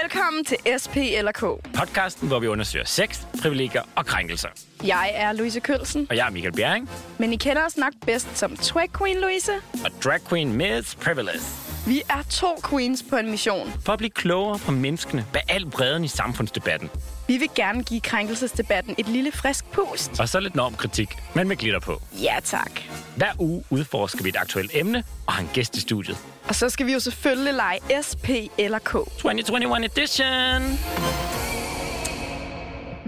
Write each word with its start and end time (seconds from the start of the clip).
Velkommen 0.00 0.44
til 0.44 0.56
SP 0.82 0.96
eller 0.96 1.32
K. 1.32 1.40
Podcasten, 1.78 2.28
hvor 2.28 2.38
vi 2.38 2.46
undersøger 2.46 2.84
sex, 2.84 3.20
privilegier 3.42 3.82
og 3.96 4.06
krænkelser. 4.06 4.48
Jeg 4.86 5.10
er 5.14 5.32
Louise 5.32 5.60
Kølsen, 5.60 6.06
Og 6.10 6.16
jeg 6.16 6.26
er 6.26 6.30
Michael 6.30 6.52
Bjerring, 6.54 6.90
men 7.18 7.32
I 7.32 7.36
kender 7.36 7.66
os 7.66 7.76
nok 7.76 7.92
bedst 8.06 8.28
som 8.38 8.56
Twag 8.56 8.88
Queen 8.98 9.20
Louise. 9.20 9.52
og 9.84 9.90
drag 10.04 10.20
queen 10.28 10.52
Miss 10.52 10.94
Privilege. 10.94 11.40
Vi 11.86 12.02
er 12.10 12.22
to 12.30 12.46
queens 12.70 13.04
på 13.10 13.16
en 13.16 13.30
mission. 13.30 13.72
For 13.84 13.92
at 13.92 13.98
blive 13.98 14.10
klogere 14.10 14.58
på 14.58 14.72
menneskene 14.72 15.26
bag 15.32 15.42
al 15.48 15.66
bredden 15.70 16.04
i 16.04 16.08
samfundsdebatten. 16.08 16.90
Vi 17.28 17.36
vil 17.36 17.48
gerne 17.54 17.82
give 17.84 18.00
krænkelsesdebatten 18.00 18.94
et 18.98 19.08
lille 19.08 19.32
frisk 19.32 19.64
pust. 19.72 20.20
Og 20.20 20.28
så 20.28 20.40
lidt 20.40 20.54
normkritik, 20.54 21.08
men 21.34 21.48
med 21.48 21.56
glitter 21.56 21.80
på. 21.80 22.02
Ja 22.22 22.34
tak. 22.44 22.80
Hver 23.16 23.32
uge 23.38 23.64
udforsker 23.70 24.22
vi 24.22 24.28
et 24.28 24.36
aktuelt 24.36 24.70
emne 24.74 25.04
og 25.26 25.32
har 25.32 25.42
en 25.42 25.50
gæst 25.54 25.76
i 25.76 25.80
studiet. 25.80 26.18
Og 26.48 26.54
så 26.54 26.68
skal 26.68 26.86
vi 26.86 26.92
jo 26.92 27.00
selvfølgelig 27.00 27.54
lege 27.54 28.02
SP 28.08 28.28
eller 28.58 28.78
K. 28.78 28.92
2021 28.92 29.84
edition! 29.84 30.78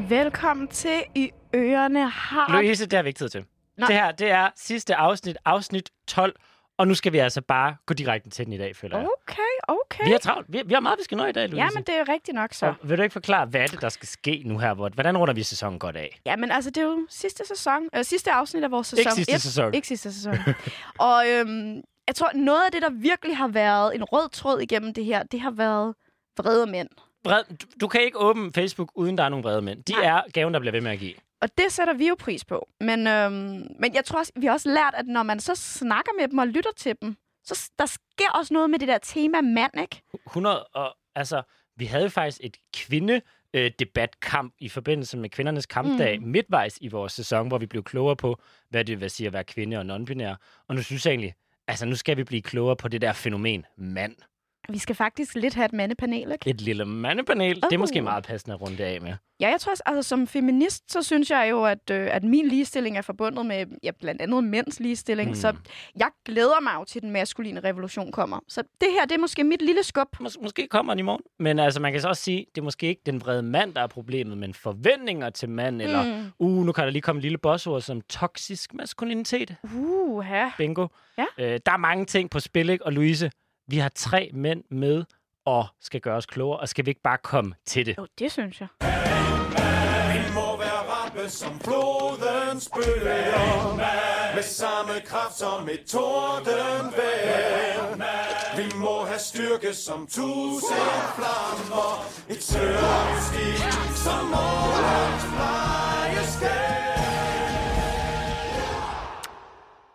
Velkommen 0.09 0.69
til 0.69 1.03
I 1.15 1.31
Ørerne 1.55 2.11
har... 2.11 2.53
Louise, 2.53 2.85
det 2.85 2.93
har 2.93 3.03
vi 3.03 3.09
ikke 3.09 3.19
tid 3.19 3.29
til. 3.29 3.45
Nej. 3.79 3.87
Det 3.87 3.97
her, 3.97 4.13
det 4.13 4.31
er 4.31 4.49
sidste 4.57 4.95
afsnit, 4.95 5.37
afsnit 5.45 5.91
12. 6.09 6.35
Og 6.79 6.89
nu 6.89 6.95
skal 6.95 7.13
vi 7.13 7.19
altså 7.19 7.41
bare 7.41 7.77
gå 7.87 7.95
direkte 7.95 8.31
til 8.31 8.45
den 8.45 8.53
i 8.53 8.59
dag, 8.59 8.77
føler 8.77 8.99
jeg. 8.99 9.07
Okay, 9.29 9.43
okay. 9.69 10.05
Vi 10.05 10.11
har 10.11 10.19
travlt. 10.19 10.47
Vi, 10.49 10.63
vi 10.67 10.75
har 10.75 10.81
meget, 10.81 10.99
vi 10.99 11.05
skal 11.05 11.17
nå 11.17 11.25
i 11.27 11.33
dag, 11.33 11.49
Louise. 11.49 11.65
Ja, 11.65 11.71
men 11.75 11.83
det 11.83 11.95
er 11.95 11.99
jo 11.99 12.05
rigtigt 12.13 12.35
nok 12.35 12.53
så. 12.55 12.67
Og 12.67 12.75
vil 12.89 12.99
du 12.99 13.03
ikke 13.03 13.13
forklare, 13.13 13.47
hvad 13.47 13.69
det, 13.69 13.81
der 13.81 13.89
skal 13.89 14.09
ske 14.09 14.43
nu 14.47 14.59
her? 14.59 14.75
Hvor- 14.75 14.89
Hvordan 14.89 15.19
runder 15.19 15.35
vi 15.35 15.43
sæsonen 15.43 15.79
godt 15.79 15.97
af? 15.97 16.21
Ja, 16.27 16.37
men 16.37 16.51
altså, 16.51 16.71
det 16.71 16.77
er 16.77 16.83
jo 16.85 17.07
sidste 17.11 17.45
sæson. 17.49 17.83
Øh, 17.97 18.05
sidste 18.05 18.33
afsnit 18.33 18.65
af 18.65 18.71
vores 18.71 18.87
sæson. 18.87 19.01
Ikke 19.01 19.13
sidste 19.15 19.35
et. 19.35 19.43
sæson. 19.43 19.75
Ikke 19.75 19.89
sidste 19.89 20.13
sæson. 20.13 20.35
og 21.09 21.29
øhm, 21.29 21.77
jeg 22.09 22.15
tror, 22.15 22.31
noget 22.35 22.65
af 22.67 22.73
det, 22.73 22.83
der 22.83 22.91
virkelig 22.91 23.37
har 23.37 23.49
været 23.49 23.95
en 23.95 24.05
rød 24.05 24.29
tråd 24.29 24.61
igennem 24.61 24.95
det 24.95 25.05
her, 25.05 25.23
det 25.23 25.41
har 25.41 25.51
været 25.51 25.95
vrede 26.39 26.67
mænd. 26.67 26.89
Vred, 27.25 27.45
du, 27.61 27.67
du 27.81 27.89
kan 27.89 28.01
ikke 28.01 28.19
åbne 28.19 28.53
Facebook, 28.53 28.91
uden 28.95 29.19
der 29.19 29.25
er 29.25 29.29
nogle 29.29 29.43
vrede 29.43 29.63
mænd. 29.63 29.85
De 29.85 29.93
Nej. 29.93 30.05
er 30.05 30.23
gaven, 30.33 30.55
der 30.55 30.61
bliver 30.61 30.73
ved 30.73 30.81
med 30.81 30.91
at 30.91 30.99
give. 30.99 31.15
Og 31.41 31.59
det 31.59 31.73
sætter 31.73 31.95
vi 31.95 32.09
jo 32.09 32.17
pris 32.19 32.45
på. 32.45 32.69
Men, 32.81 33.07
øhm, 33.07 33.67
men 33.79 33.95
jeg 33.95 34.05
tror 34.05 34.19
også, 34.19 34.33
vi 34.37 34.47
har 34.47 34.53
også 34.53 34.69
lært, 34.69 34.95
at 34.97 35.07
når 35.07 35.23
man 35.23 35.41
så 35.41 35.55
snakker 35.55 36.13
med 36.21 36.29
dem 36.29 36.39
og 36.39 36.47
lytter 36.49 36.71
til 36.77 36.97
dem, 37.03 37.17
så 37.45 37.71
der 37.79 37.87
sker 37.87 38.31
også 38.35 38.55
noget 38.55 38.71
med 38.71 38.79
det 38.79 38.89
der 38.89 38.99
tema 38.99 39.41
mand, 39.41 39.81
ikke? 39.81 40.03
100 40.27 40.65
og 40.65 40.97
altså, 41.15 41.43
vi 41.77 41.85
havde 41.85 42.11
faktisk 42.11 42.41
et 42.43 42.57
kvinde 42.75 43.21
øh, 43.55 43.71
debatkamp 43.79 44.55
i 44.59 44.69
forbindelse 44.69 45.17
med 45.17 45.29
kvindernes 45.29 45.67
kampdag 45.67 46.21
mm. 46.21 46.27
midtvejs 46.27 46.79
i 46.81 46.89
vores 46.89 47.13
sæson, 47.13 47.49
hvor 47.49 47.59
vi 47.59 47.67
blev 47.67 47.83
klogere 47.83 48.17
på, 48.17 48.41
hvad 48.71 48.85
det 48.85 49.01
vil 49.01 49.11
sige 49.11 49.27
at 49.27 49.33
være 49.33 49.45
kvinde 49.45 49.77
og 49.77 49.85
non-binær. 49.97 50.65
Og 50.69 50.75
nu 50.75 50.83
synes 50.83 51.07
jeg 51.07 51.13
egentlig, 51.13 51.35
altså 51.69 51.87
nu 51.87 51.97
skal 51.97 52.17
vi 52.17 52.25
blive 52.25 52.43
klogere 52.43 52.77
på 52.77 52.89
det 52.89 53.01
der 53.01 53.13
fænomen 53.13 53.67
mand. 53.77 54.17
Vi 54.69 54.79
skal 54.79 54.95
faktisk 54.95 55.35
lidt 55.35 55.55
have 55.55 55.65
et 55.65 55.73
mandepanel, 55.73 56.33
ikke? 56.33 56.51
Et 56.51 56.61
lille 56.61 56.85
mandepanel, 56.85 57.57
det 57.57 57.73
er 57.73 57.79
måske 57.79 57.99
Uh. 58.01 58.05
meget 58.05 58.25
passende 58.25 58.55
at 58.55 58.61
runde 58.61 58.85
af 58.85 59.01
med. 59.01 59.13
Ja, 59.41 59.49
jeg 59.49 59.61
tror 59.61 59.71
også, 59.71 59.83
altså 59.87 60.09
som 60.09 60.27
feminist, 60.27 60.93
så 60.93 61.03
synes 61.03 61.31
jeg 61.31 61.47
jo, 61.51 61.65
at, 61.65 61.91
øh, 61.91 62.09
at 62.11 62.25
min 62.25 62.49
ligestilling 62.49 62.97
er 62.99 63.03
forbundet 63.03 63.47
med 63.47 63.67
ja, 63.83 63.91
blandt 64.01 64.23
andet 64.23 64.45
mænds 64.45 64.81
ligestilling. 64.81 65.29
Mm. 65.29 65.31
Mm. 65.31 65.35
Så 65.35 65.55
jeg 65.97 66.09
glæder 66.25 66.61
mig 66.63 66.73
jo 66.79 66.85
til, 66.85 66.99
at 66.99 67.03
den 67.03 67.11
maskuline 67.11 67.61
revolution 67.61 68.13
kommer. 68.13 68.39
Så 68.49 68.63
det 68.81 68.89
her, 68.91 69.07
det 69.07 69.13
er 69.15 69.19
måske 69.19 69.45
mit 69.45 69.63
lille 69.63 69.83
skub. 69.83 70.09
Mås- 70.21 70.43
måske 70.43 70.67
kommer 70.71 70.93
den 70.93 70.99
i 70.99 71.03
morgen. 71.03 71.23
Men 71.39 71.59
altså, 71.59 71.81
man 71.81 71.93
kan 71.93 72.01
så 72.01 72.09
også 72.09 72.23
sige, 72.23 72.47
det 72.55 72.61
er 72.61 72.65
måske 72.65 72.87
ikke 72.87 73.03
den 73.07 73.21
vrede 73.21 73.43
mand, 73.43 73.75
der 73.75 73.81
er 73.81 73.87
problemet, 73.87 74.39
men 74.39 74.55
forventninger 74.55 75.31
til 75.31 75.49
mand, 75.49 75.83
eller, 75.83 76.05
Mm. 76.19 76.31
uh, 76.39 76.67
nu 76.67 76.73
kan 76.73 76.85
der 76.85 76.91
lige 76.91 77.03
komme 77.03 77.19
en 77.19 77.23
lille 77.23 77.39
bossord 77.39 77.81
som 77.81 78.01
toksisk 78.01 78.75
maskulinitet. 78.75 79.57
Uh, 79.77 80.25
ja. 80.31 80.51
Bingo. 80.59 80.87
Ja. 81.19 81.25
Øh, 81.39 81.61
der 81.67 81.73
er 81.73 81.77
mange 81.77 82.05
ting 82.05 82.31
på 82.31 82.41
spil, 82.41 82.71
ikke? 82.71 82.87
Og 82.87 82.93
Louise, 82.93 83.31
vi 83.67 83.79
har 83.79 83.89
tre 83.89 84.31
mænd 84.35 84.65
med 84.71 85.05
og 85.45 85.67
skal 85.81 86.01
gøre 86.01 86.17
os 86.17 86.27
klogere, 86.27 86.61
og 86.61 86.69
skal 86.69 86.85
vi 86.87 86.91
ikke 86.91 87.03
bare 87.03 87.19
komme 87.19 87.55
til 87.67 87.87
det? 87.87 87.95
Jo, 87.99 88.07
det 88.19 88.33
synes 88.33 88.61
jeg. 88.61 88.69
Vi 90.15 90.21
må 90.35 90.57
være 90.57 90.83
rappe 90.93 91.29
som 91.29 91.61
flodens 91.61 92.71
bølger 92.75 93.77
Med 94.35 94.43
samme 94.43 94.93
kraft 95.05 95.35
som 95.39 95.69
et 95.69 95.85
tordenvejr 95.87 97.97
Vi 98.57 98.73
må 98.79 99.05
have 99.05 99.19
styrke 99.19 99.75
som 99.75 100.07
tusind 100.07 100.79
flammer 101.17 102.05
Et 102.29 102.43
sørenskib 102.43 103.93
som 104.05 104.25
målens 104.25 105.25
plejeskab 105.35 106.95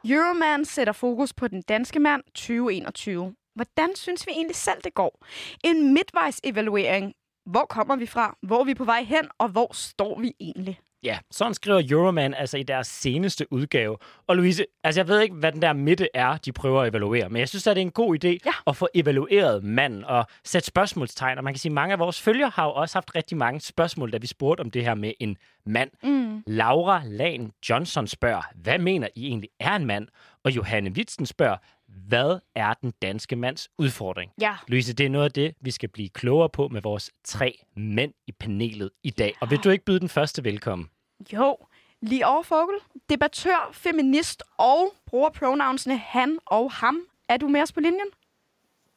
Euroman 0.05 0.65
sætter 0.65 0.93
fokus 0.93 1.33
på 1.33 1.47
den 1.47 1.61
danske 1.61 1.99
mand 1.99 2.23
2021. 2.23 3.35
Hvordan 3.59 3.95
synes 3.95 4.27
vi 4.27 4.31
egentlig 4.31 4.55
selv, 4.55 4.77
det 4.83 4.93
går? 4.93 5.25
En 5.63 5.93
midtvejs-evaluering. 5.93 7.13
Hvor 7.45 7.65
kommer 7.69 7.95
vi 7.95 8.05
fra? 8.05 8.37
Hvor 8.41 8.59
er 8.59 8.63
vi 8.63 8.73
på 8.73 8.83
vej 8.85 9.03
hen? 9.03 9.27
Og 9.37 9.49
hvor 9.49 9.69
står 9.73 10.19
vi 10.19 10.33
egentlig? 10.39 10.79
Ja, 11.03 11.19
sådan 11.31 11.53
skriver 11.53 11.81
Euroman 11.89 12.33
altså 12.33 12.57
i 12.57 12.63
deres 12.63 12.87
seneste 12.87 13.53
udgave. 13.53 13.97
Og 14.27 14.35
Louise, 14.35 14.65
altså 14.83 14.99
jeg 15.01 15.07
ved 15.07 15.21
ikke, 15.21 15.35
hvad 15.35 15.51
den 15.51 15.61
der 15.61 15.73
midte 15.73 16.07
er, 16.13 16.37
de 16.37 16.51
prøver 16.51 16.81
at 16.81 16.89
evaluere, 16.89 17.29
men 17.29 17.39
jeg 17.39 17.49
synes, 17.49 17.67
at 17.67 17.75
det 17.75 17.81
er 17.81 17.85
en 17.85 17.91
god 17.91 18.23
idé 18.23 18.27
Ja. 18.45 18.51
at 18.67 18.75
få 18.75 18.87
evalueret 18.93 19.63
manden 19.63 20.03
og 20.05 20.25
sætte 20.43 20.67
spørgsmålstegn. 20.67 21.37
Og 21.37 21.43
man 21.43 21.53
kan 21.53 21.59
sige, 21.59 21.69
at 21.69 21.73
mange 21.73 21.93
af 21.93 21.99
vores 21.99 22.21
følgere 22.21 22.49
har 22.49 22.65
jo 22.65 22.71
også 22.73 22.95
haft 22.95 23.15
rigtig 23.15 23.37
mange 23.37 23.59
spørgsmål, 23.59 24.11
da 24.11 24.17
vi 24.17 24.27
spurgte 24.27 24.61
om 24.61 24.71
det 24.71 24.83
her 24.83 24.93
med 24.95 25.13
en 25.19 25.37
mand. 25.65 25.89
Mm. 26.03 26.43
Laura 26.47 27.01
Lan 27.05 27.51
Johnson 27.69 28.07
spørger, 28.07 28.41
hvad 28.55 28.79
mener 28.79 29.07
I 29.15 29.27
egentlig 29.27 29.49
er 29.59 29.75
en 29.75 29.85
mand? 29.85 30.07
Og 30.43 30.51
Johanne 30.55 30.89
Witzen 30.91 31.25
spørger, 31.25 31.57
hvad 32.07 32.39
er 32.55 32.73
den 32.73 32.93
danske 33.01 33.35
mands 33.35 33.69
udfordring? 33.77 34.31
Ja. 34.41 34.55
Louise, 34.67 34.93
det 34.93 35.05
er 35.05 35.09
noget 35.09 35.25
af 35.25 35.31
det, 35.31 35.55
vi 35.61 35.71
skal 35.71 35.89
blive 35.89 36.09
klogere 36.09 36.49
på 36.49 36.67
med 36.67 36.81
vores 36.81 37.11
tre 37.23 37.59
mænd 37.75 38.13
i 38.27 38.31
panelet 38.31 38.89
i 39.03 39.09
dag. 39.09 39.35
Og 39.41 39.51
vil 39.51 39.59
du 39.59 39.69
ikke 39.69 39.85
byde 39.85 39.99
den 39.99 40.09
første 40.09 40.43
velkommen? 40.43 40.89
Jo. 41.33 41.57
Lige 42.01 42.27
over 42.27 42.43
Fogel. 42.43 42.75
Debattør, 43.09 43.69
feminist 43.73 44.43
og 44.57 44.93
bruger 45.05 45.29
pronounsene 45.29 45.97
han 45.97 46.39
og 46.45 46.71
ham. 46.71 46.99
Er 47.29 47.37
du 47.37 47.47
med 47.47 47.61
os 47.61 47.71
på 47.71 47.79
linjen? 47.79 48.07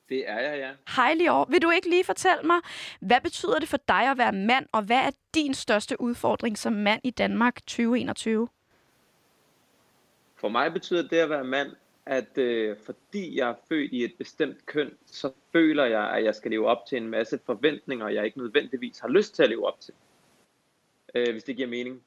Det 0.08 0.30
er 0.30 0.40
jeg, 0.40 0.58
ja. 0.58 0.70
Hej 0.96 1.14
lige 1.14 1.32
over. 1.32 1.44
Vil 1.44 1.62
du 1.62 1.70
ikke 1.70 1.90
lige 1.90 2.04
fortælle 2.04 2.42
mig, 2.42 2.56
hvad 3.00 3.20
betyder 3.20 3.58
det 3.58 3.68
for 3.68 3.78
dig 3.88 4.10
at 4.10 4.18
være 4.18 4.32
mand, 4.32 4.66
og 4.72 4.82
hvad 4.82 4.96
er 4.96 5.10
din 5.34 5.54
største 5.54 6.00
udfordring 6.00 6.58
som 6.58 6.72
mand 6.72 7.00
i 7.04 7.10
Danmark 7.10 7.56
2021? 7.66 8.48
For 10.36 10.48
mig 10.48 10.72
betyder 10.72 11.08
det 11.08 11.16
at 11.16 11.30
være 11.30 11.44
mand, 11.44 11.72
at 12.06 12.38
øh, 12.38 12.76
fordi 12.84 13.38
jeg 13.38 13.50
er 13.50 13.54
født 13.68 13.92
i 13.92 14.04
et 14.04 14.12
bestemt 14.18 14.66
køn, 14.66 14.90
så 15.06 15.32
føler 15.52 15.84
jeg, 15.84 16.10
at 16.10 16.24
jeg 16.24 16.34
skal 16.34 16.50
leve 16.50 16.66
op 16.66 16.86
til 16.88 16.98
en 16.98 17.08
masse 17.08 17.40
forventninger, 17.46 18.08
jeg 18.08 18.24
ikke 18.24 18.38
nødvendigvis 18.38 18.98
har 18.98 19.08
lyst 19.08 19.34
til 19.34 19.42
at 19.42 19.48
leve 19.48 19.66
op 19.66 19.80
til. 19.80 19.94
Øh, 21.14 21.32
hvis 21.32 21.44
det 21.44 21.56
giver 21.56 21.68
mening. 21.68 22.02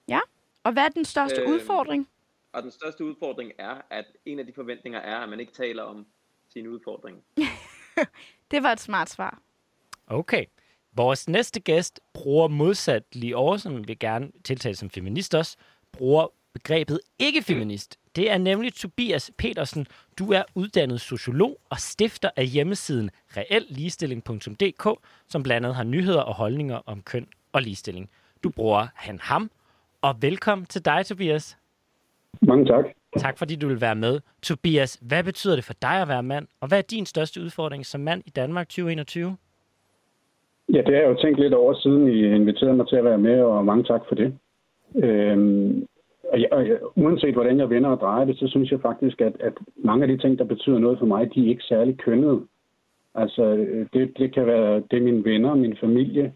Og 0.63 0.73
hvad 0.73 0.83
er 0.83 0.89
den 0.89 1.05
største 1.05 1.41
Øhm, 1.41 1.51
udfordring? 1.51 2.09
Og 2.53 2.63
den 2.63 2.71
største 2.71 3.05
udfordring 3.05 3.51
er, 3.57 3.81
at 3.89 4.05
en 4.25 4.39
af 4.39 4.45
de 4.45 4.53
forventninger 4.53 4.99
er, 4.99 5.17
at 5.17 5.29
man 5.29 5.39
ikke 5.39 5.51
taler 5.51 5.83
om 5.83 6.05
sine 6.49 6.69
udfordringer. 6.69 7.21
Det 8.51 8.63
var 8.63 8.71
et 8.71 8.79
smart 8.79 9.09
svar. 9.09 9.41
Okay. 10.07 10.45
Vores 10.93 11.29
næste 11.29 11.59
gæst 11.59 11.99
bruger 12.13 12.47
modsat 12.47 13.03
lige 13.11 13.35
over, 13.37 13.57
som 13.57 13.87
vil 13.87 13.99
gerne 13.99 14.31
tiltale 14.43 14.75
som 14.75 14.89
feminist 14.89 15.35
også, 15.35 15.57
bruger 15.91 16.27
begrebet 16.53 16.99
ikke-feminist. 17.19 17.99
Det 18.15 18.31
er 18.31 18.37
nemlig 18.37 18.73
Tobias 18.73 19.31
Petersen. 19.37 19.87
Du 20.19 20.31
er 20.31 20.43
uddannet 20.55 21.01
sociolog 21.01 21.57
og 21.69 21.77
stifter 21.77 22.29
af 22.35 22.45
hjemmesiden 22.45 23.09
reelligestilling.dk, 23.37 24.99
som 25.27 25.43
blandt 25.43 25.65
andet 25.65 25.75
har 25.75 25.83
nyheder 25.83 26.21
og 26.21 26.35
holdninger 26.35 26.79
om 26.85 27.01
køn 27.01 27.27
og 27.53 27.61
ligestilling. 27.61 28.09
Du 28.43 28.49
bruger 28.49 28.87
han 28.95 29.19
ham. 29.21 29.49
Og 30.01 30.15
velkommen 30.21 30.65
til 30.65 30.85
dig, 30.85 31.05
Tobias. 31.05 31.57
Mange 32.41 32.65
tak. 32.65 32.85
Tak 33.17 33.37
fordi 33.37 33.55
du 33.55 33.67
vil 33.67 33.81
være 33.81 33.95
med. 33.95 34.19
Tobias, 34.43 34.99
hvad 35.01 35.23
betyder 35.23 35.55
det 35.55 35.63
for 35.63 35.73
dig 35.81 36.01
at 36.01 36.07
være 36.07 36.23
mand? 36.23 36.47
Og 36.61 36.67
hvad 36.67 36.77
er 36.77 36.81
din 36.81 37.05
største 37.05 37.41
udfordring 37.41 37.85
som 37.85 38.01
mand 38.01 38.23
i 38.25 38.29
Danmark 38.29 38.69
2021? 38.69 39.37
Ja, 40.73 40.77
det 40.77 40.85
har 40.85 41.01
jeg 41.01 41.09
jo 41.09 41.21
tænkt 41.21 41.39
lidt 41.39 41.53
over, 41.53 41.73
siden 41.73 42.07
I 42.07 42.35
inviterede 42.35 42.75
mig 42.75 42.87
til 42.87 42.95
at 42.95 43.03
være 43.03 43.17
med, 43.17 43.41
og 43.41 43.65
mange 43.65 43.83
tak 43.83 44.01
for 44.07 44.15
det. 44.15 44.37
Øhm, 44.95 45.87
og 46.31 46.41
jeg, 46.41 46.47
og 46.51 46.67
jeg, 46.67 46.79
uanset 46.95 47.33
hvordan 47.33 47.59
jeg 47.59 47.69
vender 47.69 47.89
og 47.89 47.99
drejer 47.99 48.25
det, 48.25 48.39
så 48.39 48.47
synes 48.47 48.71
jeg 48.71 48.81
faktisk, 48.81 49.21
at, 49.21 49.33
at 49.39 49.53
mange 49.75 50.03
af 50.03 50.07
de 50.07 50.17
ting, 50.17 50.39
der 50.39 50.45
betyder 50.45 50.79
noget 50.79 50.99
for 50.99 51.05
mig, 51.05 51.35
de 51.35 51.45
er 51.45 51.49
ikke 51.49 51.63
særlig 51.63 51.97
kønnede. 51.97 52.41
Altså, 53.15 53.43
øh, 53.43 53.87
det, 53.93 54.17
det 54.17 54.33
kan 54.33 54.45
være 54.45 54.83
det 54.91 54.97
er 54.97 55.03
mine 55.03 55.25
venner, 55.25 55.55
min 55.55 55.77
familie, 55.79 56.33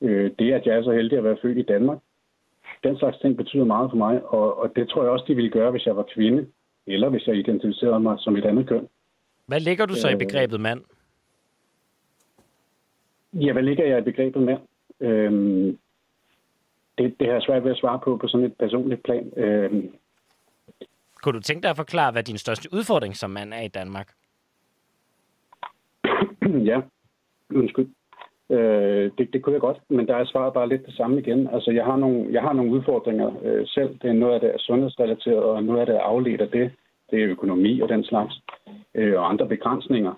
øh, 0.00 0.30
det 0.38 0.52
at 0.52 0.66
jeg 0.66 0.76
er 0.76 0.82
så 0.82 0.92
heldig 0.92 1.18
at 1.18 1.24
være 1.24 1.36
født 1.42 1.58
i 1.58 1.62
Danmark. 1.62 1.98
Den 2.84 2.98
slags 2.98 3.18
ting 3.18 3.36
betyder 3.36 3.64
meget 3.64 3.90
for 3.90 3.96
mig, 3.96 4.24
og, 4.24 4.58
og 4.58 4.76
det 4.76 4.88
tror 4.88 5.02
jeg 5.02 5.10
også, 5.10 5.24
de 5.28 5.34
ville 5.34 5.50
gøre, 5.50 5.70
hvis 5.70 5.86
jeg 5.86 5.96
var 5.96 6.06
kvinde, 6.14 6.46
eller 6.86 7.08
hvis 7.08 7.26
jeg 7.26 7.36
identificerede 7.36 8.00
mig 8.00 8.16
som 8.18 8.36
et 8.36 8.44
andet 8.44 8.68
køn. 8.68 8.88
Hvad 9.46 9.60
lægger 9.60 9.86
du 9.86 9.94
så 9.94 10.08
i 10.08 10.12
Øh, 10.12 10.18
begrebet 10.18 10.60
mand? 10.60 10.80
Ja, 13.32 13.52
hvad 13.52 13.62
ligger 13.62 13.84
jeg 13.84 13.98
i 13.98 14.02
begrebet 14.02 14.42
med? 14.42 14.56
Øhm, 15.00 15.78
det, 16.98 17.14
det 17.18 17.26
har 17.26 17.34
jeg 17.34 17.42
svært 17.42 17.64
ved 17.64 17.70
at 17.70 17.78
svare 17.78 18.00
på 18.04 18.16
på 18.16 18.28
sådan 18.28 18.46
et 18.46 18.56
personligt 18.58 19.02
plan. 19.02 19.32
Øhm, 19.36 19.94
Kunne 21.22 21.32
du 21.32 21.40
tænke 21.40 21.62
dig 21.62 21.70
at 21.70 21.76
forklare, 21.76 22.12
hvad 22.12 22.22
din 22.22 22.38
største 22.38 22.68
udfordring 22.72 23.16
som 23.16 23.30
mand 23.30 23.52
er 23.52 23.60
i 23.60 23.68
Danmark? 23.68 24.08
ja, 26.70 26.80
undskyld. 27.54 27.88
Øh, 28.50 29.10
det, 29.18 29.32
det 29.32 29.42
kunne 29.42 29.52
jeg 29.52 29.60
godt, 29.60 29.78
men 29.88 30.06
der 30.06 30.16
er 30.16 30.24
svaret 30.24 30.54
bare 30.54 30.68
lidt 30.68 30.86
det 30.86 30.94
samme 30.94 31.18
igen. 31.20 31.48
Altså, 31.52 31.70
jeg 31.70 31.84
har 31.84 31.96
nogle, 31.96 32.26
jeg 32.30 32.42
har 32.42 32.52
nogle 32.52 32.72
udfordringer 32.72 33.30
øh, 33.44 33.66
selv. 33.66 33.98
Det 34.02 34.10
er 34.10 34.12
noget 34.12 34.34
af 34.34 34.40
det 34.40 34.50
er 34.54 34.58
sundhedsrelateret, 34.58 35.42
og 35.42 35.64
noget 35.64 35.80
af 35.80 35.86
det 35.86 35.94
er 35.96 36.00
afledt 36.00 36.40
af 36.40 36.48
det. 36.48 36.72
Det 37.10 37.22
er 37.22 37.28
økonomi 37.28 37.80
og 37.80 37.88
den 37.88 38.04
slags, 38.04 38.34
øh, 38.94 39.18
og 39.18 39.30
andre 39.30 39.48
begrænsninger. 39.48 40.14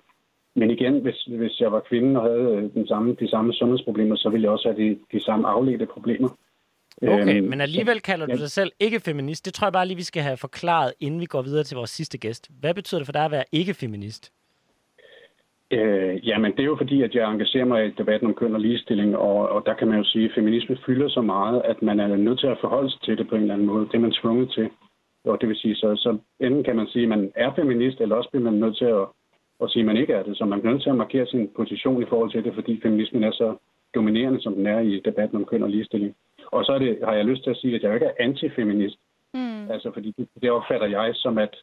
Men 0.55 0.71
igen, 0.71 0.99
hvis, 0.99 1.23
hvis 1.23 1.59
jeg 1.59 1.71
var 1.71 1.79
kvinde 1.79 2.19
og 2.19 2.25
havde 2.27 2.55
øh, 2.55 2.73
den 2.73 2.87
samme, 2.87 3.15
de 3.19 3.29
samme 3.29 3.53
sundhedsproblemer, 3.53 4.15
så 4.15 4.29
ville 4.29 4.43
jeg 4.43 4.51
også 4.51 4.67
have 4.69 4.83
de, 4.83 4.99
de 5.11 5.23
samme 5.23 5.47
afledte 5.47 5.85
problemer. 5.85 6.29
Okay, 7.01 7.37
Øhm, 7.37 7.47
men 7.49 7.61
alligevel 7.61 7.99
kalder 8.01 8.25
du 8.25 8.31
ja. 8.31 8.37
dig 8.37 8.51
selv 8.51 8.71
ikke 8.79 8.99
feminist. 8.99 9.45
Det 9.45 9.53
tror 9.53 9.67
jeg 9.67 9.73
bare 9.73 9.87
lige, 9.87 9.97
vi 9.97 10.03
skal 10.03 10.23
have 10.23 10.37
forklaret, 10.37 10.93
inden 10.99 11.21
vi 11.21 11.25
går 11.25 11.41
videre 11.41 11.63
til 11.63 11.77
vores 11.77 11.89
sidste 11.89 12.17
gæst. 12.17 12.49
Hvad 12.59 12.73
betyder 12.73 12.99
det 12.99 13.05
for 13.05 13.13
dig 13.13 13.25
at 13.25 13.31
være 13.31 13.43
ikke 13.51 13.73
feminist? 13.73 14.31
Øh, 15.71 16.27
jamen, 16.27 16.51
det 16.51 16.59
er 16.59 16.71
jo 16.73 16.75
fordi, 16.75 17.01
at 17.01 17.15
jeg 17.15 17.31
engagerer 17.31 17.65
mig 17.65 17.85
i 17.85 17.91
debatten 17.97 18.27
om 18.27 18.33
køn 18.33 18.53
og 18.53 18.61
ligestilling, 18.61 19.17
og, 19.17 19.49
og 19.49 19.63
der 19.65 19.73
kan 19.73 19.87
man 19.87 19.97
jo 19.97 20.03
sige, 20.03 20.25
at 20.25 20.31
feminisme 20.35 20.77
fylder 20.85 21.09
så 21.09 21.21
meget, 21.21 21.61
at 21.65 21.81
man 21.81 21.99
er 21.99 22.07
nødt 22.07 22.39
til 22.39 22.47
at 22.47 22.57
forholde 22.61 22.91
sig 22.91 23.01
til 23.01 23.17
det 23.17 23.29
på 23.29 23.35
en 23.35 23.41
eller 23.41 23.53
anden 23.53 23.67
måde. 23.67 23.85
Det 23.85 23.95
er 23.95 23.99
man 24.07 24.11
tvunget 24.21 24.51
til. 24.51 24.69
Og 25.25 25.41
det 25.41 25.49
vil 25.49 25.57
sige, 25.57 25.75
så, 25.75 25.95
så 25.95 26.17
enten 26.39 26.63
kan 26.63 26.75
man 26.75 26.87
sige, 26.87 27.03
at 27.03 27.09
man 27.09 27.31
er 27.35 27.53
feminist, 27.55 28.01
eller 28.01 28.15
også 28.15 28.29
bliver 28.29 28.51
man 28.51 28.59
nødt 28.59 28.77
til 28.77 28.85
at, 28.85 29.05
at 29.63 29.71
sige, 29.71 29.81
at 29.81 29.85
man 29.85 29.97
ikke 29.97 30.13
er 30.13 30.23
det. 30.23 30.37
Så 30.37 30.45
man 30.45 30.59
bliver 30.59 30.73
nødt 30.73 30.83
til 30.83 30.89
at 30.89 30.95
markere 31.03 31.27
sin 31.27 31.49
position 31.55 32.03
i 32.03 32.09
forhold 32.09 32.31
til 32.31 32.43
det, 32.43 32.53
fordi 32.53 32.79
feminismen 32.83 33.23
er 33.23 33.31
så 33.31 33.55
dominerende, 33.95 34.41
som 34.41 34.53
den 34.55 34.67
er 34.67 34.79
i 34.79 35.01
debatten 35.05 35.37
om 35.37 35.45
køn 35.45 35.63
og 35.63 35.69
ligestilling. 35.69 36.15
Og 36.51 36.65
så 36.65 36.71
er 36.71 36.79
det, 36.79 36.99
har 37.03 37.13
jeg 37.13 37.25
lyst 37.25 37.43
til 37.43 37.49
at 37.49 37.57
sige, 37.57 37.75
at 37.75 37.83
jeg 37.83 37.93
ikke 37.93 38.05
er 38.05 38.19
antifeminist. 38.19 38.97
Mm. 39.33 39.71
Altså, 39.71 39.91
fordi 39.93 40.13
det, 40.17 40.27
det 40.41 40.51
opfatter 40.51 40.87
jeg 40.87 41.11
som, 41.15 41.37
at, 41.37 41.55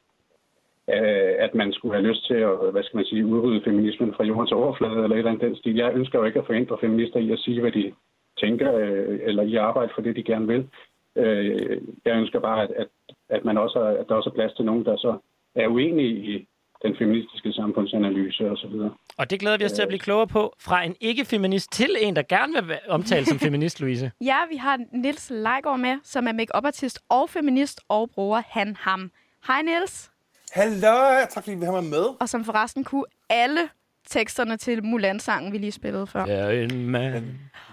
øh, 0.94 1.34
at 1.38 1.54
man 1.54 1.72
skulle 1.72 1.94
have 1.94 2.08
lyst 2.08 2.26
til 2.26 2.34
at, 2.34 2.72
hvad 2.72 2.82
skal 2.82 2.96
man 2.96 3.04
sige, 3.04 3.26
udrydde 3.26 3.64
feminismen 3.64 4.14
fra 4.14 4.24
jordens 4.24 4.52
overflade, 4.52 4.92
eller 4.92 5.16
et 5.16 5.18
eller 5.18 5.30
andet 5.30 5.46
den 5.48 5.56
stil. 5.56 5.76
Jeg 5.76 5.94
ønsker 5.94 6.18
jo 6.18 6.24
ikke 6.24 6.38
at 6.38 6.46
forhindre 6.46 6.78
feminister 6.80 7.20
i 7.20 7.32
at 7.32 7.38
sige, 7.38 7.60
hvad 7.60 7.72
de 7.72 7.92
tænker, 8.40 8.74
øh, 8.74 9.20
eller 9.22 9.42
i 9.42 9.54
at 9.54 9.62
arbejde 9.62 9.92
for 9.94 10.02
det, 10.02 10.16
de 10.16 10.22
gerne 10.22 10.46
vil. 10.46 10.68
Øh, 11.16 11.80
jeg 12.04 12.16
ønsker 12.16 12.40
bare, 12.40 12.62
at, 12.62 12.70
at, 12.70 12.88
at, 13.28 13.44
man 13.44 13.58
også, 13.58 13.78
at 14.00 14.06
der 14.08 14.14
også 14.14 14.30
er 14.30 14.34
plads 14.34 14.52
til 14.52 14.64
nogen, 14.64 14.84
der 14.84 14.96
så 14.96 15.18
er 15.54 15.68
uenige 15.68 16.14
i 16.34 16.48
den 16.82 16.96
feministiske 16.96 17.52
samfundsanalyse 17.52 18.50
osv. 18.50 18.74
Og 19.16 19.30
det 19.30 19.40
glæder 19.40 19.56
vi 19.56 19.64
os 19.64 19.72
til 19.72 19.82
at 19.82 19.88
blive 19.88 19.98
klogere 20.00 20.26
på. 20.26 20.54
Fra 20.60 20.82
en 20.82 20.96
ikke-feminist 21.00 21.72
til 21.72 21.96
en, 22.00 22.16
der 22.16 22.22
gerne 22.22 22.52
vil 22.52 22.68
være 22.68 22.78
omtalt 22.88 23.28
som 23.28 23.38
feminist, 23.46 23.80
Louise. 23.80 24.12
Ja, 24.20 24.36
vi 24.50 24.56
har 24.56 24.78
Nils 24.92 25.30
Leigård 25.30 25.78
med, 25.78 25.96
som 26.04 26.26
er 26.28 26.32
make-up-artist 26.32 26.98
og 27.08 27.30
feminist 27.30 27.80
og 27.88 28.10
bruger 28.10 28.42
han 28.48 28.76
ham. 28.80 29.10
Hej 29.46 29.62
Nils, 29.62 30.10
Hallo, 30.52 31.26
tak 31.30 31.44
fordi 31.44 31.54
vi 31.56 31.64
har 31.64 31.72
mig 31.72 31.84
med. 31.84 32.04
og 32.20 32.28
som 32.28 32.44
forresten 32.44 32.84
kunne 32.84 33.04
alle 33.28 33.68
teksterne 34.08 34.56
til 34.56 34.84
Mulan-sangen, 34.84 35.52
vi 35.52 35.58
lige 35.58 35.72
spillede 35.72 36.06
før. 36.06 36.26
Ja, 36.26 36.50
en 36.64 36.88
mand. 36.90 37.24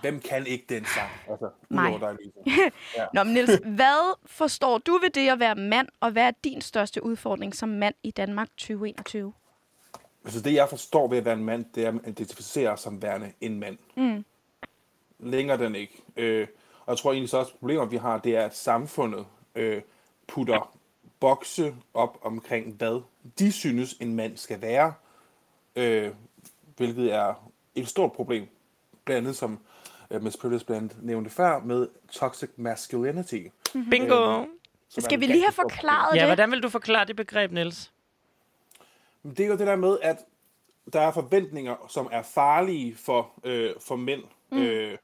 Hvem 0.02 0.20
kan 0.30 0.48
ikke 0.48 0.66
den 0.70 0.86
sang? 0.86 1.10
Altså, 1.30 1.50
Nej. 1.70 1.92
dig, 2.00 2.16
Lise. 2.46 2.72
Nå, 3.14 3.24
men 3.24 3.34
Niels, 3.34 3.60
hvad 3.66 4.18
forstår 4.26 4.78
du 4.78 4.92
ved 5.02 5.10
det 5.10 5.30
at 5.30 5.40
være 5.40 5.56
mand, 5.56 5.88
og 6.00 6.12
hvad 6.12 6.24
er 6.24 6.32
din 6.44 6.62
største 6.62 7.04
udfordring 7.04 7.56
som 7.56 7.70
mand 7.70 7.96
i 8.04 8.12
Danmark 8.12 8.48
2021? 8.58 9.34
Altså, 10.26 10.42
det 10.42 10.54
jeg 10.54 10.70
forstår 10.70 11.08
ved 11.08 11.18
at 11.18 11.26
være 11.26 11.34
en 11.34 11.44
mand, 11.44 11.66
det 11.76 11.86
er 11.86 11.90
at 11.90 12.08
identificere 12.08 12.78
sig 12.78 12.84
som 12.84 13.02
værende 13.02 13.32
en 13.42 13.60
mand. 13.60 13.78
Mm. 13.96 14.26
Længere 15.20 15.58
den 15.58 15.76
ikke. 15.76 16.02
Øh, 16.18 16.48
og 16.86 16.92
jeg 16.92 16.98
tror 16.98 17.12
egentlig 17.12 17.30
så 17.30 17.38
også, 17.38 17.52
at 17.52 17.60
problemer, 17.60 17.86
vi 17.86 17.98
har, 17.98 18.18
det 18.18 18.36
er, 18.36 18.46
at 18.46 18.56
samfundet 18.56 19.26
øh, 19.56 19.82
putter 20.28 20.78
bokse 21.20 21.76
op 21.94 22.18
omkring, 22.22 22.74
hvad 22.74 23.02
de 23.40 23.52
synes, 23.52 23.94
en 23.94 24.16
mand 24.16 24.38
skal 24.38 24.62
være. 24.62 24.94
Øh, 25.76 26.12
hvilket 26.78 27.14
er 27.14 27.50
et 27.76 27.88
stort 27.88 28.12
problem. 28.12 28.48
Blandt 29.06 29.18
andet, 29.18 29.36
som 29.36 29.60
øh, 30.12 30.24
Miss 30.24 30.38
Privilege 30.38 30.66
blandt 30.66 30.92
andet 30.94 31.04
nævnte 31.06 31.30
før, 31.30 31.60
med 31.60 31.88
toxic 32.12 32.50
masculinity. 32.56 33.44
Bingo! 33.90 34.46
som 34.90 35.02
er 35.02 35.06
Skal 35.06 35.20
vi 35.20 35.26
lige 35.26 35.44
have 35.44 35.54
forklaret 35.54 36.16
Ja, 36.16 36.20
det? 36.20 36.28
hvordan 36.28 36.52
vil 36.52 36.64
du 36.64 36.70
forklare 36.70 37.06
det 37.06 37.16
begreb, 37.16 37.52
Niels? 37.52 37.92
Men 39.24 39.34
det 39.34 39.40
er 39.40 39.48
jo 39.48 39.58
det 39.58 39.68
der 39.68 39.76
med, 39.76 39.98
at 40.02 40.18
der 40.94 41.02
er 41.02 41.12
forventninger, 41.12 41.76
som 41.90 42.10
er 42.12 42.22
farlige 42.22 42.96
for, 42.96 43.32
øh, 43.44 43.72
for 43.80 43.96
mænd. 43.96 44.24
Mm. 44.52 44.58
Øh, 44.58 44.98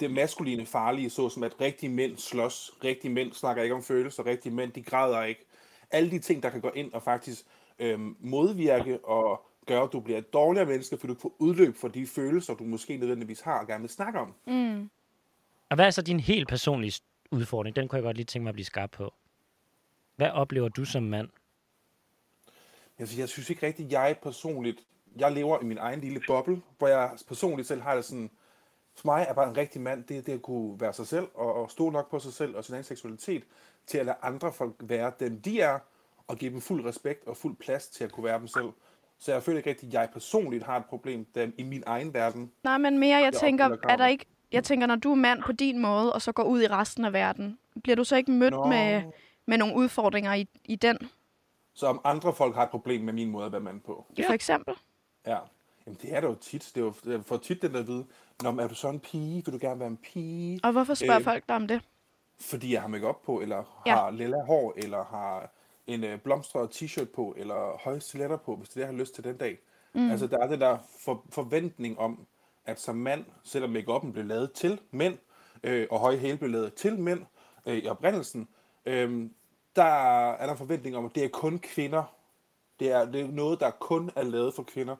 det 0.00 0.10
maskuline 0.10 0.66
farlige, 0.66 1.10
såsom 1.10 1.42
at 1.42 1.60
rigtige 1.60 1.90
mænd 1.90 2.16
slås, 2.16 2.72
rigtige 2.84 3.12
mænd 3.12 3.32
snakker 3.32 3.62
ikke 3.62 3.74
om 3.74 3.82
følelser, 3.82 4.26
rigtige 4.26 4.54
mænd, 4.54 4.72
de 4.72 4.82
græder 4.82 5.22
ikke. 5.22 5.44
Alle 5.90 6.10
de 6.10 6.18
ting, 6.18 6.42
der 6.42 6.50
kan 6.50 6.60
gå 6.60 6.70
ind 6.74 6.92
og 6.92 7.02
faktisk 7.02 7.44
øh, 7.78 8.00
modvirke 8.20 9.04
og 9.04 9.46
gøre, 9.66 9.82
at 9.82 9.92
du 9.92 10.00
bliver 10.00 10.18
et 10.18 10.32
dårligere 10.32 10.66
menneske, 10.66 10.96
fordi 10.98 11.12
du 11.12 11.18
får 11.20 11.34
udløb 11.38 11.76
for 11.76 11.88
de 11.88 12.06
følelser, 12.06 12.54
du 12.54 12.64
måske 12.64 12.96
nødvendigvis 12.96 13.40
har 13.40 13.60
og 13.60 13.66
gerne 13.66 13.80
vil 13.80 13.90
snakke 13.90 14.20
om. 14.20 14.34
Mm. 14.46 14.90
Og 15.70 15.74
hvad 15.74 15.86
er 15.86 15.90
så 15.90 16.02
din 16.02 16.20
helt 16.20 16.48
personlige 16.48 17.00
udfordring? 17.30 17.76
Den 17.76 17.88
kunne 17.88 17.96
jeg 17.96 18.02
godt 18.02 18.16
lige 18.16 18.26
tænke 18.26 18.42
mig 18.42 18.48
at 18.48 18.54
blive 18.54 18.64
skarp 18.64 18.90
på. 18.90 19.14
Hvad 20.16 20.30
oplever 20.30 20.68
du 20.68 20.84
som 20.84 21.02
mand? 21.02 21.28
Altså, 23.02 23.18
jeg 23.18 23.28
synes 23.28 23.50
ikke 23.50 23.66
rigtigt, 23.66 23.92
jeg 23.92 24.16
personligt, 24.22 24.80
jeg 25.16 25.32
lever 25.32 25.62
i 25.62 25.64
min 25.64 25.78
egen 25.78 26.00
lille 26.00 26.20
boble, 26.26 26.62
hvor 26.78 26.88
jeg 26.88 27.10
personligt 27.28 27.68
selv 27.68 27.82
har 27.82 27.94
det 27.94 28.04
sådan, 28.04 28.30
for 28.96 29.06
mig 29.06 29.26
er 29.28 29.34
bare 29.34 29.48
en 29.48 29.56
rigtig 29.56 29.80
mand, 29.80 30.04
det 30.04 30.26
det 30.26 30.32
at 30.32 30.42
kunne 30.42 30.80
være 30.80 30.92
sig 30.92 31.06
selv, 31.06 31.26
og, 31.34 31.54
og 31.54 31.70
stå 31.70 31.90
nok 31.90 32.10
på 32.10 32.18
sig 32.18 32.32
selv 32.32 32.56
og 32.56 32.64
sin 32.64 32.74
egen 32.74 32.84
seksualitet, 32.84 33.44
til 33.86 33.98
at 33.98 34.06
lade 34.06 34.16
andre 34.22 34.52
folk 34.52 34.74
være 34.80 35.12
dem, 35.20 35.40
de 35.40 35.60
er, 35.60 35.78
og 36.28 36.36
give 36.36 36.52
dem 36.52 36.60
fuld 36.60 36.84
respekt 36.84 37.28
og 37.28 37.36
fuld 37.36 37.56
plads 37.56 37.86
til 37.86 38.04
at 38.04 38.12
kunne 38.12 38.24
være 38.24 38.38
dem 38.38 38.48
selv. 38.48 38.68
Så 39.18 39.32
jeg 39.32 39.42
føler 39.42 39.58
ikke 39.58 39.70
rigtigt, 39.70 39.90
at 39.90 39.94
jeg 39.94 40.08
personligt 40.12 40.64
har 40.64 40.76
et 40.76 40.84
problem 40.84 41.24
dem, 41.24 41.54
i 41.58 41.62
min 41.62 41.82
egen 41.86 42.14
verden. 42.14 42.52
Nej, 42.64 42.78
men 42.78 42.98
mere, 42.98 43.16
jeg 43.16 43.24
Jeg 43.24 43.32
tænker, 43.32 43.76
er 43.88 43.96
der 43.96 44.06
ikke... 44.06 44.26
Jeg 44.52 44.64
tænker, 44.64 44.86
når 44.86 44.96
du 44.96 45.10
er 45.10 45.14
mand 45.14 45.42
på 45.42 45.52
din 45.52 45.78
måde, 45.78 46.12
og 46.12 46.22
så 46.22 46.32
går 46.32 46.42
ud 46.42 46.62
i 46.62 46.66
resten 46.66 47.04
af 47.04 47.12
verden, 47.12 47.58
bliver 47.82 47.96
du 47.96 48.04
så 48.04 48.16
ikke 48.16 48.30
mødt 48.30 48.52
Nå. 48.52 48.66
med, 48.66 49.02
med 49.46 49.58
nogle 49.58 49.76
udfordringer 49.76 50.34
i, 50.34 50.48
i 50.64 50.76
den? 50.76 50.98
Så 51.74 51.86
om 51.86 52.00
andre 52.04 52.32
folk 52.34 52.54
har 52.54 52.62
et 52.62 52.70
problem 52.70 53.00
med 53.00 53.12
min 53.12 53.30
måde 53.30 53.46
at 53.46 53.52
være 53.52 53.60
mand 53.60 53.80
på. 53.80 54.06
Ja. 54.18 54.28
For 54.28 54.32
eksempel? 54.32 54.74
Ja. 55.26 55.38
Jamen, 55.86 55.98
det 56.02 56.14
er 56.14 56.20
der 56.20 56.28
jo 56.28 56.34
tit. 56.34 56.70
Det 56.74 56.80
er 56.80 56.84
jo 56.84 56.94
jeg 57.06 57.24
får 57.24 57.36
tit 57.36 57.62
den 57.62 57.72
der 57.74 57.80
at 57.80 57.86
vide, 57.86 58.06
Nå, 58.42 58.50
men 58.50 58.60
er 58.60 58.68
du 58.68 58.74
så 58.74 58.88
en 58.88 59.00
pige? 59.00 59.44
Vil 59.44 59.54
du 59.54 59.58
gerne 59.60 59.80
være 59.80 59.88
en 59.88 59.96
pige? 59.96 60.60
Og 60.64 60.72
hvorfor 60.72 60.94
spørger 60.94 61.16
Øh, 61.18 61.24
folk 61.24 61.48
dig 61.48 61.56
om 61.56 61.68
det? 61.68 61.80
Fordi 62.40 62.72
jeg 62.72 62.80
har 62.80 62.88
make 62.88 63.14
på, 63.24 63.40
eller 63.40 63.82
Ja. 63.86 63.94
har 63.94 64.10
lilla 64.10 64.42
hår, 64.44 64.74
eller 64.76 65.04
har 65.04 65.50
en 65.86 66.04
øh, 66.04 66.18
blomstret 66.18 66.82
t-shirt 66.82 67.04
på, 67.14 67.34
eller 67.36 67.78
høje 67.84 68.00
stiletter 68.00 68.36
på, 68.36 68.56
hvis 68.56 68.68
det 68.68 68.76
er 68.76 68.80
det, 68.80 68.86
jeg 68.86 68.94
har 68.94 69.00
lyst 69.00 69.14
til 69.14 69.24
den 69.24 69.36
dag. 69.36 69.58
Mm. 69.94 70.10
Altså, 70.10 70.26
der 70.26 70.38
er 70.38 70.46
den 70.46 70.60
der 70.60 70.78
for, 70.98 71.24
forventning 71.30 71.98
om, 71.98 72.26
at 72.64 72.80
som 72.80 72.96
mand, 72.96 73.24
selvom 73.44 73.70
make 73.70 74.12
blev 74.12 74.24
lavet 74.24 74.52
til 74.52 74.80
mænd, 74.90 75.18
øh, 75.62 75.86
og 75.90 75.98
høje 76.00 76.16
hæle 76.16 76.38
blev 76.38 76.50
lavet 76.50 76.74
til 76.74 76.98
mænd 76.98 77.20
øh, 77.66 77.76
i 77.76 77.88
oprindelsen, 77.88 78.48
øh, 78.86 79.30
der 79.76 80.32
er 80.32 80.44
der 80.46 80.52
en 80.52 80.58
forventning 80.58 80.96
om, 80.96 81.04
at 81.04 81.14
det 81.14 81.24
er 81.24 81.28
kun 81.28 81.58
kvinder. 81.58 82.02
Det 82.80 82.92
er, 82.92 83.04
det 83.04 83.20
er 83.20 83.28
noget, 83.28 83.60
der 83.60 83.70
kun 83.70 84.10
er 84.16 84.22
lavet 84.22 84.54
for 84.54 84.62
kvinder. 84.62 84.96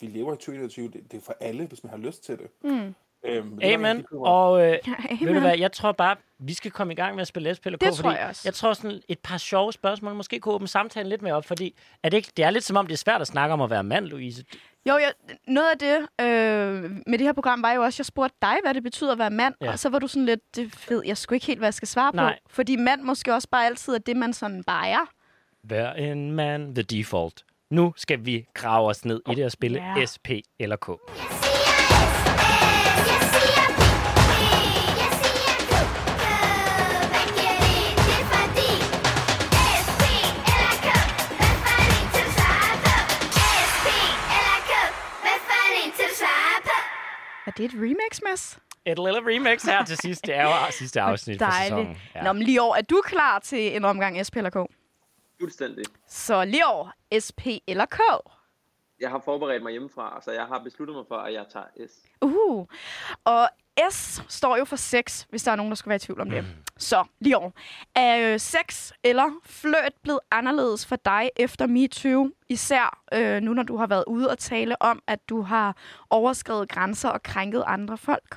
Vi 0.00 0.06
lever 0.06 0.32
i 0.32 0.36
2021, 0.36 0.88
det, 0.88 1.12
det 1.12 1.16
er 1.18 1.22
for 1.22 1.36
alle, 1.40 1.66
hvis 1.66 1.84
man 1.84 1.90
har 1.90 1.98
lyst 1.98 2.24
til 2.24 2.38
det. 2.38 2.46
Mm. 2.64 2.94
Øhm, 3.24 3.58
det 3.58 3.72
Amen. 3.74 3.98
de 3.98 4.02
køber. 4.02 4.26
Og 4.28 4.60
øh, 4.66 4.78
Amen. 5.10 5.26
ved 5.26 5.34
du 5.34 5.40
hvad, 5.40 5.58
jeg 5.58 5.72
tror 5.72 5.92
bare, 5.92 6.16
vi 6.38 6.54
skal 6.54 6.70
komme 6.70 6.92
i 6.92 6.96
gang 6.96 7.14
med 7.14 7.22
at 7.22 7.28
spille 7.28 7.54
SP 7.56 7.66
eller 7.66 7.78
K, 7.78 7.80
Det 7.80 7.94
tror 7.94 8.02
fordi 8.02 8.18
jeg 8.18 8.28
også. 8.28 8.42
jeg 8.44 8.54
tror 8.54 8.72
sådan 8.72 9.02
et 9.08 9.18
par 9.18 9.38
sjove 9.38 9.72
spørgsmål 9.72 10.14
måske 10.14 10.40
kunne 10.40 10.54
åbne 10.54 10.68
samtalen 10.68 11.08
lidt 11.08 11.22
mere 11.22 11.34
op, 11.34 11.44
fordi 11.44 11.74
er 12.02 12.08
det, 12.08 12.16
ikke, 12.16 12.32
det 12.36 12.44
er 12.44 12.50
lidt 12.50 12.64
som 12.64 12.76
om, 12.76 12.86
det 12.86 12.92
er 12.92 12.98
svært 12.98 13.20
at 13.20 13.26
snakke 13.26 13.52
om 13.52 13.60
at 13.60 13.70
være 13.70 13.84
mand, 13.84 14.06
Louise. 14.06 14.44
Jo, 14.88 14.92
jeg, 14.96 15.12
noget 15.46 15.68
af 15.70 15.78
det 15.78 15.96
øh, 16.20 16.90
med 17.06 17.18
det 17.18 17.20
her 17.20 17.32
program 17.32 17.62
var 17.62 17.72
jo 17.72 17.82
også, 17.82 17.94
at 17.96 17.98
jeg 17.98 18.06
spurgte 18.06 18.36
dig, 18.42 18.56
hvad 18.64 18.74
det 18.74 18.82
betyder 18.82 19.12
at 19.12 19.18
være 19.18 19.30
mand. 19.30 19.54
Ja. 19.60 19.70
Og 19.72 19.78
så 19.78 19.88
var 19.88 19.98
du 19.98 20.06
sådan 20.08 20.26
lidt, 20.26 20.56
det 20.56 20.90
ved 20.90 21.02
jeg 21.06 21.16
sgu 21.16 21.34
ikke 21.34 21.46
helt, 21.46 21.58
hvad 21.58 21.66
jeg 21.66 21.74
skal 21.74 21.88
svare 21.88 22.16
Nej. 22.16 22.32
på. 22.44 22.50
Fordi 22.54 22.76
mand 22.76 23.02
måske 23.02 23.34
også 23.34 23.48
bare 23.50 23.66
altid 23.66 23.94
er 23.94 23.98
det, 23.98 24.16
man 24.16 24.32
sådan 24.32 24.64
bare 24.64 24.88
er. 24.88 25.06
Vær 25.62 25.92
en 25.92 26.32
mand, 26.32 26.74
the 26.74 26.82
default. 26.82 27.44
Nu 27.70 27.92
skal 27.96 28.26
vi 28.26 28.46
grave 28.54 28.88
os 28.88 29.04
ned 29.04 29.20
i 29.30 29.34
det 29.34 29.44
og 29.44 29.50
spille 29.52 29.82
Ja. 29.96 30.04
SP 30.12 30.28
eller 30.58 30.76
K. 30.76 30.88
Er 47.46 47.50
det 47.50 47.64
et 47.64 47.72
remix, 47.74 48.20
Mads? 48.24 48.58
Et 48.84 48.98
lille 48.98 49.20
remix 49.36 49.62
her 49.62 49.84
til 49.84 49.96
sidst. 49.96 50.26
Det 50.26 50.34
er 50.34 50.42
jo 50.42 50.72
sidste 50.78 51.00
afsnit 51.00 51.38
for 51.38 51.50
sæsonen. 51.62 51.86
Dejligt. 51.86 52.00
Ja. 52.14 52.22
Nå, 52.22 52.32
men 52.32 52.42
lige 52.42 52.62
over, 52.62 52.76
er 52.76 52.82
du 52.82 53.02
klar 53.04 53.38
til 53.38 53.76
en 53.76 53.84
omgang 53.84 54.26
SP 54.26 54.36
eller 54.36 54.50
K? 54.50 54.56
Fuldstændig. 55.40 55.84
Så 56.08 56.44
lige 56.44 56.66
over, 56.66 56.90
SP 57.26 57.42
eller 57.66 57.86
K? 57.86 57.98
Jeg 59.00 59.10
har 59.10 59.22
forberedt 59.24 59.62
mig 59.62 59.72
hjemmefra, 59.72 60.20
så 60.24 60.30
jeg 60.32 60.44
har 60.46 60.58
besluttet 60.58 60.96
mig 60.96 61.04
for, 61.08 61.16
at 61.16 61.32
jeg 61.32 61.44
tager 61.52 61.86
S. 61.88 61.92
Uh. 62.22 62.66
Og 63.24 63.48
S 63.90 64.22
står 64.28 64.56
jo 64.56 64.64
for 64.64 64.76
sex, 64.76 65.22
hvis 65.30 65.42
der 65.42 65.52
er 65.52 65.56
nogen, 65.56 65.70
der 65.70 65.76
skulle 65.76 65.90
være 65.90 65.96
i 65.96 65.98
tvivl 65.98 66.20
om 66.20 66.30
det. 66.30 66.44
Så, 66.78 67.04
lige 67.20 67.36
over. 67.36 67.50
Er 67.94 68.32
øh, 68.32 68.40
sex 68.40 68.92
eller 69.04 69.40
fløt 69.44 69.94
blevet 70.02 70.20
anderledes 70.30 70.86
for 70.86 70.96
dig 70.96 71.30
efter 71.36 71.66
MeToo? 71.66 72.30
Især 72.48 73.02
øh, 73.14 73.42
nu, 73.42 73.54
når 73.54 73.62
du 73.62 73.76
har 73.76 73.86
været 73.86 74.04
ude 74.06 74.30
og 74.30 74.38
tale 74.38 74.82
om, 74.82 75.02
at 75.06 75.28
du 75.28 75.40
har 75.40 75.76
overskrevet 76.10 76.68
grænser 76.68 77.08
og 77.08 77.22
krænket 77.22 77.64
andre 77.66 77.98
folk. 77.98 78.36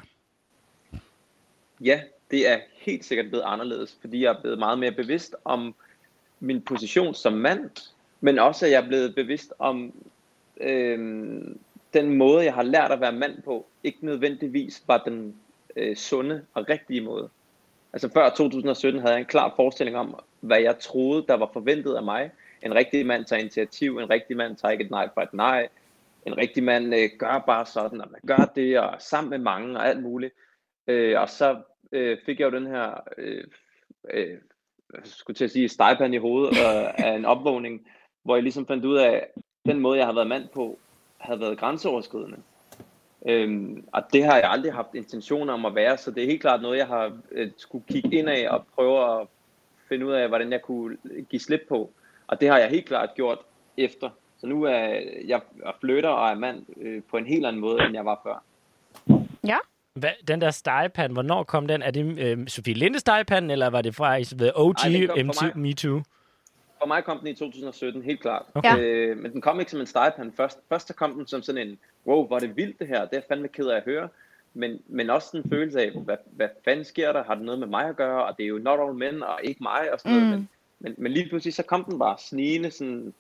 Ja, 1.82 2.02
det 2.32 2.50
er 2.50 2.60
helt 2.74 3.06
sikkert 3.06 3.30
blevet 3.30 3.44
anderledes, 3.44 3.98
fordi 4.02 4.24
jeg 4.24 4.30
er 4.30 4.42
blevet 4.42 4.60
meget 4.60 4.80
mere 4.80 4.92
bevidst 4.92 5.36
om 5.46 5.76
min 6.40 6.62
position 6.62 7.14
som 7.14 7.34
mand, 7.34 7.70
men 8.22 8.40
også 8.40 8.66
at 8.66 8.72
jeg 8.72 8.84
er 8.84 8.88
blevet 8.88 9.16
bevidst 9.16 9.54
om 9.60 9.94
øh, 10.62 11.40
den 11.94 12.18
måde, 12.18 12.46
jeg 12.46 12.54
har 12.54 12.64
lært 12.64 12.92
at 12.92 13.02
være 13.02 13.12
mand 13.12 13.42
på, 13.42 13.68
ikke 13.84 14.06
nødvendigvis 14.06 14.84
var 14.88 14.98
den 14.98 15.36
øh, 15.76 15.96
sunde 15.96 16.46
og 16.54 16.70
rigtige 16.70 17.02
måde. 17.02 17.30
Altså 17.94 18.10
før 18.14 18.30
2017 18.30 19.02
havde 19.02 19.14
jeg 19.14 19.20
en 19.20 19.26
klar 19.26 19.54
forestilling 19.56 19.98
om, 19.98 20.16
hvad 20.40 20.60
jeg 20.60 20.80
troede, 20.80 21.26
der 21.28 21.34
var 21.34 21.50
forventet 21.54 21.96
af 21.96 22.04
mig. 22.04 22.32
En 22.62 22.76
rigtig 22.76 23.06
mand 23.06 23.26
tager 23.26 23.40
initiativ, 23.40 23.98
en 23.98 24.10
rigtig 24.10 24.38
mand 24.38 24.56
tager 24.56 24.72
ikke 24.72 24.84
et 24.84 24.92
nej 24.92 25.10
for 25.14 25.22
et 25.22 25.34
nej, 25.34 25.68
en 26.26 26.38
rigtig 26.38 26.64
mand 26.64 26.96
øh, 26.96 27.10
gør 27.20 27.44
bare 27.48 27.66
sådan, 27.66 28.02
og 28.02 28.08
man 28.12 28.22
gør 28.28 28.52
det, 28.56 28.80
og 28.80 28.96
sammen 29.00 29.30
med 29.30 29.38
mange 29.38 29.78
og 29.78 29.88
alt 29.88 30.02
muligt. 30.02 30.34
Øh, 30.88 31.22
og 31.22 31.30
så 31.30 31.62
øh, 31.92 32.18
fik 32.26 32.40
jeg 32.40 32.52
jo 32.52 32.58
den 32.58 32.68
her, 32.68 33.04
øh, 33.18 33.44
øh, 34.14 34.38
skulle 35.04 35.36
til 35.36 35.46
at 35.46 35.52
sige, 35.52 35.70
stejpand 35.70 36.14
i 36.14 36.18
hovedet 36.18 36.52
øh, 36.52 37.06
af 37.06 37.16
en 37.16 37.26
opvågning, 37.26 37.88
hvor 38.24 38.36
jeg 38.36 38.44
ligesom 38.44 38.68
fandt 38.68 38.86
ud 38.86 38.98
af, 38.98 39.28
den 39.66 39.80
måde, 39.80 39.98
jeg 39.98 40.06
har 40.06 40.14
været 40.14 40.28
mand 40.28 40.48
på, 40.54 40.80
havde 41.20 41.40
været 41.40 41.58
grænseoverskridende. 41.58 42.38
Øhm, 43.28 43.86
og 43.94 44.04
det 44.14 44.24
har 44.24 44.36
jeg 44.36 44.50
aldrig 44.50 44.74
haft 44.74 44.96
intentioner 44.96 45.54
om 45.54 45.66
at 45.66 45.76
være, 45.76 45.98
så 45.98 46.12
det 46.12 46.24
er 46.24 46.28
helt 46.28 46.42
klart 46.42 46.62
noget, 46.62 46.78
jeg 46.78 46.88
har 46.88 47.18
øh, 47.32 47.52
skulle 47.58 47.86
kigge 47.90 48.18
ind 48.18 48.30
af 48.30 48.48
og 48.50 48.66
prøve 48.76 49.22
at 49.22 49.28
finde 49.90 50.06
ud 50.06 50.12
af, 50.12 50.28
hvordan 50.28 50.52
jeg 50.52 50.62
kunne 50.62 50.98
give 51.30 51.40
slip 51.40 51.62
på. 51.70 51.92
Og 52.28 52.42
det 52.42 52.50
har 52.50 52.58
jeg 52.58 52.70
helt 52.70 52.86
klart 52.86 53.10
gjort 53.16 53.40
efter. 53.78 54.10
Så 54.38 54.48
nu 54.48 54.64
er 54.64 54.78
jeg 55.28 55.42
jeg 55.64 55.74
flytter 55.80 56.10
og 56.10 56.30
er 56.30 56.36
mand 56.36 56.66
øh, 56.82 57.04
på 57.10 57.18
en 57.18 57.26
helt 57.26 57.46
anden 57.46 57.62
måde, 57.62 57.84
end 57.86 57.94
jeg 57.94 58.06
var 58.06 58.22
før. 58.24 58.44
Ja. 59.48 59.58
Hvad, 59.94 60.12
den 60.28 60.42
der 60.42 60.52
stegepand, 60.52 61.14
hvornår 61.14 61.44
kom 61.44 61.68
den? 61.68 61.82
Er 61.82 61.92
det 61.92 62.20
øh, 62.20 62.48
Sofie 62.48 62.74
Linde 62.74 63.00
stegepanden, 63.00 63.52
eller 63.52 63.68
var 63.70 63.82
det 63.82 63.96
fra 63.96 64.20
the 64.20 64.58
OG 64.58 64.76
Ej, 64.84 64.90
den 64.90 65.08
kom 65.08 65.34
fra 65.34 65.48
MT, 65.48 65.56
mig. 65.56 65.68
MeToo? 65.68 66.02
For 66.80 66.88
mig 66.88 67.04
kom 67.04 67.20
den 67.20 67.28
i 67.28 67.34
2017, 67.34 68.02
helt 68.02 68.22
klart. 68.22 68.46
Okay. 68.54 68.80
Øh, 68.80 69.18
men 69.18 69.34
den 69.34 69.42
kom 69.42 69.60
ikke 69.60 69.72
som 69.72 69.80
en 69.80 69.86
stegepande 69.86 70.32
først. 70.38 70.60
Først 70.70 70.88
så 70.88 70.94
kom 70.94 71.14
den 71.14 71.28
som 71.28 71.42
sådan 71.42 71.68
en, 71.68 71.80
wow, 72.06 72.28
hvor 72.28 72.36
er 72.36 72.40
det 72.40 72.58
vildt 72.58 72.80
det 72.80 72.88
her, 72.88 73.02
det 73.02 73.14
er 73.14 73.18
jeg 73.18 73.24
fandme 73.28 73.48
ked 73.48 73.66
af 73.66 73.78
at 73.78 73.84
høre. 73.84 74.10
Men, 74.54 74.82
men 74.88 75.10
også 75.10 75.38
en 75.38 75.50
følelse 75.50 75.82
af, 75.82 75.92
hvad, 75.92 76.18
hvad 76.32 76.48
fanden 76.66 76.86
sker 76.86 77.12
der? 77.14 77.24
Har 77.24 77.36
det 77.36 77.44
noget 77.44 77.60
med 77.60 77.68
mig 77.68 77.86
at 77.86 77.96
gøre? 77.96 78.26
Og 78.26 78.38
det 78.38 78.44
er 78.44 78.48
jo 78.48 78.58
not 78.58 78.80
all 78.80 78.94
men, 78.94 79.24
og 79.24 79.40
ikke 79.44 79.64
mig, 79.64 79.94
og 79.94 80.00
sådan 80.00 80.18
noget. 80.18 80.28
Mm. 80.28 80.32
Men, 80.32 80.50
men, 80.80 80.96
men 80.98 81.12
lige 81.12 81.30
pludselig, 81.30 81.54
så 81.54 81.64
kom 81.64 81.84
den 81.84 82.00
bare 82.00 82.16
snigende 82.20 82.72
sådan, 82.72 83.14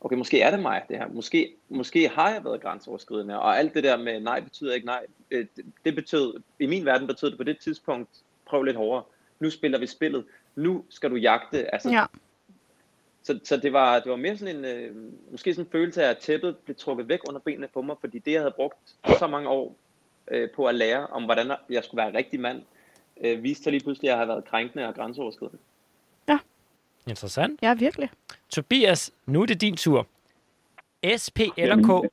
okay, 0.00 0.16
måske 0.16 0.40
er 0.40 0.50
det 0.50 0.60
mig, 0.60 0.82
det 0.88 0.96
her. 0.96 1.08
Måske, 1.08 1.52
måske 1.68 2.08
har 2.08 2.30
jeg 2.30 2.44
været 2.44 2.60
grænseoverskridende. 2.60 3.40
Og 3.40 3.58
alt 3.58 3.74
det 3.74 3.84
der 3.84 3.96
med 3.96 4.20
nej 4.20 4.40
betyder 4.40 4.74
ikke 4.74 4.86
nej, 4.86 5.06
øh, 5.30 5.46
det, 5.56 5.64
det 5.84 5.94
betød, 5.94 6.34
i 6.58 6.66
min 6.66 6.84
verden 6.84 7.06
betød 7.06 7.30
det 7.30 7.38
på 7.38 7.44
det 7.44 7.58
tidspunkt, 7.58 8.08
prøv 8.46 8.62
lidt 8.62 8.76
hårdere. 8.76 9.02
Nu 9.40 9.50
spiller 9.50 9.78
vi 9.78 9.86
spillet. 9.86 10.24
Nu 10.54 10.84
skal 10.88 11.10
du 11.10 11.16
jagte. 11.16 11.74
Altså, 11.74 11.90
Ja. 11.90 12.04
Så, 13.26 13.38
så 13.44 13.56
det 13.56 13.72
var, 13.72 13.98
det 14.00 14.10
var 14.10 14.16
mere 14.16 14.36
sådan 14.36 14.56
en, 14.56 14.64
øh, 14.64 14.96
måske 15.30 15.54
sådan 15.54 15.66
en 15.66 15.70
følelse 15.72 16.04
af, 16.04 16.10
at 16.10 16.18
tæppet 16.18 16.56
blev 16.56 16.76
trukket 16.76 17.08
væk 17.08 17.20
under 17.28 17.40
benene 17.40 17.68
på 17.74 17.82
mig, 17.82 17.96
fordi 18.00 18.18
det, 18.18 18.32
jeg 18.32 18.40
havde 18.40 18.54
brugt 18.56 18.78
så 19.18 19.26
mange 19.26 19.48
år 19.48 19.76
øh, 20.30 20.50
på 20.50 20.66
at 20.66 20.74
lære 20.74 21.06
om, 21.06 21.24
hvordan 21.24 21.52
jeg 21.70 21.84
skulle 21.84 21.98
være 21.98 22.08
en 22.08 22.16
rigtig 22.16 22.40
mand, 22.40 22.62
øh, 23.20 23.42
viste 23.42 23.62
sig 23.62 23.72
lige 23.72 23.84
pludselig, 23.84 24.10
at 24.10 24.12
jeg 24.12 24.18
har 24.18 24.26
været 24.26 24.44
krænkende 24.44 24.88
og 24.88 24.94
grænseoverskridende. 24.94 25.58
Interessant. 27.06 27.62
Ja, 27.62 27.74
virkelig. 27.74 28.10
Tobias, 28.50 29.12
nu 29.26 29.42
er 29.42 29.46
det 29.46 29.60
din 29.60 29.76
tur. 29.76 30.06
SP 31.22 31.38
eller 31.56 31.76
Jamen, 31.76 31.84
K? 31.84 32.08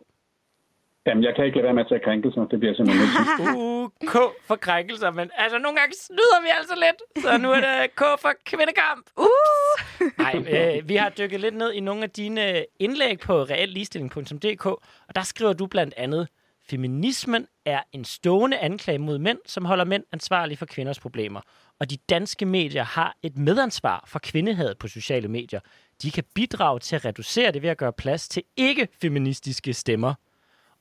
Jamen, 1.06 1.24
jeg 1.24 1.36
kan 1.36 1.46
ikke 1.46 1.58
lade 1.58 1.66
være 1.66 1.74
med 1.74 1.84
at 1.84 1.90
tage 1.90 2.04
krænkelser. 2.04 2.46
Det 2.46 2.60
bliver 2.60 2.76
simpelthen 2.76 3.08
til. 3.38 3.56
Uh, 3.62 3.90
K 4.14 4.16
for 4.48 4.56
krænkelser, 4.56 5.12
men 5.12 5.32
altså 5.38 5.58
nogle 5.58 5.80
gange 5.80 5.94
snyder 6.06 6.42
vi 6.42 6.50
altså 6.60 6.76
lidt. 6.86 7.24
Så 7.24 7.38
nu 7.38 7.52
er 7.52 7.60
det 7.68 7.96
K 7.96 8.02
for 8.24 8.32
kvindekamp. 8.46 9.06
Uh! 9.18 9.43
Nej, 10.18 10.36
øh, 10.50 10.90
vi 10.90 10.96
har 10.96 11.10
dykket 11.10 11.40
lidt 11.40 11.56
ned 11.56 11.72
i 11.72 11.80
nogle 11.80 12.04
af 12.04 12.10
dine 12.10 12.66
indlæg 12.80 13.20
på 13.20 13.44
realligestilling.dk, 13.44 14.66
og 14.66 15.16
der 15.16 15.22
skriver 15.24 15.54
du 15.54 15.68
blandt 15.68 15.94
andet, 15.98 16.28
feminismen 16.70 17.48
er 17.66 17.82
en 17.92 18.06
stående 18.06 18.58
anklage 18.58 19.00
mod 19.00 19.18
mænd, 19.18 19.40
som 19.46 19.66
holder 19.66 19.86
mænd 19.86 20.04
ansvarlige 20.12 20.58
for 20.58 20.66
kvinders 20.66 21.00
problemer. 21.00 21.42
Og 21.80 21.90
de 21.90 21.98
danske 22.10 22.46
medier 22.46 22.84
har 22.84 23.16
et 23.24 23.38
medansvar 23.38 24.04
for 24.08 24.20
kvindehavet 24.20 24.78
på 24.78 24.88
sociale 24.88 25.28
medier. 25.28 25.60
De 26.02 26.12
kan 26.12 26.24
bidrage 26.36 26.80
til 26.80 26.96
at 26.96 27.06
reducere 27.06 27.52
det 27.52 27.62
ved 27.62 27.70
at 27.70 27.78
gøre 27.78 27.94
plads 27.94 28.30
til 28.30 28.44
ikke-feministiske 28.58 29.74
stemmer. 29.74 30.14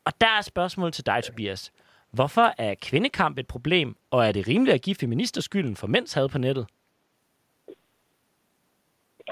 Og 0.05 0.13
der 0.21 0.29
er 0.39 0.43
spørgsmålet 0.43 0.95
til 0.95 1.07
dig, 1.07 1.23
Tobias. 1.25 1.73
Hvorfor 2.13 2.55
er 2.59 2.75
kvindekamp 2.83 3.39
et 3.39 3.47
problem, 3.47 3.97
og 4.11 4.27
er 4.27 4.33
det 4.33 4.49
rimeligt 4.49 4.75
at 4.75 4.83
give 4.83 4.97
feminister 4.97 5.41
skylden 5.41 5.77
for 5.77 5.87
mænds 5.87 6.13
had 6.13 6.29
på 6.29 6.39
nettet? 6.39 6.67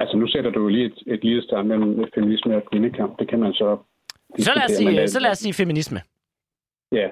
Altså, 0.00 0.16
nu 0.16 0.26
sætter 0.26 0.50
du 0.50 0.60
jo 0.62 0.68
lige 0.68 0.86
et, 0.86 0.98
et 1.06 1.24
lille 1.24 1.42
sted 1.42 1.62
mellem 1.62 2.04
feminisme 2.14 2.56
og 2.56 2.62
kvindekamp. 2.70 3.18
Det 3.18 3.28
kan 3.28 3.40
man 3.40 3.52
så... 3.52 3.76
Så 4.38 4.52
lad 4.56 4.64
os 4.64 4.70
sige, 4.70 5.02
øh, 5.02 5.08
så 5.08 5.20
lad 5.20 5.30
os 5.30 5.38
sige 5.38 5.54
feminisme. 5.54 6.00
Ja. 6.92 7.08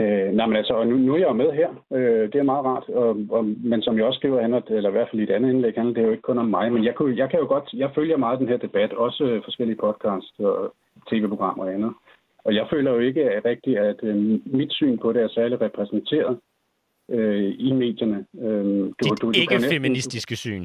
Øh, 0.00 0.32
nej, 0.38 0.46
men 0.46 0.56
altså, 0.56 0.72
og 0.74 0.86
nu, 0.86 0.96
nu 0.96 1.14
er 1.14 1.18
jeg 1.18 1.28
jo 1.28 1.32
med 1.32 1.50
her. 1.52 1.70
Øh, 1.92 2.32
det 2.32 2.38
er 2.38 2.42
meget 2.52 2.64
rart. 2.64 2.88
Og, 2.88 3.08
og, 3.30 3.44
men 3.44 3.82
som 3.82 3.96
jeg 3.98 4.04
også 4.04 4.18
skriver, 4.18 4.40
handler, 4.40 4.60
eller 4.70 4.88
i 4.88 4.92
hvert 4.92 5.08
fald 5.10 5.20
i 5.20 5.24
et 5.24 5.30
andet 5.30 5.50
indlæg, 5.50 5.74
handler 5.76 5.94
det 5.94 6.02
jo 6.02 6.10
ikke 6.10 6.22
kun 6.22 6.38
om 6.38 6.46
mig. 6.46 6.72
Men 6.72 6.84
jeg, 6.84 6.94
kunne, 6.94 7.16
jeg 7.16 7.30
kan 7.30 7.38
jo 7.40 7.46
godt, 7.46 7.68
jeg 7.72 7.90
følger 7.94 8.16
meget 8.16 8.38
den 8.40 8.48
her 8.48 8.56
debat, 8.56 8.92
også 8.92 9.40
forskellige 9.44 9.76
podcasts 9.76 10.38
og 10.38 10.74
tv-programmer 11.10 11.64
og 11.64 11.72
andet. 11.74 11.92
Og 12.44 12.54
jeg 12.54 12.66
føler 12.72 12.90
jo 12.92 12.98
ikke 12.98 13.30
at 13.30 13.44
rigtigt, 13.44 13.78
at 13.78 13.96
øh, 14.02 14.16
mit 14.46 14.72
syn 14.72 14.98
på 14.98 15.12
det 15.12 15.22
er 15.22 15.28
særlig 15.28 15.60
repræsenteret 15.60 16.38
øh, 17.10 17.54
i 17.58 17.72
medierne. 17.72 18.26
Øh, 18.40 18.86
Dit 19.02 19.20
kan 19.20 19.34
ikke 19.34 19.54
næsten- 19.54 19.70
feministiske 19.72 20.36
syn. 20.36 20.64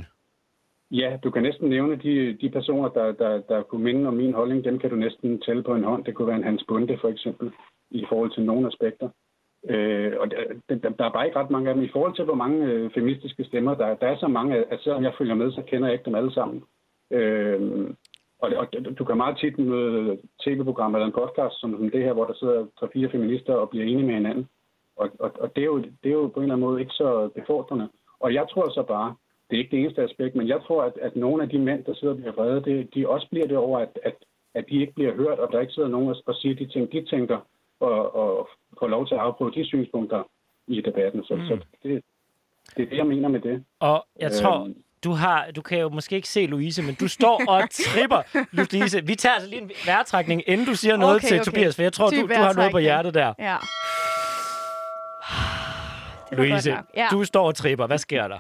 Ja, 0.92 1.18
du 1.24 1.32
kan 1.32 1.44
næsten 1.44 1.70
nævne 1.70 1.96
de, 1.96 2.38
de 2.42 2.50
personer, 2.50 2.90
der, 2.90 3.12
der, 3.12 3.42
der 3.42 3.64
kunne 3.64 3.84
minde 3.84 4.08
om 4.08 4.14
min 4.14 4.34
holdning. 4.34 4.64
Dem 4.64 4.80
kan 4.80 4.90
du 4.90 4.96
næsten 4.96 5.42
tælle 5.42 5.64
på 5.64 5.76
en 5.76 5.84
hånd. 5.84 6.06
Det 6.06 6.16
kunne 6.16 6.28
være 6.28 6.38
en 6.38 6.44
Hans 6.44 6.64
Bunde, 6.68 6.98
for 7.02 7.10
eksempel, 7.10 7.52
i 7.92 8.06
forhold 8.10 8.32
til 8.32 8.44
nogle 8.44 8.68
aspekter. 8.68 9.10
Øh, 9.70 10.14
og 10.20 10.32
der, 10.32 10.76
der, 10.76 10.90
der 10.90 11.06
er 11.06 11.12
bare 11.12 11.26
ikke 11.26 11.40
ret 11.40 11.50
mange 11.50 11.70
af 11.70 11.76
dem. 11.76 11.84
I 11.84 11.90
forhold 11.94 12.16
til, 12.16 12.26
hvor 12.26 12.36
mange 12.36 12.66
øh, 12.66 12.92
feministiske 12.94 13.44
stemmer, 13.44 13.76
der, 13.76 13.96
der 13.96 14.08
er 14.08 14.18
så 14.18 14.28
mange, 14.28 14.56
at 14.56 14.80
selvom 14.82 15.04
jeg 15.04 15.14
følger 15.18 15.36
med, 15.36 15.52
så 15.52 15.62
kender 15.62 15.88
jeg 15.88 15.94
ikke 15.94 16.06
dem 16.06 16.16
alle 16.16 16.34
sammen. 16.34 16.64
Øh, 17.12 17.90
og, 18.40 18.50
og 18.58 18.68
du 19.00 19.04
kan 19.06 19.18
meget 19.18 19.38
tit 19.38 19.60
møde 19.60 20.18
tv-programmer 20.44 20.98
eller 20.98 21.08
en 21.08 21.20
podcast 21.22 21.60
som, 21.60 21.78
som 21.78 21.90
det 21.90 22.04
her, 22.04 22.14
hvor 22.14 22.26
der 22.26 22.34
sidder 22.34 22.66
tre-fire 22.80 23.10
feminister 23.10 23.54
og 23.54 23.70
bliver 23.70 23.86
enige 23.86 24.06
med 24.06 24.14
hinanden. 24.14 24.48
Og, 24.96 25.10
og, 25.20 25.32
og 25.40 25.56
det, 25.56 25.62
er 25.62 25.66
jo, 25.66 25.78
det 25.78 26.10
er 26.10 26.18
jo 26.22 26.28
på 26.28 26.40
en 26.40 26.44
eller 26.44 26.56
anden 26.56 26.68
måde 26.68 26.82
ikke 26.82 26.94
så 26.94 27.30
befordrende. 27.36 27.90
Og 28.20 28.34
jeg 28.34 28.46
tror 28.50 28.70
så 28.70 28.84
bare, 28.84 29.16
det 29.50 29.56
er 29.56 29.60
ikke 29.60 29.72
det 29.76 29.80
eneste 29.80 30.02
aspekt, 30.04 30.36
men 30.36 30.48
jeg 30.48 30.60
tror, 30.68 30.84
at, 30.84 30.94
at 31.02 31.16
nogle 31.16 31.44
af 31.44 31.50
de 31.50 31.60
mænd, 31.60 31.84
der 31.84 31.94
sidder 31.94 32.14
og 32.14 32.18
bliver 32.20 32.34
vrede, 32.34 32.62
det, 32.66 32.96
de 32.96 33.10
også 33.10 33.28
bliver 33.32 33.48
det 33.48 33.58
over, 33.58 33.80
at, 33.80 34.00
at, 34.04 34.16
at 34.54 34.66
de 34.70 34.82
ikke 34.82 34.94
bliver 34.94 35.14
hørt, 35.16 35.40
og 35.40 35.52
der 35.52 35.60
ikke 35.62 35.74
sidder 35.74 35.90
nogen 35.90 36.16
og, 36.26 36.36
siger 36.36 36.56
de 36.56 36.68
ting, 36.68 36.92
de 36.92 37.06
tænker, 37.06 37.38
og, 37.80 38.16
og 38.16 38.50
får 38.80 38.88
lov 38.88 39.08
til 39.08 39.16
at 39.16 39.22
afprøve 39.22 39.52
de 39.52 39.66
synspunkter 39.66 40.24
i 40.68 40.82
debatten. 40.82 41.24
Så, 41.24 41.36
mm. 41.36 41.48
så 41.48 41.58
det, 41.84 42.04
det 42.78 42.84
er 42.84 42.90
det, 42.90 42.98
jeg 42.98 43.08
mener 43.08 43.30
med 43.30 43.40
det. 43.40 43.64
Og 43.80 44.06
jeg 44.20 44.32
tror, 44.32 44.64
Øhm. 44.64 44.76
du 45.04 45.12
har, 45.12 45.52
du 45.56 45.62
kan 45.62 45.80
jo 45.80 45.90
måske 45.90 46.16
ikke 46.16 46.28
se 46.30 46.46
Louise, 46.46 46.84
men 46.84 46.96
du 46.96 47.08
står 47.08 47.42
og 47.48 47.70
tripper, 47.86 48.22
Louise. 48.52 49.06
Vi 49.06 49.16
tager 49.16 49.34
altså 49.34 49.50
lige 49.50 49.62
en 49.62 49.72
vejrtrækning, 49.86 50.44
inden 50.48 50.66
du 50.68 50.76
siger 50.76 50.98
noget 50.98 51.16
Okay, 51.16 51.28
til 51.28 51.36
okay. 51.40 51.46
Tobias, 51.46 51.76
for 51.76 51.82
jeg 51.82 51.94
tror, 51.94 52.10
du, 52.10 52.22
du 52.22 52.34
har 52.34 52.54
noget 52.54 52.72
på 52.72 52.78
hjertet 52.78 53.14
der. 53.14 53.34
Ja. 53.40 53.56
Louise. 56.32 56.78
Ja. 56.96 57.08
du 57.12 57.24
står 57.24 57.48
og 57.48 57.56
tripper. 57.56 57.88
Hvad 57.88 57.98
sker 57.98 58.28
der? 58.28 58.40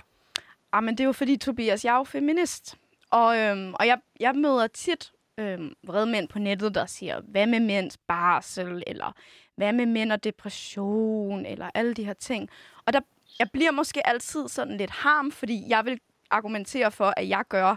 Ah, 0.72 0.84
men 0.84 0.98
det 0.98 1.04
er 1.04 1.06
jo 1.06 1.12
fordi, 1.12 1.38
Tobias, 1.38 1.86
jeg 1.86 1.94
er 1.94 1.98
jo 1.98 2.04
feminist. 2.04 2.78
Og, 3.12 3.38
øhm, 3.38 3.74
og 3.74 3.88
jeg, 3.88 4.00
jeg 4.20 4.36
møder 4.36 4.68
tit 4.68 5.12
øhm, 5.38 5.74
vrede 5.84 6.06
mænd 6.06 6.28
på 6.28 6.40
nettet, 6.40 6.76
der 6.76 6.86
siger, 6.86 7.22
hvad 7.22 7.48
med 7.48 7.60
mænds 7.60 7.98
barsel, 7.98 8.84
eller 8.88 9.16
hvad 9.56 9.74
med 9.74 9.86
mænd 9.86 10.12
og 10.12 10.24
depression, 10.24 11.46
eller 11.46 11.70
alle 11.74 11.94
de 11.94 12.04
her 12.04 12.14
ting. 12.14 12.50
Og 12.86 12.94
der, 12.94 13.00
jeg 13.40 13.48
bliver 13.54 13.72
måske 13.72 14.08
altid 14.08 14.48
sådan 14.48 14.78
lidt 14.78 14.92
harm, 14.92 15.32
fordi 15.32 15.64
jeg 15.70 15.86
vil 15.86 16.00
argumentere 16.30 16.92
for, 16.92 17.14
at 17.18 17.30
jeg 17.30 17.44
gør 17.50 17.76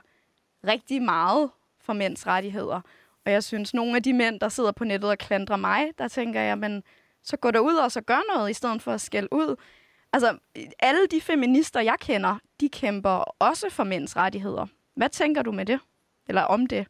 rigtig 0.67 1.03
meget 1.03 1.51
for 1.81 1.93
mænds 1.93 2.27
rettigheder. 2.27 2.81
Og 3.27 3.33
jeg 3.33 3.45
synes, 3.45 3.75
nogle 3.75 3.97
af 3.97 4.03
de 4.03 4.13
mænd, 4.13 4.41
der 4.41 4.49
sidder 4.49 4.73
på 4.73 4.85
nettet 4.85 5.11
og 5.11 5.19
klandrer 5.19 5.57
mig, 5.57 5.91
der 5.99 6.09
tænker 6.09 6.41
jeg, 6.41 6.59
men 6.59 6.83
så 7.23 7.37
gå 7.37 7.51
derud 7.51 7.75
og 7.75 7.93
så 7.93 8.01
gør 8.01 8.35
noget, 8.35 8.51
i 8.51 8.55
stedet 8.55 8.83
for 8.83 8.93
at 8.93 9.01
skælde 9.01 9.29
ud. 9.33 9.57
Altså, 10.13 10.39
alle 10.79 11.07
de 11.07 11.21
feminister, 11.21 11.81
jeg 11.81 11.97
kender, 12.01 12.39
de 12.61 12.69
kæmper 12.69 13.25
også 13.39 13.67
for 13.71 13.85
mænds 13.85 14.17
rettigheder. 14.17 14.67
Hvad 14.97 15.09
tænker 15.09 15.43
du 15.43 15.53
med 15.53 15.67
det? 15.67 15.81
Eller 16.29 16.43
om 16.43 16.67
det? 16.67 16.87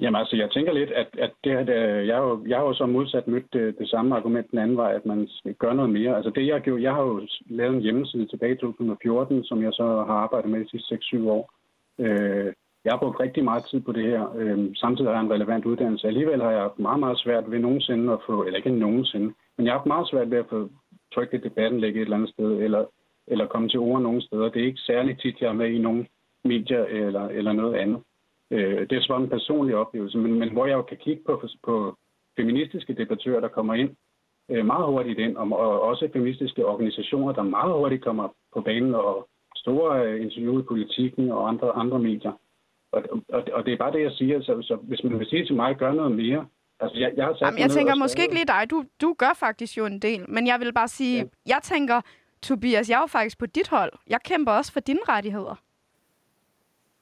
Jamen 0.00 0.18
altså, 0.20 0.36
jeg 0.36 0.50
tænker 0.50 0.72
lidt, 0.72 0.90
at, 0.90 1.08
at 1.18 1.32
det, 1.44 1.50
at 1.50 1.68
jeg, 2.06 2.16
har 2.16 2.22
jo, 2.22 2.44
jeg 2.46 2.58
har 2.58 2.64
jo 2.64 2.74
så 2.74 2.86
modsat 2.86 3.28
mødt 3.28 3.52
det, 3.52 3.78
det 3.78 3.88
samme 3.88 4.16
argument 4.16 4.50
den 4.50 4.58
anden 4.58 4.76
vej, 4.76 4.92
at 4.94 5.06
man 5.06 5.28
gør 5.58 5.72
noget 5.72 5.90
mere. 5.90 6.16
Altså 6.16 6.30
det, 6.30 6.46
jeg 6.46 6.54
har 6.54 6.60
gjort, 6.60 6.82
jeg 6.82 6.94
har 6.94 7.02
jo 7.02 7.26
lavet 7.46 7.74
en 7.74 7.82
hjemmeside 7.82 8.26
tilbage 8.26 8.54
i 8.54 8.56
2014, 8.56 9.44
som 9.44 9.62
jeg 9.62 9.72
så 9.72 9.84
har 10.06 10.14
arbejdet 10.14 10.50
med 10.50 10.60
de 10.60 10.70
sidste 10.70 10.94
6-7 10.94 11.28
år. 11.28 11.52
Øh, 11.98 12.52
jeg 12.84 12.92
har 12.92 12.98
brugt 12.98 13.20
rigtig 13.20 13.44
meget 13.44 13.64
tid 13.70 13.80
på 13.80 13.92
det 13.92 14.04
her. 14.04 14.34
Øh, 14.36 14.76
samtidig 14.76 15.10
har 15.10 15.16
jeg 15.16 15.24
en 15.24 15.32
relevant 15.32 15.64
uddannelse. 15.64 16.06
Alligevel 16.06 16.42
har 16.42 16.50
jeg 16.50 16.60
haft 16.60 16.78
meget, 16.78 17.00
meget 17.00 17.18
svært 17.18 17.50
ved 17.50 17.58
nogensinde 17.58 18.12
at 18.12 18.18
få, 18.26 18.44
eller 18.44 18.56
ikke 18.56 18.70
nogensinde, 18.70 19.34
men 19.56 19.66
jeg 19.66 19.72
har 19.72 19.78
haft 19.78 19.86
meget 19.86 20.08
svært 20.08 20.30
ved 20.30 20.38
at 20.38 20.50
få 20.50 20.68
trykke 21.14 21.36
et 21.36 21.44
debattenlæg 21.44 21.90
et 21.90 22.00
eller 22.00 22.16
andet 22.16 22.30
sted, 22.30 22.50
eller, 22.62 22.84
eller 23.26 23.46
komme 23.46 23.68
til 23.68 23.80
ord 23.80 24.02
nogen 24.02 24.20
steder. 24.20 24.48
Det 24.48 24.62
er 24.62 24.66
ikke 24.66 24.80
særlig 24.80 25.18
tit, 25.18 25.40
jeg 25.40 25.48
er 25.48 25.52
med 25.62 25.70
i 25.70 25.78
nogen 25.78 26.06
medier 26.44 26.84
eller, 26.84 27.28
eller 27.28 27.52
noget 27.52 27.74
andet. 27.74 28.00
Øh, 28.50 28.80
det 28.88 28.92
er 28.92 29.02
så 29.02 29.16
en 29.16 29.28
personlig 29.28 29.76
oplevelse, 29.76 30.18
men, 30.18 30.38
men 30.38 30.52
hvor 30.52 30.66
jeg 30.66 30.74
jo 30.74 30.82
kan 30.82 30.96
kigge 30.96 31.22
på, 31.26 31.42
på 31.64 31.96
feministiske 32.36 32.94
debattører, 32.94 33.40
der 33.40 33.48
kommer 33.48 33.74
ind 33.74 33.90
øh, 34.50 34.66
meget 34.66 34.86
hurtigt 34.86 35.18
ind, 35.18 35.36
og, 35.36 35.58
og 35.58 35.82
også 35.82 36.08
feministiske 36.12 36.66
organisationer, 36.66 37.32
der 37.32 37.42
meget 37.42 37.72
hurtigt 37.72 38.04
kommer 38.04 38.28
på 38.54 38.60
banen 38.60 38.94
og 38.94 39.28
store 39.56 40.06
øh, 40.06 40.22
interview 40.22 40.60
i 40.60 40.62
politikken 40.62 41.30
og 41.30 41.48
andre, 41.48 41.70
andre 41.70 41.98
medier. 41.98 42.32
Og, 42.92 43.02
og, 43.28 43.42
og 43.52 43.66
det 43.66 43.72
er 43.72 43.76
bare 43.76 43.92
det, 43.92 44.02
jeg 44.02 44.12
siger. 44.12 44.42
Så, 44.42 44.62
så 44.62 44.76
hvis 44.76 45.04
man 45.04 45.18
vil 45.18 45.26
sige 45.26 45.46
til 45.46 45.56
mig, 45.56 45.76
gør 45.76 45.92
noget 45.92 46.12
mere. 46.12 46.46
Altså, 46.80 46.98
jeg, 46.98 47.12
jeg, 47.16 47.24
har 47.24 47.34
sat 47.34 47.46
Jamen, 47.46 47.58
jeg 47.60 47.70
tænker 47.70 47.94
måske 47.94 48.22
ikke 48.22 48.34
lige 48.34 48.46
dig. 48.46 48.70
Du, 48.70 48.84
du 49.00 49.14
gør 49.18 49.32
faktisk 49.36 49.78
jo 49.78 49.86
en 49.86 49.98
del. 49.98 50.30
Men 50.30 50.46
jeg 50.46 50.60
vil 50.60 50.72
bare 50.72 50.88
sige, 50.88 51.18
ja. 51.18 51.24
jeg 51.46 51.60
tænker, 51.62 52.00
Tobias, 52.42 52.90
jeg 52.90 52.96
er 52.96 53.00
jo 53.00 53.06
faktisk 53.06 53.38
på 53.38 53.46
dit 53.46 53.68
hold. 53.68 53.92
Jeg 54.06 54.20
kæmper 54.24 54.52
også 54.52 54.72
for 54.72 54.80
dine 54.80 55.00
rettigheder. 55.08 55.56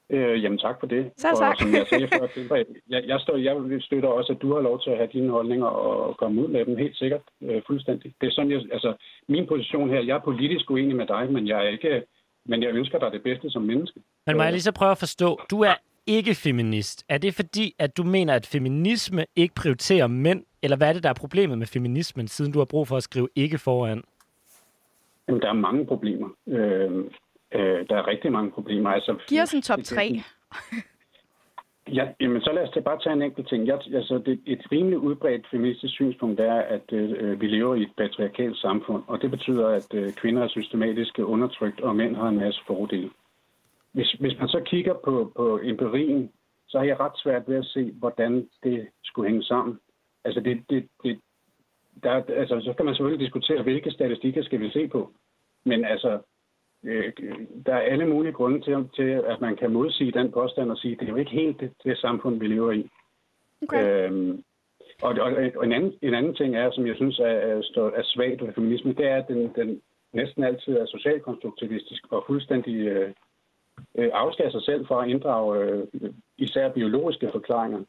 Øh, 0.09 0.43
jamen 0.43 0.59
tak 0.59 0.75
for 0.79 0.87
det. 0.87 1.11
Tak. 1.17 1.31
Og 1.31 1.55
som 1.59 1.73
jeg 1.73 1.85
sagde 1.89 2.07
før, 2.07 2.27
det, 2.35 2.67
jeg, 2.89 3.03
jeg, 3.07 3.19
står, 3.19 3.37
jeg 3.37 3.81
støtter 3.81 4.09
også, 4.09 4.33
at 4.33 4.41
du 4.41 4.53
har 4.53 4.61
lov 4.61 4.81
til 4.81 4.89
at 4.89 4.97
have 4.97 5.09
dine 5.13 5.31
holdninger 5.31 5.67
og 5.67 6.17
komme 6.17 6.41
ud 6.41 6.47
med 6.47 6.65
dem, 6.65 6.77
helt 6.77 6.97
sikkert, 6.97 7.21
øh, 7.41 7.61
fuldstændig. 7.67 8.13
Det 8.21 8.27
er 8.27 8.31
sådan, 8.31 8.51
jeg, 8.51 8.61
altså, 8.71 8.93
min 9.27 9.47
position 9.47 9.89
her, 9.89 10.01
jeg 10.01 10.15
er 10.15 10.19
politisk 10.19 10.71
uenig 10.71 10.95
med 10.95 11.07
dig, 11.07 11.31
men 11.31 11.47
jeg 11.47 11.65
er 11.65 11.69
ikke, 11.69 12.03
men 12.45 12.63
jeg 12.63 12.69
ønsker 12.69 12.99
dig 12.99 13.11
det 13.11 13.23
bedste 13.23 13.49
som 13.49 13.61
menneske. 13.61 13.99
Men 14.25 14.37
må 14.37 14.43
jeg 14.43 14.51
lige 14.51 14.61
så 14.61 14.71
prøve 14.71 14.91
at 14.91 14.97
forstå, 14.97 15.39
du 15.51 15.61
er 15.61 15.73
ikke 16.17 16.35
feminist. 16.35 17.05
Er 17.09 17.17
det 17.17 17.33
fordi, 17.33 17.75
at 17.79 17.97
du 17.97 18.03
mener, 18.03 18.33
at 18.33 18.45
feminisme 18.45 19.25
ikke 19.35 19.55
prioriterer 19.55 20.07
mænd, 20.07 20.43
eller 20.63 20.77
hvad 20.77 20.89
er 20.89 20.93
det, 20.93 21.03
der 21.03 21.09
er 21.09 21.13
problemet 21.23 21.57
med 21.57 21.67
feminismen, 21.67 22.27
siden 22.27 22.51
du 22.51 22.59
har 22.59 22.65
brug 22.65 22.87
for 22.87 22.97
at 22.97 23.03
skrive 23.03 23.29
ikke 23.35 23.57
foran? 23.57 24.03
Jamen, 25.27 25.41
der 25.41 25.49
er 25.49 25.53
mange 25.53 25.85
problemer. 25.85 26.29
Øh, 26.47 26.91
Øh, 27.55 27.85
der 27.89 27.95
er 27.95 28.07
rigtig 28.07 28.31
mange 28.31 28.51
problemer. 28.51 28.89
Altså, 28.89 29.15
Giv 29.27 29.41
os 29.41 29.53
en 29.53 29.61
top 29.61 29.79
3. 29.83 30.21
Ja, 31.93 32.07
jamen 32.19 32.41
så 32.41 32.51
lad 32.51 32.63
os 32.63 32.83
bare 32.85 32.99
tage 32.99 33.13
en 33.13 33.21
enkelt 33.21 33.47
ting. 33.49 33.67
Jeg, 33.67 33.79
altså, 33.93 34.21
det, 34.25 34.39
et 34.45 34.71
rimelig 34.71 34.99
udbredt 34.99 35.47
feministisk 35.51 35.93
synspunkt 35.93 36.39
er, 36.39 36.53
at 36.53 36.91
øh, 36.91 37.41
vi 37.41 37.47
lever 37.47 37.75
i 37.75 37.81
et 37.81 37.91
patriarkalt 37.97 38.57
samfund, 38.57 39.03
og 39.07 39.21
det 39.21 39.31
betyder, 39.31 39.67
at 39.67 39.93
øh, 39.93 40.13
kvinder 40.13 40.43
er 40.43 40.47
systematisk 40.47 41.19
undertrykt, 41.19 41.81
og 41.81 41.95
mænd 41.95 42.15
har 42.15 42.27
en 42.27 42.39
masse 42.39 42.61
fordele. 42.67 43.09
Hvis, 43.91 44.11
hvis 44.11 44.39
man 44.39 44.47
så 44.47 44.61
kigger 44.65 44.93
på, 44.93 45.31
på 45.35 45.59
empirien, 45.63 46.31
så 46.67 46.77
har 46.77 46.85
jeg 46.85 46.99
ret 46.99 47.17
svært 47.17 47.43
ved 47.47 47.55
at 47.55 47.65
se, 47.65 47.91
hvordan 47.91 48.49
det 48.63 48.87
skulle 49.03 49.29
hænge 49.29 49.43
sammen. 49.43 49.79
Altså, 50.25 50.39
det, 50.39 50.63
det, 50.69 50.87
det, 51.03 51.19
der, 52.03 52.11
altså 52.11 52.61
så 52.61 52.73
kan 52.73 52.85
man 52.85 52.95
selvfølgelig 52.95 53.25
diskutere, 53.25 53.63
hvilke 53.63 53.91
statistikker 53.91 54.43
skal 54.43 54.59
vi 54.59 54.69
se 54.69 54.87
på. 54.87 55.11
Men 55.65 55.85
altså, 55.85 56.19
øh, 56.83 57.13
der 57.65 57.73
er 57.73 57.91
alle 57.91 58.05
mulige 58.05 58.33
grunde 58.33 58.61
til, 58.61 58.89
til, 58.95 59.09
at 59.31 59.41
man 59.41 59.55
kan 59.55 59.71
modsige 59.71 60.11
den 60.11 60.31
påstand 60.31 60.71
og 60.71 60.77
sige, 60.77 60.93
at 60.93 60.99
det 60.99 61.05
er 61.05 61.11
jo 61.11 61.15
ikke 61.15 61.31
helt 61.31 61.59
det, 61.59 61.71
det 61.83 61.97
samfund, 61.97 62.39
vi 62.39 62.47
lever 62.47 62.71
i. 62.71 62.89
Okay. 63.63 64.07
Øhm, 64.07 64.43
og, 65.01 65.15
og, 65.19 65.31
og 65.55 65.65
en, 65.65 65.73
anden, 65.73 65.93
en 66.01 66.13
anden 66.13 66.35
ting 66.35 66.55
er, 66.55 66.71
som 66.71 66.87
jeg 66.87 66.95
synes 66.95 67.19
er, 67.19 67.23
er, 67.25 67.91
er 67.95 68.03
svagt 68.03 68.41
ved 68.41 68.53
feminisme, 68.53 68.93
det 68.93 69.05
er, 69.05 69.15
at 69.15 69.27
den, 69.27 69.51
den 69.55 69.81
næsten 70.13 70.43
altid 70.43 70.73
er 70.77 70.85
socialkonstruktivistisk 70.85 72.03
og 72.11 72.23
fuldstændig 72.27 72.75
øh, 72.75 73.13
øh, 73.97 74.09
afskærer 74.13 74.51
sig 74.51 74.63
selv 74.63 74.87
for 74.87 74.99
at 74.99 75.09
inddrage 75.09 75.59
øh, 75.59 75.87
især 76.37 76.69
biologiske 76.69 77.29
forklaringer. 77.31 77.79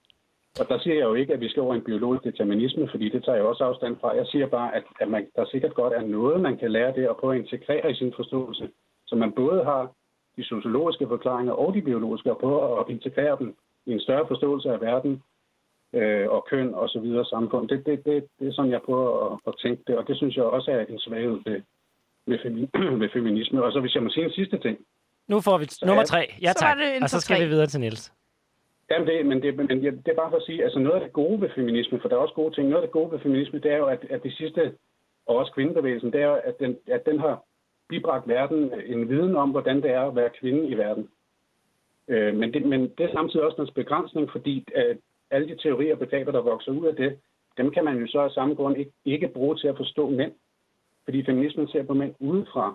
Og 0.60 0.68
der 0.68 0.78
siger 0.78 0.94
jeg 0.94 1.04
jo 1.04 1.14
ikke, 1.14 1.32
at 1.32 1.40
vi 1.40 1.48
skal 1.48 1.62
over 1.62 1.74
en 1.74 1.84
biologisk 1.84 2.24
determinisme, 2.24 2.88
fordi 2.90 3.08
det 3.08 3.24
tager 3.24 3.36
jeg 3.36 3.44
også 3.44 3.64
afstand 3.64 3.96
fra. 4.00 4.16
Jeg 4.16 4.26
siger 4.26 4.46
bare, 4.46 4.74
at, 4.74 4.84
at 5.00 5.08
man, 5.08 5.26
der 5.36 5.44
sikkert 5.44 5.74
godt 5.74 5.92
er 5.92 6.02
noget, 6.02 6.40
man 6.40 6.56
kan 6.56 6.70
lære 6.72 6.92
det 6.94 7.08
og 7.08 7.16
prøve 7.16 7.34
at 7.34 7.40
integrere 7.40 7.90
i 7.90 7.94
sin 7.94 8.12
forståelse. 8.16 8.70
Så 9.06 9.16
man 9.16 9.32
både 9.32 9.64
har 9.64 9.92
de 10.36 10.44
sociologiske 10.44 11.06
forklaringer 11.08 11.52
og 11.52 11.74
de 11.74 11.82
biologiske, 11.82 12.30
og 12.30 12.38
prøve 12.38 12.80
at 12.80 12.84
integrere 12.88 13.36
dem 13.38 13.56
i 13.86 13.92
en 13.92 14.00
større 14.00 14.26
forståelse 14.28 14.70
af 14.72 14.80
verden 14.80 15.22
øh, 15.94 16.28
og 16.28 16.46
køn 16.50 16.74
og 16.74 16.88
så 16.88 17.00
videre 17.00 17.24
samfund. 17.24 17.68
Det, 17.68 17.86
det, 17.86 18.04
det, 18.04 18.26
det 18.38 18.48
er 18.48 18.52
sådan, 18.52 18.70
jeg 18.70 18.82
prøver 18.82 19.32
at, 19.32 19.38
at 19.46 19.54
tænke 19.62 19.82
det, 19.86 19.96
og 19.98 20.08
det 20.08 20.16
synes 20.16 20.36
jeg 20.36 20.44
også 20.44 20.70
er 20.70 20.80
en 20.80 20.98
svaghed 20.98 21.38
ved, 21.44 21.60
ved, 22.26 22.38
femi, 22.42 22.60
ved 23.02 23.08
feminisme. 23.12 23.64
Og 23.64 23.72
så 23.72 23.80
hvis 23.80 23.94
jeg 23.94 24.02
må 24.02 24.10
sige 24.10 24.24
en 24.24 24.32
sidste 24.32 24.58
ting. 24.58 24.78
Nu 25.32 25.40
får 25.40 25.58
vi 25.58 25.66
nummer 25.86 26.04
tre. 26.04 26.22
Ja 26.42 26.52
tak. 26.62 26.76
Så 26.78 26.98
og 27.02 27.10
så 27.10 27.20
skal 27.20 27.42
vi 27.42 27.48
videre 27.48 27.66
til 27.66 27.80
Niels. 27.80 28.12
Jamen 28.90 29.06
det, 29.08 29.26
men, 29.26 29.42
det, 29.42 29.56
men 29.56 29.68
det 29.84 30.08
er 30.08 30.14
bare 30.22 30.30
for 30.30 30.36
at 30.36 30.42
sige, 30.42 30.64
altså 30.64 30.78
noget 30.78 30.96
af 30.96 31.00
det 31.00 31.12
gode 31.12 31.40
ved 31.40 31.50
feminisme, 31.54 32.00
for 32.00 32.08
der 32.08 32.16
er 32.16 32.20
også 32.20 32.34
gode 32.34 32.54
ting, 32.54 32.68
noget 32.68 32.82
af 32.82 32.86
det 32.88 32.92
gode 32.92 33.12
ved 33.12 33.18
feminisme, 33.18 33.58
det 33.58 33.72
er 33.72 33.76
jo, 33.76 33.86
at, 33.86 34.04
at 34.10 34.22
de 34.22 34.32
sidste, 34.36 34.72
og 35.26 35.36
også 35.36 35.52
kvindebevægelsen, 35.52 36.12
det 36.12 36.20
er 36.20 36.26
jo, 36.26 36.34
at 36.34 36.60
den, 36.60 36.76
at 36.86 37.06
den 37.06 37.20
har 37.20 37.44
bibragt 37.88 38.28
verden 38.28 38.72
en 38.86 39.08
viden 39.08 39.36
om, 39.36 39.50
hvordan 39.50 39.76
det 39.82 39.90
er 39.90 40.00
at 40.00 40.16
være 40.16 40.30
kvinde 40.40 40.68
i 40.68 40.74
verden. 40.74 41.08
Øh, 42.08 42.34
men, 42.36 42.54
det, 42.54 42.66
men 42.66 42.80
det 42.98 43.04
er 43.06 43.12
samtidig 43.12 43.46
også 43.46 43.62
en 43.62 43.68
begrænsning, 43.74 44.30
fordi 44.30 44.66
at 44.74 44.96
alle 45.30 45.48
de 45.48 45.56
teorier 45.62 45.92
og 45.92 45.98
begreber, 45.98 46.32
der 46.32 46.40
vokser 46.40 46.72
ud 46.72 46.86
af 46.86 46.96
det, 46.96 47.18
dem 47.56 47.70
kan 47.70 47.84
man 47.84 47.98
jo 47.98 48.06
så 48.06 48.20
af 48.20 48.30
samme 48.30 48.54
grund 48.54 48.78
ikke, 48.78 48.92
ikke 49.04 49.28
bruge 49.28 49.56
til 49.56 49.68
at 49.68 49.76
forstå 49.76 50.08
mænd. 50.08 50.32
Fordi 51.04 51.24
feminismen 51.24 51.68
ser 51.68 51.82
på 51.82 51.94
mænd 51.94 52.14
udefra, 52.18 52.74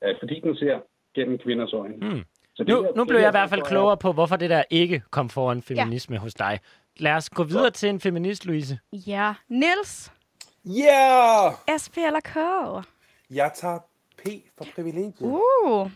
at 0.00 0.16
fordi 0.20 0.40
den 0.40 0.56
ser 0.56 0.80
gennem 1.14 1.38
kvinders 1.38 1.72
øjne. 1.72 1.96
Mm. 1.96 2.22
Så 2.54 2.64
nu, 2.68 2.86
nu 2.96 3.04
blev 3.04 3.18
jeg 3.18 3.28
i 3.28 3.30
hvert 3.30 3.50
fald 3.50 3.62
klogere 3.62 3.96
på, 3.96 4.12
hvorfor 4.12 4.36
det 4.36 4.50
der 4.50 4.62
ikke 4.70 5.02
kom 5.10 5.28
foran 5.28 5.62
feminisme 5.62 6.16
ja. 6.16 6.20
hos 6.20 6.34
dig. 6.34 6.60
Lad 6.96 7.12
os 7.12 7.30
gå 7.30 7.44
videre 7.44 7.70
til 7.70 7.88
en 7.88 8.00
feminist, 8.00 8.46
Louise. 8.46 8.78
Ja. 8.92 9.34
Niels? 9.48 10.12
Ja! 10.64 11.44
Yeah! 11.44 11.80
SP 11.82 11.96
eller 11.96 12.20
K? 12.20 12.36
Jeg 13.30 13.50
tager 13.54 13.78
P 14.18 14.28
for 14.58 14.66
privilegiet. 14.74 15.14
Uh, 15.20 15.90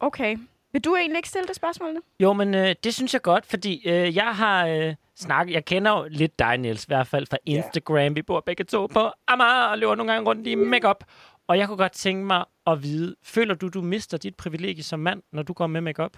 okay. 0.00 0.36
Vil 0.72 0.84
du 0.84 0.96
egentlig 0.96 1.16
ikke 1.16 1.28
stille 1.28 1.46
det 1.46 1.56
spørgsmål 1.56 1.94
nu? 1.94 2.00
Jo, 2.20 2.32
men 2.32 2.54
øh, 2.54 2.74
det 2.84 2.94
synes 2.94 3.14
jeg 3.14 3.22
godt, 3.22 3.46
fordi 3.46 3.88
øh, 3.88 4.16
jeg 4.16 4.34
har 4.34 4.66
øh, 4.66 4.94
snakket... 5.16 5.54
Jeg 5.54 5.64
kender 5.64 5.98
jo 5.98 6.06
lidt 6.10 6.38
dig, 6.38 6.58
Niels, 6.58 6.84
i 6.84 6.88
hvert 6.88 7.06
fald 7.06 7.26
fra 7.26 7.36
Instagram. 7.46 7.96
Yeah. 7.96 8.16
Vi 8.16 8.22
bor 8.22 8.40
begge 8.40 8.64
to 8.64 8.86
på 8.86 9.10
Amager 9.28 9.64
og 9.64 9.78
løber 9.78 9.94
nogle 9.94 10.12
gange 10.12 10.28
rundt 10.28 10.46
i 10.46 10.54
makeup. 10.54 11.04
Og 11.46 11.58
jeg 11.58 11.68
kunne 11.68 11.76
godt 11.76 11.92
tænke 11.92 12.26
mig 12.26 12.44
at 12.66 12.82
vide, 12.82 13.16
føler 13.22 13.54
du, 13.54 13.68
du 13.68 13.82
mister 13.82 14.18
dit 14.18 14.36
privilegie 14.36 14.82
som 14.82 15.00
mand, 15.00 15.22
når 15.32 15.42
du 15.42 15.52
går 15.52 15.66
med 15.66 15.80
makeup? 15.80 16.16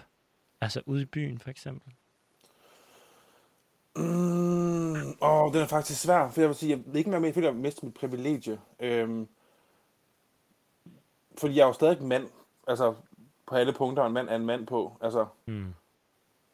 Altså 0.61 0.81
ude 0.85 1.01
i 1.01 1.05
byen, 1.05 1.39
for 1.39 1.49
eksempel. 1.49 1.93
Mm, 3.95 5.21
åh, 5.21 5.53
den 5.53 5.61
er 5.61 5.67
faktisk 5.67 6.01
svær, 6.01 6.29
for 6.29 6.41
jeg 6.41 6.49
vil 6.49 6.55
sige, 6.55 6.69
jeg 6.69 6.79
ved 6.85 6.95
ikke, 6.95 7.17
om 7.17 7.25
jeg 7.25 7.33
føler, 7.33 7.49
at 7.49 7.55
jeg 7.55 7.61
mister 7.61 7.85
mit 7.85 7.93
privilegie. 7.93 8.59
Øhm, 8.79 9.27
fordi 11.37 11.55
jeg 11.55 11.61
er 11.63 11.67
jo 11.67 11.73
stadig 11.73 12.03
mand. 12.03 12.27
Altså, 12.67 12.95
på 13.47 13.55
alle 13.55 13.73
punkter 13.73 14.05
en 14.05 14.13
mand 14.13 14.29
er 14.29 14.35
en 14.35 14.45
mand 14.45 14.67
på. 14.67 14.97
Altså, 15.01 15.25
mm. 15.45 15.73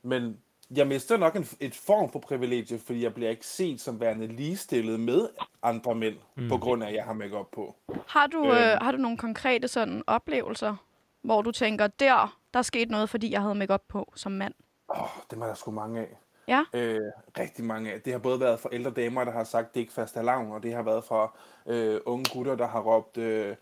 Men 0.03 0.37
jeg 0.75 0.87
mister 0.87 1.17
nok 1.17 1.35
en, 1.35 1.47
et 1.59 1.75
form 1.75 2.11
for 2.11 2.19
privilegie, 2.19 2.79
fordi 2.79 3.03
jeg 3.03 3.13
bliver 3.13 3.29
ikke 3.29 3.45
set 3.45 3.81
som 3.81 3.99
værende 3.99 4.27
ligestillet 4.27 4.99
med 4.99 5.29
andre 5.63 5.95
mænd, 5.95 6.15
mm. 6.35 6.49
på 6.49 6.57
grund 6.57 6.83
af, 6.83 6.87
at 6.87 6.95
jeg 6.95 7.03
har 7.03 7.13
makeup 7.13 7.47
på. 7.51 7.75
Har 8.07 8.27
du, 8.27 8.43
øhm. 8.43 8.57
øh, 8.57 8.77
har 8.81 8.91
du 8.91 8.97
nogle 8.97 9.17
konkrete 9.17 9.67
sådan 9.67 10.03
oplevelser, 10.07 10.75
hvor 11.21 11.41
du 11.41 11.51
tænker, 11.51 11.87
der, 11.87 12.37
der 12.53 12.61
skete 12.61 12.91
noget, 12.91 13.09
fordi 13.09 13.31
jeg 13.31 13.41
havde 13.41 13.55
makeup 13.55 13.83
på 13.87 14.11
som 14.15 14.31
mand? 14.31 14.53
Åh, 14.89 15.01
oh, 15.01 15.09
det 15.31 15.39
var 15.39 15.47
der 15.47 15.53
sgu 15.53 15.71
mange 15.71 16.01
af. 16.01 16.17
Ja. 16.47 16.65
Øh, 16.73 16.99
rigtig 17.39 17.65
mange 17.65 17.93
af. 17.93 18.01
Det 18.01 18.13
har 18.13 18.19
både 18.19 18.39
været 18.39 18.59
fra 18.59 18.69
ældre 18.71 18.91
damer, 18.91 19.23
der 19.23 19.31
har 19.31 19.43
sagt, 19.43 19.73
det 19.73 19.79
er 19.79 19.81
ikke 19.81 19.93
fast 19.93 20.17
alarm, 20.17 20.51
og 20.51 20.63
det 20.63 20.73
har 20.73 20.81
været 20.81 21.03
fra 21.03 21.37
øh, 21.65 21.99
unge 22.05 22.25
gutter, 22.33 22.55
der 22.55 22.67
har 22.67 22.81
råbt, 22.81 23.17
øh, 23.17 23.55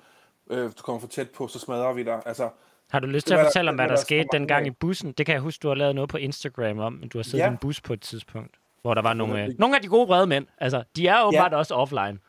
øh, 0.49 0.63
du 0.63 0.83
kommer 0.83 0.99
for 0.99 1.07
tæt 1.07 1.29
på, 1.29 1.47
så 1.47 1.59
smadrer 1.59 1.93
vi 1.93 2.03
dig. 2.03 2.21
Altså, 2.25 2.49
har 2.89 2.99
du 2.99 3.07
lyst 3.07 3.27
til 3.27 3.33
at 3.33 3.45
fortælle 3.45 3.69
om, 3.69 3.75
hvad 3.75 3.87
der, 3.87 3.95
der 3.95 4.01
skete 4.01 4.27
dengang 4.31 4.67
i 4.67 4.71
bussen? 4.71 5.11
Det 5.11 5.25
kan 5.25 5.33
jeg 5.33 5.41
huske, 5.41 5.61
du 5.61 5.67
har 5.67 5.75
lavet 5.75 5.95
noget 5.95 6.09
på 6.09 6.17
Instagram 6.17 6.79
om, 6.79 6.93
men 6.93 7.09
du 7.09 7.17
har 7.17 7.23
siddet 7.23 7.39
ja. 7.39 7.49
i 7.49 7.51
en 7.51 7.57
bus 7.57 7.81
på 7.81 7.93
et 7.93 8.01
tidspunkt, 8.01 8.55
hvor 8.81 8.93
der 8.93 9.01
var 9.01 9.13
nogle, 9.13 9.43
øh, 9.43 9.49
nogle 9.59 9.75
af 9.75 9.81
de 9.81 9.87
gode 9.87 10.07
brede 10.07 10.27
mænd. 10.27 10.47
Altså, 10.57 10.83
de 10.95 11.07
er 11.07 11.19
jo 11.19 11.31
ja. 11.33 11.57
også 11.57 11.73
offline. 11.73 12.19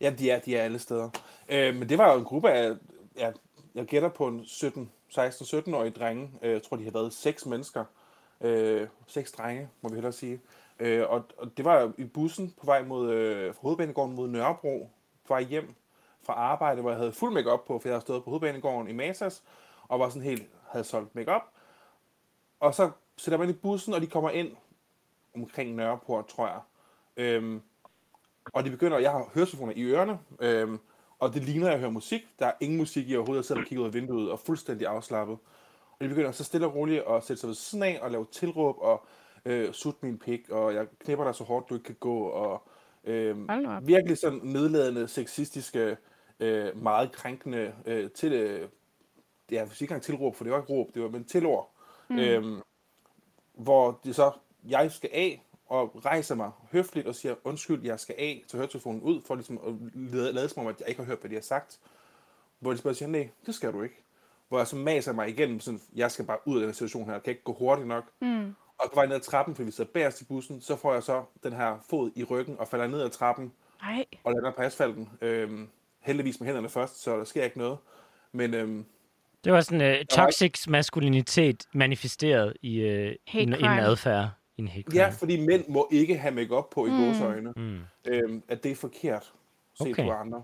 Ja, 0.00 0.10
de 0.10 0.30
er, 0.30 0.38
de 0.38 0.56
er 0.56 0.62
alle 0.62 0.78
steder. 0.78 1.10
Øh, 1.48 1.74
men 1.74 1.88
det 1.88 1.98
var 1.98 2.12
jo 2.12 2.18
en 2.18 2.24
gruppe 2.24 2.50
af, 2.50 2.72
ja, 3.18 3.30
jeg 3.74 3.84
gætter 3.84 4.08
på 4.08 4.26
en 4.26 4.44
17, 4.44 4.90
16-17-årige 5.18 5.90
drenge. 5.90 6.30
Øh, 6.42 6.52
jeg 6.52 6.62
tror, 6.62 6.76
de 6.76 6.84
har 6.84 6.90
været 6.90 7.12
seks 7.12 7.46
mennesker. 7.46 7.84
Øh, 8.40 8.86
seks 9.06 9.32
drenge, 9.32 9.68
må 9.82 9.88
vi 9.88 9.94
hellere 9.94 10.12
sige. 10.12 10.40
Øh, 10.78 11.04
og, 11.08 11.24
og 11.38 11.56
det 11.56 11.64
var 11.64 11.92
i 11.98 12.04
bussen 12.04 12.54
på 12.60 12.66
vej 12.66 12.84
mod 12.84 13.10
øh, 13.10 13.54
fra 13.54 13.60
hovedbanegården 13.62 14.14
mod 14.14 14.28
Nørrebro, 14.28 14.90
på 15.26 15.34
vej 15.34 15.42
hjem 15.42 15.74
fra 16.22 16.32
arbejde, 16.32 16.80
hvor 16.80 16.90
jeg 16.90 16.98
havde 16.98 17.12
fuld 17.12 17.32
makeup 17.32 17.60
på, 17.66 17.78
for 17.78 17.88
jeg 17.88 17.94
havde 17.94 18.02
stået 18.02 18.24
på 18.24 18.30
hovedbanegården 18.30 18.88
i 18.88 18.92
Masas, 18.92 19.42
og 19.92 20.00
var 20.00 20.08
sådan 20.08 20.22
helt, 20.22 20.50
havde 20.68 20.84
solgt 20.84 21.14
makeup. 21.14 21.42
Og 22.60 22.74
så 22.74 22.90
sætter 23.16 23.38
man 23.38 23.50
i 23.50 23.52
bussen, 23.52 23.94
og 23.94 24.00
de 24.00 24.06
kommer 24.06 24.30
ind 24.30 24.56
omkring 25.34 25.74
Nørreport, 25.74 26.26
tror 26.26 26.46
jeg. 26.46 26.60
Øhm, 27.16 27.62
og 28.52 28.64
de 28.64 28.70
begynder, 28.70 28.98
jeg 28.98 29.10
har 29.10 29.30
høretelefoner 29.34 29.72
i 29.76 29.82
ørerne, 29.82 30.18
øhm, 30.40 30.78
og 31.18 31.34
det 31.34 31.42
ligner, 31.42 31.66
at 31.66 31.72
jeg 31.72 31.80
hører 31.80 31.90
musik. 31.90 32.22
Der 32.38 32.46
er 32.46 32.52
ingen 32.60 32.78
musik 32.78 33.08
i 33.08 33.16
overhovedet. 33.16 33.38
Jeg 33.38 33.44
sidder 33.44 33.60
og 33.60 33.66
kigger 33.66 33.82
ud 33.82 33.88
af 33.88 33.94
vinduet 33.94 34.30
og 34.30 34.38
fuldstændig 34.38 34.86
afslappet. 34.86 35.38
Og 35.98 36.04
de 36.04 36.08
begynder 36.08 36.32
så 36.32 36.44
stille 36.44 36.66
og 36.66 36.74
roligt 36.74 37.02
at 37.08 37.24
sætte 37.24 37.40
sig 37.40 37.48
ved 37.48 37.54
siden 37.54 37.84
af 37.84 37.98
og 38.02 38.10
lave 38.10 38.26
tilråb 38.32 38.76
og 38.78 39.06
øh, 39.44 39.72
sut 39.72 40.02
min 40.02 40.18
pik, 40.18 40.50
og 40.50 40.74
jeg 40.74 40.86
knipper 41.04 41.24
dig 41.24 41.34
så 41.34 41.44
hårdt, 41.44 41.68
du 41.68 41.74
ikke 41.74 41.84
kan 41.84 41.96
gå, 42.00 42.18
og 42.18 42.62
øh, 43.04 43.48
virkelig 43.82 44.18
sådan 44.18 44.40
nedladende, 44.42 45.08
sexistiske, 45.08 45.96
øh, 46.40 46.82
meget 46.82 47.12
krænkende 47.12 47.74
øh, 47.86 48.10
til, 48.10 48.32
øh, 48.32 48.68
ja, 49.52 49.56
jeg 49.56 49.66
vil 49.66 49.72
ikke 49.72 49.82
engang 49.82 50.02
tilråb, 50.02 50.36
for 50.36 50.44
det 50.44 50.52
var 50.52 50.58
ikke 50.58 50.72
råb, 50.72 50.94
det 50.94 51.02
var 51.02 51.08
men 51.08 51.24
tilord. 51.24 51.70
Mm. 52.08 52.18
Øhm, 52.18 52.60
hvor 53.54 54.00
det 54.04 54.16
så, 54.16 54.32
jeg 54.68 54.92
skal 54.92 55.10
af, 55.12 55.42
og 55.66 56.04
rejser 56.04 56.34
mig 56.34 56.50
høfligt 56.72 57.06
og 57.06 57.14
siger, 57.14 57.34
undskyld, 57.44 57.84
jeg 57.84 58.00
skal 58.00 58.14
af, 58.18 58.44
så 58.46 58.56
høretelefonen 58.56 59.00
ud, 59.00 59.20
for 59.26 59.34
ligesom 59.34 59.60
at 59.66 59.74
lade, 59.94 60.32
lade 60.32 60.48
som 60.48 60.62
om, 60.62 60.66
at 60.66 60.80
jeg 60.80 60.88
ikke 60.88 61.00
har 61.00 61.06
hørt, 61.06 61.18
hvad 61.18 61.30
de 61.30 61.34
har 61.34 61.42
sagt. 61.42 61.78
Hvor 62.58 62.72
de 62.72 62.82
bare 62.82 62.94
siger, 62.94 63.08
nej, 63.08 63.28
det 63.46 63.54
skal 63.54 63.72
du 63.72 63.82
ikke. 63.82 64.04
Hvor 64.48 64.58
jeg 64.58 64.66
så 64.66 64.76
maser 64.76 65.12
mig 65.12 65.28
igennem, 65.28 65.60
sådan, 65.60 65.80
jeg 65.94 66.10
skal 66.10 66.24
bare 66.24 66.38
ud 66.44 66.60
af 66.60 66.66
den 66.66 66.74
situation 66.74 67.04
her, 67.04 67.12
jeg 67.12 67.22
kan 67.22 67.30
ikke 67.30 67.42
gå 67.42 67.52
hurtigt 67.52 67.88
nok. 67.88 68.04
Mm. 68.20 68.54
Og 68.78 68.90
på 68.90 68.94
vej 68.94 69.06
ned 69.06 69.16
ad 69.16 69.20
trappen, 69.20 69.54
fordi 69.54 69.66
vi 69.66 69.72
sidder 69.72 69.90
bagerst 69.90 70.20
i 70.20 70.24
bussen, 70.24 70.60
så 70.60 70.76
får 70.76 70.92
jeg 70.92 71.02
så 71.02 71.24
den 71.42 71.52
her 71.52 71.78
fod 71.90 72.10
i 72.14 72.24
ryggen 72.24 72.58
og 72.58 72.68
falder 72.68 72.86
ned 72.86 73.00
ad 73.00 73.10
trappen 73.10 73.52
Nej. 73.82 74.04
og 74.24 74.32
lander 74.32 74.52
på 74.52 74.62
asfalten. 74.62 75.10
Øhm, 75.20 75.68
heldigvis 76.00 76.40
med 76.40 76.46
hænderne 76.46 76.68
først, 76.68 77.02
så 77.02 77.18
der 77.18 77.24
sker 77.24 77.44
ikke 77.44 77.58
noget. 77.58 77.78
Men 78.32 78.54
øhm, 78.54 78.86
Det 79.44 79.52
var 79.52 79.60
sådan 79.60 79.94
uh, 79.94 80.06
toxic 80.10 80.66
maskulinitet 80.68 81.64
manifesteret 81.74 82.52
i, 82.62 82.82
uh, 82.82 82.88
i, 82.88 83.16
i 83.34 83.42
en 83.42 83.54
adfærd. 83.62 84.28
I 84.56 84.60
en 84.60 84.68
hate 84.68 84.82
crime. 84.90 85.02
ja, 85.02 85.08
fordi 85.08 85.40
mænd 85.40 85.64
må 85.68 85.88
ikke 85.92 86.18
have 86.18 86.34
makeup 86.34 86.70
på 86.70 86.86
i 86.86 86.90
mm. 86.90 86.96
gåsøjne. 86.96 87.52
Mm. 87.56 87.80
Øhm, 88.08 88.42
at 88.48 88.62
det 88.62 88.70
er 88.72 88.76
forkert 88.76 89.32
set 89.78 89.90
Okay. 89.92 90.04
på 90.04 90.10
andre. 90.10 90.42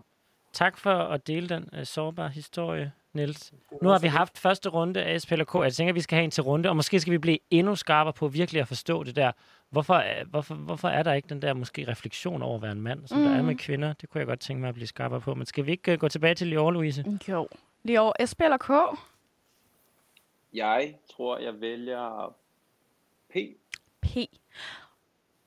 Tak 0.52 0.78
for 0.78 0.90
at 0.90 1.26
dele 1.26 1.48
den 1.48 1.68
uh, 1.78 1.84
sårbare 1.84 2.28
historie, 2.28 2.92
Niels. 3.14 3.52
Nu 3.82 3.88
har 3.88 3.98
vi 3.98 4.06
haft 4.06 4.38
første 4.38 4.68
runde 4.68 5.02
af 5.02 5.20
SPLK. 5.20 5.54
Jeg 5.54 5.72
tænker, 5.72 5.94
vi 5.94 6.00
skal 6.00 6.16
have 6.16 6.24
en 6.24 6.30
til 6.30 6.42
runde, 6.42 6.68
og 6.68 6.76
måske 6.76 7.00
skal 7.00 7.12
vi 7.12 7.18
blive 7.18 7.38
endnu 7.50 7.74
skarpere 7.74 8.12
på 8.12 8.28
virkelig 8.28 8.60
at 8.62 8.68
forstå 8.68 9.04
det 9.04 9.16
der. 9.16 9.32
Hvorfor, 9.70 9.94
øh, 9.94 10.30
hvorfor, 10.30 10.54
hvorfor 10.54 10.88
er 10.88 11.02
der 11.02 11.12
ikke 11.12 11.28
den 11.28 11.42
der 11.42 11.54
måske 11.54 11.88
refleksion 11.88 12.42
over 12.42 12.56
at 12.56 12.62
være 12.62 12.72
en 12.72 12.80
mand, 12.80 13.06
som 13.06 13.18
mm. 13.18 13.24
der 13.24 13.34
er 13.34 13.42
med 13.42 13.54
kvinder? 13.54 13.92
Det 13.92 14.08
kunne 14.08 14.18
jeg 14.18 14.26
godt 14.26 14.40
tænke 14.40 14.60
mig 14.60 14.68
at 14.68 14.74
blive 14.74 14.86
skarpere 14.86 15.20
på. 15.20 15.34
Men 15.34 15.46
skal 15.46 15.66
vi 15.66 15.70
ikke 15.70 15.92
uh, 15.92 15.98
gå 15.98 16.08
tilbage 16.08 16.34
til 16.34 16.46
Lior, 16.46 16.70
Louise? 16.70 17.04
Jo. 17.28 17.48
Lige 17.82 18.00
over 18.00 18.12
SP 18.30 18.40
eller 18.40 18.56
K? 18.56 18.98
Jeg 20.52 20.94
tror, 21.10 21.38
jeg 21.38 21.60
vælger 21.60 22.34
P. 23.28 23.36
P. 24.00 24.06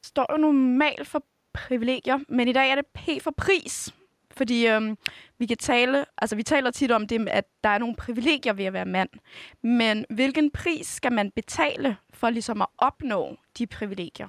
Står 0.01 0.25
jo 0.31 0.37
normalt 0.37 1.07
for 1.07 1.23
privilegier, 1.53 2.19
men 2.27 2.47
i 2.47 2.53
dag 2.53 2.71
er 2.71 2.75
det 2.75 2.85
P 2.85 3.21
for 3.21 3.31
pris. 3.31 3.93
Fordi 4.31 4.67
øhm, 4.67 4.97
vi 5.37 5.45
kan 5.45 5.57
tale, 5.57 6.05
altså 6.17 6.35
vi 6.35 6.43
taler 6.43 6.71
tit 6.71 6.91
om 6.91 7.07
det, 7.07 7.29
at 7.29 7.45
der 7.63 7.69
er 7.69 7.77
nogle 7.77 7.95
privilegier 7.95 8.53
ved 8.53 8.65
at 8.65 8.73
være 8.73 8.85
mand. 8.85 9.09
Men 9.61 10.05
hvilken 10.09 10.51
pris 10.51 10.87
skal 10.87 11.11
man 11.11 11.31
betale 11.31 11.97
for 12.13 12.29
ligesom 12.29 12.61
at 12.61 12.67
opnå 12.77 13.37
de 13.57 13.67
privilegier? 13.67 14.27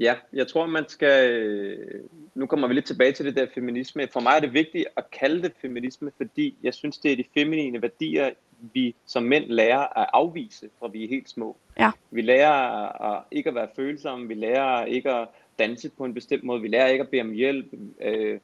Ja, 0.00 0.14
jeg 0.32 0.48
tror, 0.48 0.66
man 0.66 0.84
skal... 0.88 1.30
øh, 1.30 2.00
Nu 2.34 2.46
kommer 2.46 2.68
vi 2.68 2.74
lidt 2.74 2.84
tilbage 2.84 3.12
til 3.12 3.26
det 3.26 3.36
der 3.36 3.46
feminisme. 3.54 4.08
For 4.12 4.20
mig 4.20 4.32
er 4.36 4.40
det 4.40 4.52
vigtigt 4.52 4.86
at 4.96 5.10
kalde 5.10 5.42
det 5.42 5.52
feminisme, 5.62 6.10
fordi 6.16 6.56
jeg 6.62 6.74
synes, 6.74 6.98
det 6.98 7.12
er 7.12 7.16
de 7.16 7.24
feminine 7.34 7.82
værdier, 7.82 8.30
vi 8.74 8.94
som 9.06 9.22
mænd 9.22 9.44
lærer 9.44 9.98
at 9.98 10.10
afvise, 10.12 10.68
fra 10.78 10.88
vi 10.88 11.04
er 11.04 11.08
helt 11.08 11.28
små. 11.30 11.56
Ja. 11.78 11.90
Vi 12.10 12.22
lærer 12.22 12.52
at 13.12 13.22
ikke 13.30 13.48
at 13.48 13.54
være 13.54 13.68
følsomme, 13.76 14.28
vi 14.28 14.34
lærer 14.34 14.84
ikke 14.84 15.10
at 15.10 15.28
danse 15.58 15.90
på 15.90 16.04
en 16.04 16.14
bestemt 16.14 16.44
måde, 16.44 16.62
vi 16.62 16.68
lærer 16.68 16.86
ikke 16.88 17.02
at 17.02 17.08
bede 17.08 17.22
om 17.22 17.32
hjælp, 17.32 17.66
øh, 18.02 18.40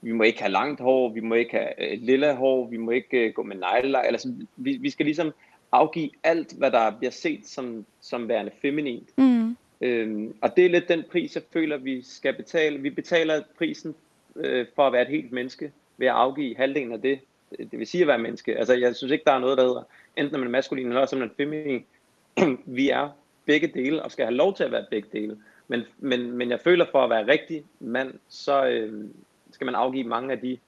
vi 0.00 0.12
må 0.12 0.22
ikke 0.22 0.42
have 0.42 0.52
langt 0.52 0.80
hår, 0.80 1.08
vi 1.08 1.20
må 1.20 1.34
ikke 1.34 1.52
have 1.56 1.92
øh, 1.92 1.98
lille 2.02 2.34
hår, 2.34 2.66
vi 2.66 2.76
må 2.76 2.90
ikke 2.90 3.26
øh, 3.26 3.32
gå 3.32 3.42
med 3.42 3.56
neglelak, 3.56 4.06
eller 4.06 4.18
sådan, 4.18 4.48
vi, 4.56 4.76
vi 4.76 4.90
skal 4.90 5.06
ligesom 5.06 5.32
afgive 5.72 6.10
alt, 6.24 6.52
hvad 6.58 6.70
der 6.70 6.90
bliver 6.90 7.10
set 7.10 7.46
som, 7.46 7.86
som 8.00 8.28
værende 8.28 8.52
feminint. 8.62 9.18
Mm. 9.18 9.56
Øhm, 9.80 10.34
og 10.42 10.56
det 10.56 10.66
er 10.66 10.70
lidt 10.70 10.88
den 10.88 11.04
pris, 11.10 11.34
jeg 11.34 11.42
føler, 11.52 11.76
vi 11.76 12.02
skal 12.02 12.34
betale. 12.34 12.78
Vi 12.78 12.90
betaler 12.90 13.42
prisen 13.58 13.94
øh, 14.36 14.66
for 14.74 14.86
at 14.86 14.92
være 14.92 15.02
et 15.02 15.08
helt 15.08 15.32
menneske, 15.32 15.72
ved 15.96 16.06
at 16.06 16.12
afgive 16.12 16.56
halvdelen 16.56 16.92
af 16.92 17.02
det, 17.02 17.20
det 17.50 17.78
vil 17.78 17.86
sige 17.86 18.02
at 18.02 18.08
være 18.08 18.18
menneske. 18.18 18.58
Altså, 18.58 18.74
jeg 18.74 18.96
synes 18.96 19.12
ikke, 19.12 19.24
der 19.26 19.32
er 19.32 19.38
noget, 19.38 19.58
der 19.58 19.64
hedder, 19.64 19.82
enten 20.16 20.34
er 20.34 20.38
man 20.38 20.50
maskulin 20.50 20.86
eller 20.86 21.00
også 21.00 21.16
er 21.16 21.20
man 21.20 21.30
feminin. 21.36 21.84
vi 22.78 22.90
er 22.90 23.08
begge 23.46 23.66
dele, 23.66 24.02
og 24.02 24.12
skal 24.12 24.24
have 24.24 24.36
lov 24.36 24.56
til 24.56 24.64
at 24.64 24.72
være 24.72 24.86
begge 24.90 25.08
dele. 25.12 25.38
Men, 25.68 25.82
men, 25.98 26.32
men 26.32 26.50
jeg 26.50 26.60
føler, 26.60 26.86
for 26.90 27.04
at 27.04 27.10
være 27.10 27.26
rigtig 27.26 27.64
mand, 27.80 28.14
så 28.28 28.66
øh, 28.66 29.04
skal 29.50 29.64
man 29.64 29.74
afgive 29.74 30.04
mange 30.04 30.32
af 30.32 30.40
de 30.40 30.58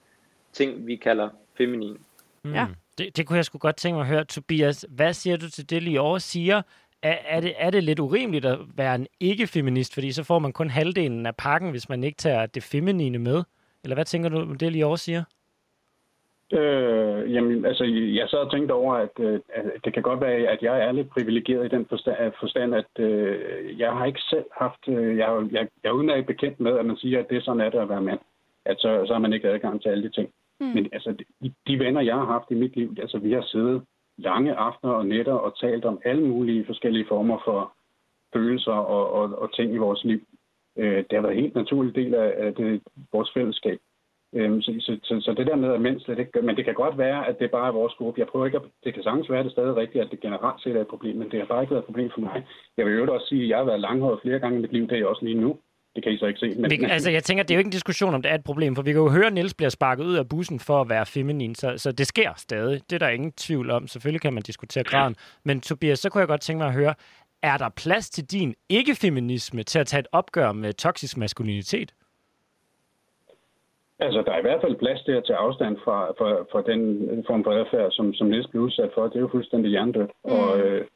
ting, 0.52 0.86
vi 0.86 0.96
kalder 0.96 1.28
feminin. 1.54 1.98
Mm. 2.44 2.54
Ja. 2.54 2.66
Det, 2.98 3.16
det 3.16 3.26
kunne 3.26 3.36
jeg 3.36 3.44
sgu 3.44 3.58
godt 3.58 3.76
tænke 3.76 3.94
mig 3.94 4.02
at 4.02 4.08
høre. 4.08 4.24
Tobias, 4.24 4.86
hvad 4.88 5.12
siger 5.12 5.36
du 5.36 5.50
til 5.50 5.70
det, 5.70 5.82
Lior 5.82 6.18
siger? 6.18 6.62
Er, 7.02 7.16
er, 7.24 7.40
det, 7.40 7.52
er 7.58 7.70
det 7.70 7.84
lidt 7.84 7.98
urimeligt 8.00 8.44
at 8.44 8.58
være 8.76 8.94
en 8.94 9.06
ikke-feminist, 9.20 9.94
fordi 9.94 10.12
så 10.12 10.24
får 10.24 10.38
man 10.38 10.52
kun 10.52 10.70
halvdelen 10.70 11.26
af 11.26 11.36
pakken, 11.36 11.70
hvis 11.70 11.88
man 11.88 12.04
ikke 12.04 12.16
tager 12.16 12.46
det 12.46 12.62
feminine 12.62 13.18
med? 13.18 13.42
Eller 13.84 13.94
hvad 13.94 14.04
tænker 14.04 14.28
du 14.28 14.38
om 14.40 14.58
det, 14.58 14.72
Lior 14.72 14.96
siger? 14.96 15.22
Øh, 16.52 17.34
jamen, 17.34 17.64
altså, 17.64 17.84
jeg 18.18 18.28
sad 18.28 18.38
og 18.38 18.50
tænkte 18.52 18.72
over, 18.72 18.94
at, 18.94 19.10
øh, 19.20 19.40
at 19.54 19.64
det 19.84 19.94
kan 19.94 20.02
godt 20.02 20.20
være, 20.20 20.32
at 20.34 20.62
jeg 20.62 20.80
er 20.80 20.92
lidt 20.92 21.10
privilegeret 21.10 21.64
i 21.66 21.76
den 21.76 21.86
forstand, 21.88 22.32
forstand 22.40 22.74
at 22.74 23.04
øh, 23.04 23.78
jeg 23.80 23.92
har 23.92 24.04
ikke 24.06 24.20
selv 24.30 24.44
haft... 24.60 24.88
Øh, 24.88 25.16
jeg, 25.16 25.26
er- 25.32 25.48
jeg, 25.52 25.68
jeg 25.82 25.88
er 25.88 25.92
udmærket 25.92 26.26
bekendt 26.26 26.60
med, 26.60 26.78
at 26.78 26.86
man 26.86 26.96
siger, 26.96 27.18
at 27.18 27.26
det 27.30 27.36
er 27.36 27.42
sådan, 27.42 27.60
at 27.60 27.72
det 27.72 27.78
at 27.78 27.88
være 27.88 28.02
mand. 28.02 28.18
At 28.64 28.76
så, 28.78 29.04
så 29.06 29.12
har 29.12 29.20
man 29.20 29.32
ikke 29.32 29.48
adgang 29.48 29.82
til 29.82 29.88
alle 29.88 30.04
de 30.04 30.10
ting. 30.14 30.28
Mm. 30.60 30.66
Men 30.66 30.88
altså, 30.92 31.14
de, 31.42 31.52
de 31.66 31.78
venner, 31.78 32.00
jeg 32.00 32.14
har 32.14 32.24
haft 32.24 32.50
i 32.50 32.54
mit 32.54 32.76
liv, 32.76 32.96
altså, 33.00 33.18
vi 33.18 33.32
har 33.32 33.42
siddet 33.42 33.82
lange 34.18 34.54
aftener 34.54 34.92
og 34.92 35.06
nætter 35.06 35.32
og 35.32 35.58
talt 35.58 35.84
om 35.84 36.00
alle 36.04 36.28
mulige 36.28 36.66
forskellige 36.66 37.06
former 37.08 37.38
for 37.44 37.72
følelser 38.32 38.72
og, 38.72 39.12
og, 39.12 39.38
og 39.38 39.54
ting 39.54 39.74
i 39.74 39.76
vores 39.76 40.04
liv. 40.04 40.20
Øh, 40.76 40.96
det 40.96 41.12
har 41.12 41.20
været 41.20 41.34
en 41.34 41.42
helt 41.42 41.54
naturlig 41.54 41.94
del 41.94 42.14
af, 42.14 42.34
af 42.36 42.54
det, 42.54 42.82
vores 43.12 43.30
fællesskab. 43.34 43.78
Øh, 44.34 44.62
så, 44.62 44.70
så, 44.80 44.98
så, 45.02 45.20
så 45.20 45.32
det 45.32 45.46
der 45.46 45.56
med, 45.56 45.72
at 45.72 45.80
mænd 45.80 46.00
slet 46.00 46.18
ikke 46.18 46.30
gør, 46.30 46.42
men 46.42 46.56
det 46.56 46.64
kan 46.64 46.74
godt 46.74 46.98
være, 46.98 47.26
at 47.26 47.38
det 47.38 47.50
bare 47.50 47.68
er 47.68 47.72
vores 47.72 47.94
gruppe. 47.94 48.20
Jeg 48.20 48.28
prøver 48.28 48.46
ikke 48.46 48.58
at, 48.58 48.64
det 48.84 48.94
kan 48.94 49.02
sagtens 49.02 49.30
være, 49.30 49.38
at 49.38 49.44
det 49.44 49.52
stadig 49.52 49.76
rigtigt, 49.76 50.04
at 50.04 50.10
det 50.10 50.20
generelt 50.20 50.62
set 50.62 50.76
er 50.76 50.80
et 50.80 50.94
problem, 50.94 51.16
men 51.16 51.30
det 51.30 51.38
har 51.38 51.46
bare 51.46 51.62
ikke 51.62 51.74
været 51.74 51.82
et 51.82 51.86
problem 51.86 52.10
for 52.14 52.20
mig. 52.20 52.46
Jeg 52.76 52.86
vil 52.86 52.94
jo 52.94 53.14
også 53.14 53.26
sige, 53.26 53.42
at 53.42 53.48
jeg 53.48 53.58
har 53.58 53.64
været 53.64 53.80
langhåret 53.80 54.20
flere 54.22 54.38
gange 54.38 54.58
i 54.58 54.60
mit 54.60 54.72
liv, 54.72 54.82
det 54.82 54.92
er 54.92 54.96
jeg 54.96 55.06
også 55.06 55.24
lige 55.24 55.40
nu. 55.40 55.58
Det 55.94 56.04
kan 56.04 56.12
I 56.12 56.18
så 56.18 56.26
ikke 56.26 56.40
se. 56.40 56.54
Men, 56.56 56.70
Vi, 56.70 56.84
altså, 56.90 57.10
jeg 57.10 57.24
tænker, 57.24 57.44
det 57.44 57.50
er 57.50 57.54
jo 57.54 57.58
ikke 57.58 57.68
en 57.68 57.72
diskussion, 57.72 58.14
om 58.14 58.22
det 58.22 58.30
er 58.30 58.34
et 58.34 58.44
problem, 58.44 58.76
for 58.76 58.82
vi 58.82 58.92
kan 58.92 59.00
jo 59.00 59.08
høre, 59.08 59.26
at 59.26 59.32
Niels 59.32 59.54
bliver 59.54 59.70
sparket 59.70 60.04
ud 60.04 60.14
af 60.14 60.28
bussen 60.28 60.60
for 60.60 60.80
at 60.80 60.88
være 60.88 61.06
feminin, 61.06 61.54
så, 61.54 61.74
så 61.76 61.92
det 61.92 62.06
sker 62.06 62.32
stadig. 62.36 62.80
Det 62.90 62.92
er 62.92 62.98
der 62.98 63.08
ingen 63.08 63.32
tvivl 63.32 63.70
om. 63.70 63.86
Selvfølgelig 63.86 64.20
kan 64.20 64.32
man 64.32 64.42
diskutere 64.42 64.84
graden. 64.84 65.16
Men 65.44 65.60
Tobias, 65.60 65.98
så 65.98 66.10
kunne 66.10 66.20
jeg 66.20 66.28
godt 66.28 66.40
tænke 66.40 66.58
mig 66.58 66.66
at 66.66 66.74
høre, 66.74 66.94
er 67.42 67.56
der 67.56 67.68
plads 67.68 68.10
til 68.10 68.24
din 68.24 68.54
ikke-feminisme 68.68 69.62
til 69.62 69.78
at 69.78 69.86
tage 69.86 70.00
et 70.00 70.08
opgør 70.12 70.52
med 70.52 70.72
toksisk 70.72 71.16
maskulinitet? 71.16 71.92
Altså, 74.00 74.22
der 74.26 74.32
er 74.32 74.38
i 74.38 74.42
hvert 74.42 74.60
fald 74.60 74.76
plads 74.76 75.00
til 75.04 75.12
at 75.12 75.24
tage 75.26 75.36
afstand 75.36 75.76
fra, 75.84 75.98
fra, 76.18 76.28
fra 76.52 76.62
den 76.72 77.24
form 77.26 77.44
for 77.44 77.52
adfærd, 77.52 77.90
som, 77.92 78.14
som 78.14 78.26
Niels 78.26 78.46
blev 78.46 78.62
udsat 78.62 78.90
for. 78.94 79.02
Det 79.02 79.16
er 79.16 79.20
jo 79.20 79.28
fuldstændig 79.32 79.70
hjernedødt. 79.70 80.10
Mm. 80.24 80.32
Og, 80.32 80.60
øh, 80.60 80.86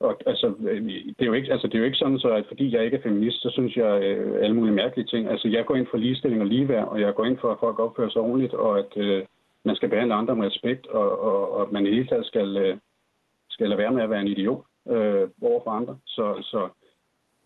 og 0.00 0.20
altså, 0.26 0.54
øh, 0.60 0.84
det 0.84 1.22
er, 1.22 1.26
jo 1.26 1.32
ikke, 1.32 1.52
altså, 1.52 1.66
det 1.66 1.74
er 1.74 1.78
jo 1.78 1.84
ikke 1.84 1.96
sådan, 1.96 2.18
så 2.18 2.28
at 2.28 2.44
fordi 2.48 2.74
jeg 2.74 2.84
ikke 2.84 2.96
er 2.96 3.02
feminist, 3.02 3.42
så 3.42 3.50
synes 3.50 3.76
jeg 3.76 4.02
øh, 4.02 4.42
alle 4.42 4.56
mulige 4.56 4.74
mærkelige 4.74 5.06
ting. 5.06 5.28
Altså, 5.28 5.48
jeg 5.48 5.64
går 5.66 5.76
ind 5.76 5.86
for 5.90 5.96
ligestilling 5.96 6.40
og 6.42 6.46
ligeværd, 6.46 6.88
og 6.88 7.00
jeg 7.00 7.14
går 7.14 7.24
ind 7.24 7.38
for, 7.40 7.52
at 7.52 7.60
folk 7.60 7.78
opfører 7.78 8.10
sig 8.10 8.22
ordentligt, 8.22 8.54
og 8.54 8.78
at 8.78 8.96
øh, 8.96 9.24
man 9.64 9.76
skal 9.76 9.88
behandle 9.88 10.14
andre 10.14 10.36
med 10.36 10.46
respekt, 10.46 10.86
og, 10.86 11.20
og, 11.20 11.52
og 11.52 11.62
at 11.62 11.72
man 11.72 11.86
i 11.86 11.90
hele 11.90 12.06
taget 12.06 12.26
skal, 12.26 12.56
øh, 12.56 12.76
skal 13.50 13.68
lade 13.68 13.78
være 13.78 13.92
med 13.92 14.02
at 14.02 14.10
være 14.10 14.20
en 14.20 14.28
idiot 14.28 14.64
øh, 14.88 15.28
over 15.42 15.60
for 15.64 15.70
andre. 15.70 15.98
Så, 16.06 16.34
så, 16.42 16.68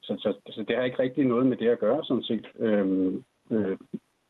så, 0.03 0.17
så, 0.19 0.35
så 0.51 0.65
det 0.69 0.77
har 0.77 0.85
ikke 0.85 1.03
rigtig 1.03 1.25
noget 1.25 1.47
med 1.47 1.57
det 1.57 1.69
at 1.69 1.79
gøre, 1.79 2.05
sådan 2.05 2.23
set. 2.23 2.47
Øhm, 2.59 3.25
øh, 3.51 3.77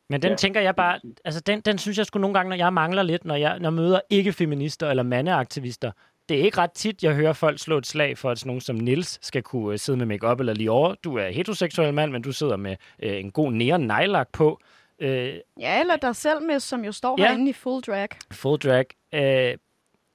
Men 0.09 0.21
den 0.21 0.23
ja. 0.23 0.29
Ja. 0.29 0.35
tænker 0.35 0.61
jeg 0.61 0.75
bare, 0.75 0.99
altså 1.25 1.41
den, 1.41 1.61
den 1.61 1.77
synes 1.77 1.97
jeg 1.97 2.05
sgu 2.05 2.19
nogle 2.19 2.33
gange, 2.33 2.49
når 2.49 2.55
jeg 2.55 2.73
mangler 2.73 3.03
lidt, 3.03 3.25
når 3.25 3.35
jeg, 3.35 3.59
når 3.59 3.69
jeg 3.69 3.73
møder 3.73 3.99
ikke-feminister 4.09 4.89
eller 4.89 5.03
mandeaktivister. 5.03 5.91
Det 6.29 6.39
er 6.39 6.43
ikke 6.43 6.57
ret 6.57 6.71
tit, 6.71 7.03
jeg 7.03 7.13
hører 7.15 7.33
folk 7.33 7.59
slå 7.59 7.77
et 7.77 7.87
slag 7.87 8.17
for, 8.17 8.29
at 8.29 8.39
sådan 8.39 8.47
nogen 8.49 8.61
som 8.61 8.75
Nils 8.75 9.19
skal 9.21 9.43
kunne 9.43 9.73
øh, 9.73 9.79
sidde 9.79 9.97
med 9.97 10.05
makeup 10.05 10.39
eller 10.39 10.53
lige 10.53 10.71
over. 10.71 10.95
Du 11.03 11.17
er 11.17 11.29
heteroseksuel 11.29 11.93
mand, 11.93 12.11
men 12.11 12.21
du 12.21 12.31
sidder 12.31 12.57
med 12.57 12.75
øh, 13.03 13.19
en 13.19 13.31
god 13.31 13.51
neon 13.51 13.81
nejlak 13.81 14.27
på. 14.33 14.59
Øh, 14.99 15.33
Ja, 15.59 15.79
eller 15.79 15.95
dig 15.95 16.15
selv 16.15 16.41
med, 16.41 16.59
som 16.59 16.85
jo 16.85 16.91
står 16.91 17.15
Ja. 17.21 17.27
herinde 17.27 17.49
i 17.49 17.53
full 17.53 17.81
drag. 17.81 18.07
full 18.31 18.59
drag. 18.59 18.85
Øh, 19.13 19.57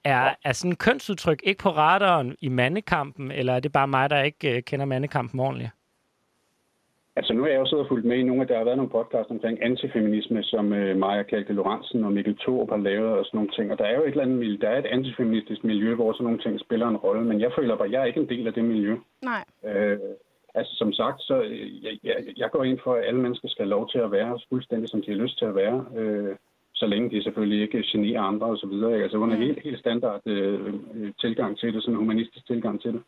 er, 0.05 0.35
er 0.45 0.53
sådan 0.53 0.71
en 0.73 0.77
kønsudtryk 0.77 1.41
ikke 1.45 1.59
på 1.63 1.71
radaren 1.71 2.37
i 2.41 2.49
mandekampen, 2.49 3.31
eller 3.31 3.53
er 3.53 3.61
det 3.61 3.73
bare 3.73 3.89
mig, 3.89 4.11
der 4.11 4.23
ikke 4.23 4.57
øh, 4.57 4.63
kender 4.63 4.87
mandekampen 4.87 5.41
ordentligt? 5.41 5.71
Altså 7.19 7.33
nu 7.35 7.43
er 7.45 7.49
jeg 7.49 7.59
jo 7.61 7.67
siddet 7.67 7.85
og 7.85 7.89
fulgt 7.89 8.05
med 8.07 8.17
i 8.19 8.23
nogle 8.23 8.43
af, 8.43 8.49
der 8.49 8.57
har 8.59 8.65
været 8.65 8.77
nogle 8.77 8.91
podcasts 8.99 9.31
omkring 9.31 9.63
antifeminisme, 9.65 10.43
som 10.43 10.73
øh, 10.73 10.97
Maja 10.97 11.23
Kalke 11.23 11.53
Lorentzen 11.53 12.05
og 12.05 12.13
Mikkel 12.13 12.37
Thorup 12.39 12.71
har 12.71 12.77
lavet 12.77 13.11
og 13.19 13.25
sådan 13.25 13.39
nogle 13.39 13.51
ting. 13.57 13.73
Og 13.73 13.79
der 13.79 13.85
er 13.85 13.97
jo 13.97 14.03
et 14.05 14.09
eller 14.11 14.23
andet, 14.23 14.39
mil- 14.39 14.61
der 14.61 14.69
er 14.69 14.79
et 14.79 14.87
antifeministisk 14.87 15.65
miljø, 15.65 15.95
hvor 15.95 16.13
sådan 16.13 16.25
nogle 16.25 16.39
ting 16.39 16.61
spiller 16.61 16.89
en 16.89 16.97
rolle. 16.97 17.25
Men 17.25 17.41
jeg 17.41 17.53
føler 17.59 17.77
bare, 17.77 17.87
at 17.87 17.93
jeg 17.93 18.01
er 18.03 18.05
ikke 18.05 18.21
en 18.21 18.29
del 18.29 18.47
af 18.47 18.53
det 18.55 18.65
miljø. 18.65 18.97
Nej. 19.23 19.45
Øh, 19.67 19.99
altså 20.55 20.73
som 20.77 20.93
sagt, 20.93 21.23
så 21.23 21.37
jeg, 21.83 21.93
jeg, 22.05 22.17
jeg 22.37 22.51
går 22.51 22.65
ind 22.65 22.79
for, 22.85 22.95
at 22.95 23.05
alle 23.07 23.21
mennesker 23.21 23.49
skal 23.49 23.65
have 23.65 23.71
lov 23.77 23.89
til 23.91 23.99
at 23.99 24.13
være 24.13 24.39
fuldstændig, 24.49 24.89
som 24.89 25.03
de 25.03 25.11
har 25.11 25.19
lyst 25.23 25.39
til 25.39 25.45
at 25.45 25.55
være. 25.55 25.85
Øh, 25.97 26.35
så 26.75 26.87
længe 26.87 27.11
de 27.11 27.23
selvfølgelig 27.23 27.61
ikke 27.63 27.83
generer 27.93 28.21
andre 28.23 28.47
osv. 28.47 28.73
Altså 29.05 29.19
under 29.19 29.37
Mm. 29.37 29.43
helt, 29.43 29.63
helt 29.65 29.79
standard 29.79 30.21
øh, 30.27 30.61
øh, 30.95 31.13
tilgang 31.21 31.59
til 31.59 31.75
det, 31.75 31.83
sådan 31.83 31.95
en 31.95 31.99
humanistisk 31.99 32.47
tilgang 32.47 32.81
til 32.83 32.93
det. 32.93 33.03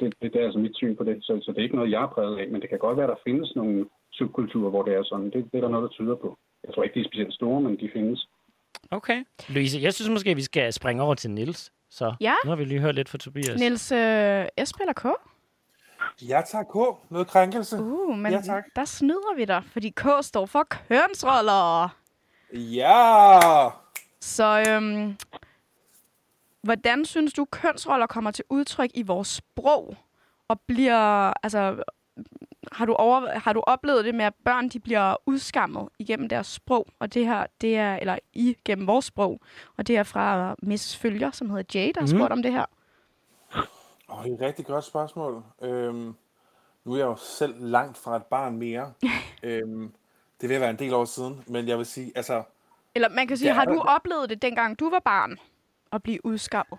Det, 0.00 0.14
det, 0.22 0.32
det 0.32 0.40
er 0.40 0.44
altså 0.44 0.58
mit 0.58 0.76
syn 0.76 0.96
på 0.96 1.04
det. 1.04 1.16
Så, 1.24 1.40
så 1.42 1.50
det 1.52 1.58
er 1.58 1.62
ikke 1.62 1.76
noget, 1.76 1.90
jeg 1.90 2.02
er 2.02 2.06
præget 2.14 2.38
af, 2.38 2.48
men 2.48 2.60
det 2.60 2.68
kan 2.70 2.78
godt 2.78 2.96
være, 2.96 3.06
at 3.10 3.14
der 3.16 3.22
findes 3.30 3.52
nogle 3.56 3.86
subkulturer, 4.12 4.70
hvor 4.70 4.82
det 4.82 4.94
er 4.94 5.02
sådan. 5.04 5.24
Det, 5.30 5.34
det 5.52 5.54
er 5.58 5.60
der 5.60 5.68
noget, 5.68 5.82
der 5.90 5.94
tyder 5.96 6.14
på. 6.16 6.38
Jeg 6.64 6.74
tror 6.74 6.82
ikke, 6.82 6.94
de 6.94 7.00
er 7.00 7.08
specielt 7.08 7.34
store, 7.34 7.60
men 7.60 7.76
de 7.80 7.90
findes. 7.92 8.28
Okay. 8.90 9.24
Louise, 9.48 9.78
jeg 9.82 9.94
synes 9.94 10.10
måske, 10.10 10.34
vi 10.34 10.42
skal 10.42 10.72
springe 10.72 11.02
over 11.02 11.14
til 11.14 11.30
Nils. 11.30 11.72
Så 11.90 12.14
Ja. 12.20 12.34
nu 12.44 12.48
har 12.50 12.56
vi 12.56 12.64
lige 12.64 12.80
hørt 12.80 12.94
lidt 12.94 13.08
fra 13.08 13.18
Tobias. 13.18 13.60
Niels 13.60 13.92
øh, 13.92 14.46
S 14.64 14.72
eller 14.80 14.92
K? 14.96 15.04
Jeg 16.28 16.44
tager 16.46 16.64
K. 16.64 17.10
Noget 17.10 17.26
krænkelse. 17.26 17.76
Uh, 17.82 18.18
men 18.18 18.32
Ja, 18.32 18.40
tak. 18.40 18.64
der 18.76 18.84
snyder 18.84 19.36
vi 19.36 19.44
dig, 19.44 19.62
fordi 19.72 19.88
K 19.96 20.06
står 20.20 20.46
for 20.46 20.62
kønsroller. 20.70 21.88
Ja! 22.52 23.38
Så 24.20 24.64
øhm, 24.68 25.16
hvordan 26.64 27.04
synes 27.04 27.32
du, 27.32 27.44
kønsroller 27.44 28.06
kommer 28.06 28.30
til 28.30 28.44
udtryk 28.50 28.90
i 28.94 29.02
vores 29.02 29.28
sprog? 29.28 29.96
Og 30.48 30.60
bliver, 30.60 31.32
altså, 31.44 31.82
har 32.72 32.86
du, 32.86 32.92
over, 32.94 33.38
har 33.38 33.52
du 33.52 33.60
oplevet 33.66 34.04
det 34.04 34.14
med, 34.14 34.24
at 34.24 34.34
børn 34.44 34.68
de 34.68 34.80
bliver 34.80 35.16
udskammet 35.26 35.88
igennem 35.98 36.28
deres 36.28 36.46
sprog? 36.46 36.86
Og 36.98 37.14
det 37.14 37.26
her, 37.26 37.46
det 37.60 37.76
er, 37.76 37.96
eller 37.96 38.18
i 38.32 38.56
gennem 38.64 38.86
vores 38.86 39.04
sprog. 39.04 39.40
Og 39.76 39.86
det 39.86 39.96
er 39.96 40.02
fra 40.02 40.54
Miss 40.62 40.96
Følger, 40.96 41.30
som 41.30 41.50
hedder 41.50 41.78
Jay, 41.80 41.86
der 41.94 42.00
har 42.00 42.06
Mhm. 42.06 42.16
spurgt 42.18 42.32
om 42.32 42.42
det 42.42 42.52
her. 42.52 42.64
Oh, 44.08 44.24
det 44.24 44.30
er 44.30 44.34
et 44.34 44.40
rigtig 44.40 44.66
godt 44.66 44.84
spørgsmål. 44.84 45.42
Øhm, 45.62 46.14
nu 46.84 46.92
er 46.92 46.96
jeg 46.98 47.04
jo 47.04 47.16
selv 47.16 47.54
langt 47.58 47.98
fra 47.98 48.16
et 48.16 48.24
barn 48.24 48.56
mere. 48.56 48.92
øhm, 49.42 49.92
det 50.40 50.48
vil 50.48 50.60
være 50.60 50.70
en 50.70 50.78
del 50.78 50.94
år 50.94 51.04
siden, 51.04 51.44
men 51.46 51.68
jeg 51.68 51.78
vil 51.78 51.86
sige, 51.86 52.12
altså, 52.14 52.42
Eller 52.94 53.08
man 53.08 53.26
kan 53.28 53.36
sige, 53.36 53.52
har 53.54 53.64
du 53.64 53.80
oplevet 53.80 54.30
det, 54.30 54.42
dengang 54.42 54.80
du 54.80 54.90
var 54.90 54.98
barn? 54.98 55.38
At 55.94 56.02
blive 56.02 56.26
udskammet? 56.26 56.78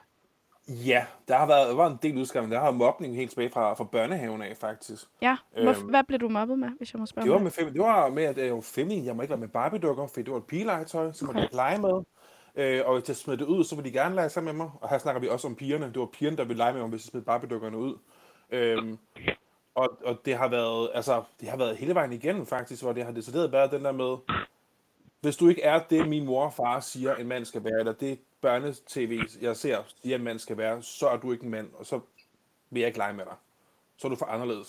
ja, 0.67 1.05
der 1.27 1.37
har 1.37 1.45
været, 1.45 1.69
der 1.69 1.75
var 1.75 1.87
en 1.87 1.99
del 2.01 2.17
udskamning. 2.17 2.51
Der 2.51 2.59
har 2.59 2.71
mobning 2.71 3.15
helt 3.15 3.29
tilbage 3.29 3.49
fra, 3.49 3.73
fra 3.73 3.83
børnehaven 3.83 4.41
af, 4.41 4.57
faktisk. 4.57 5.03
Ja. 5.21 5.37
Hvor, 5.51 5.79
Øhm, 5.79 5.89
hvad 5.89 6.03
blev 6.03 6.19
du 6.19 6.29
mobbet 6.29 6.59
med, 6.59 6.69
hvis 6.77 6.93
jeg 6.93 6.99
må 6.99 7.05
spørge? 7.05 7.25
Det 7.25 7.33
var 7.33 7.39
med, 7.39 7.51
fem, 7.51 7.73
det 7.73 7.81
var 7.81 8.09
med 8.09 8.23
at 8.23 8.37
jeg 8.37 8.53
var 8.53 8.61
feminin. 8.61 9.05
Jeg 9.05 9.15
må 9.15 9.21
ikke 9.21 9.29
være 9.29 9.39
med 9.39 9.47
Barbie-dukker, 9.47 10.07
fordi 10.07 10.23
det 10.23 10.31
var 10.31 10.37
et 10.37 10.45
pigelegetøj, 10.45 11.11
som 11.11 11.29
okay. 11.29 11.37
jeg 11.37 11.45
ikke 11.45 11.55
lege 11.55 11.77
med. 11.77 12.03
Øh, 12.55 12.81
og 12.85 12.99
hvis 12.99 13.07
jeg 13.09 13.15
smed 13.15 13.37
det 13.37 13.45
ud, 13.45 13.63
så 13.63 13.75
ville 13.75 13.89
de 13.89 13.93
gerne 13.93 14.15
lege 14.15 14.29
sammen 14.29 14.57
med 14.57 14.65
mig. 14.65 14.71
Og 14.81 14.89
her 14.89 14.97
snakker 14.97 15.21
vi 15.21 15.27
også 15.27 15.47
om 15.47 15.55
pigerne. 15.55 15.85
Det 15.85 15.99
var 15.99 16.05
pigerne, 16.05 16.37
der 16.37 16.43
ville 16.43 16.57
lege 16.57 16.73
med 16.73 16.81
mig, 16.81 16.89
hvis 16.89 17.05
jeg 17.05 17.09
smed 17.11 17.21
Barbie-dukkerne 17.21 17.77
ud. 17.77 17.97
Øhm, 18.49 18.97
og, 19.75 19.89
og 20.05 20.17
det 20.25 20.37
har 20.37 20.47
været, 20.47 20.89
altså, 20.93 21.23
det 21.39 21.49
har 21.49 21.57
været 21.57 21.77
hele 21.77 21.95
vejen 21.95 22.13
igennem 22.13 22.45
faktisk, 22.45 22.83
hvor 22.83 22.93
det 22.93 23.05
har 23.05 23.11
decideret 23.11 23.51
været 23.51 23.71
den 23.71 23.85
der 23.85 23.91
med, 23.91 24.17
hvis 25.21 25.37
du 25.37 25.49
ikke 25.49 25.61
er 25.61 25.79
det, 25.89 26.09
min 26.09 26.25
mor 26.25 26.45
og 26.45 26.53
far 26.53 26.79
siger, 26.79 27.15
en 27.15 27.27
mand 27.27 27.45
skal 27.45 27.63
være, 27.63 27.79
eller 27.79 27.93
det 27.93 28.19
børnetv, 28.41 29.21
jeg 29.41 29.55
ser, 29.55 29.83
siger, 30.03 30.15
en 30.15 30.23
mand 30.23 30.39
skal 30.39 30.57
være, 30.57 30.83
så 30.83 31.07
er 31.07 31.17
du 31.17 31.31
ikke 31.31 31.43
en 31.43 31.51
mand, 31.51 31.69
og 31.73 31.85
så 31.85 31.99
vil 32.69 32.79
jeg 32.79 32.87
ikke 32.87 32.99
lege 32.99 33.13
med 33.13 33.25
dig. 33.25 33.33
Så 33.97 34.07
er 34.07 34.09
du 34.09 34.15
for 34.15 34.25
anderledes. 34.25 34.67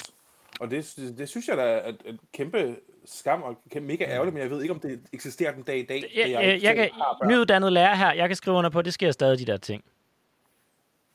Og 0.61 0.71
det, 0.71 0.95
det, 0.97 1.19
det 1.19 1.29
synes 1.29 1.49
jeg 1.49 1.57
da 1.57 1.63
er 1.63 1.89
et, 1.89 2.19
kæmpe 2.33 2.77
skam 3.05 3.43
og 3.43 3.59
kæmpe 3.71 3.89
mega 3.89 4.05
ærgerligt, 4.05 4.35
men 4.35 4.43
jeg 4.43 4.51
ved 4.51 4.63
ikke, 4.63 4.75
om 4.75 4.81
det 4.81 5.01
eksisterer 5.13 5.53
den 5.53 5.63
dag 5.63 5.79
i 5.79 5.87
dag. 5.87 6.03
Jeg, 6.17 6.31
jeg, 6.31 6.43
jeg, 6.43 6.61
selv 6.61 6.77
kan, 6.77 7.29
nyuddannet 7.29 7.73
lærer 7.73 7.95
her, 7.95 8.13
jeg 8.13 8.29
kan 8.29 8.37
skrive 8.37 8.57
under 8.57 8.71
på, 8.71 8.79
at 8.79 8.85
det 8.85 8.95
sker 8.95 9.11
stadig, 9.11 9.39
de 9.39 9.47
der 9.47 9.57
ting. 9.57 9.85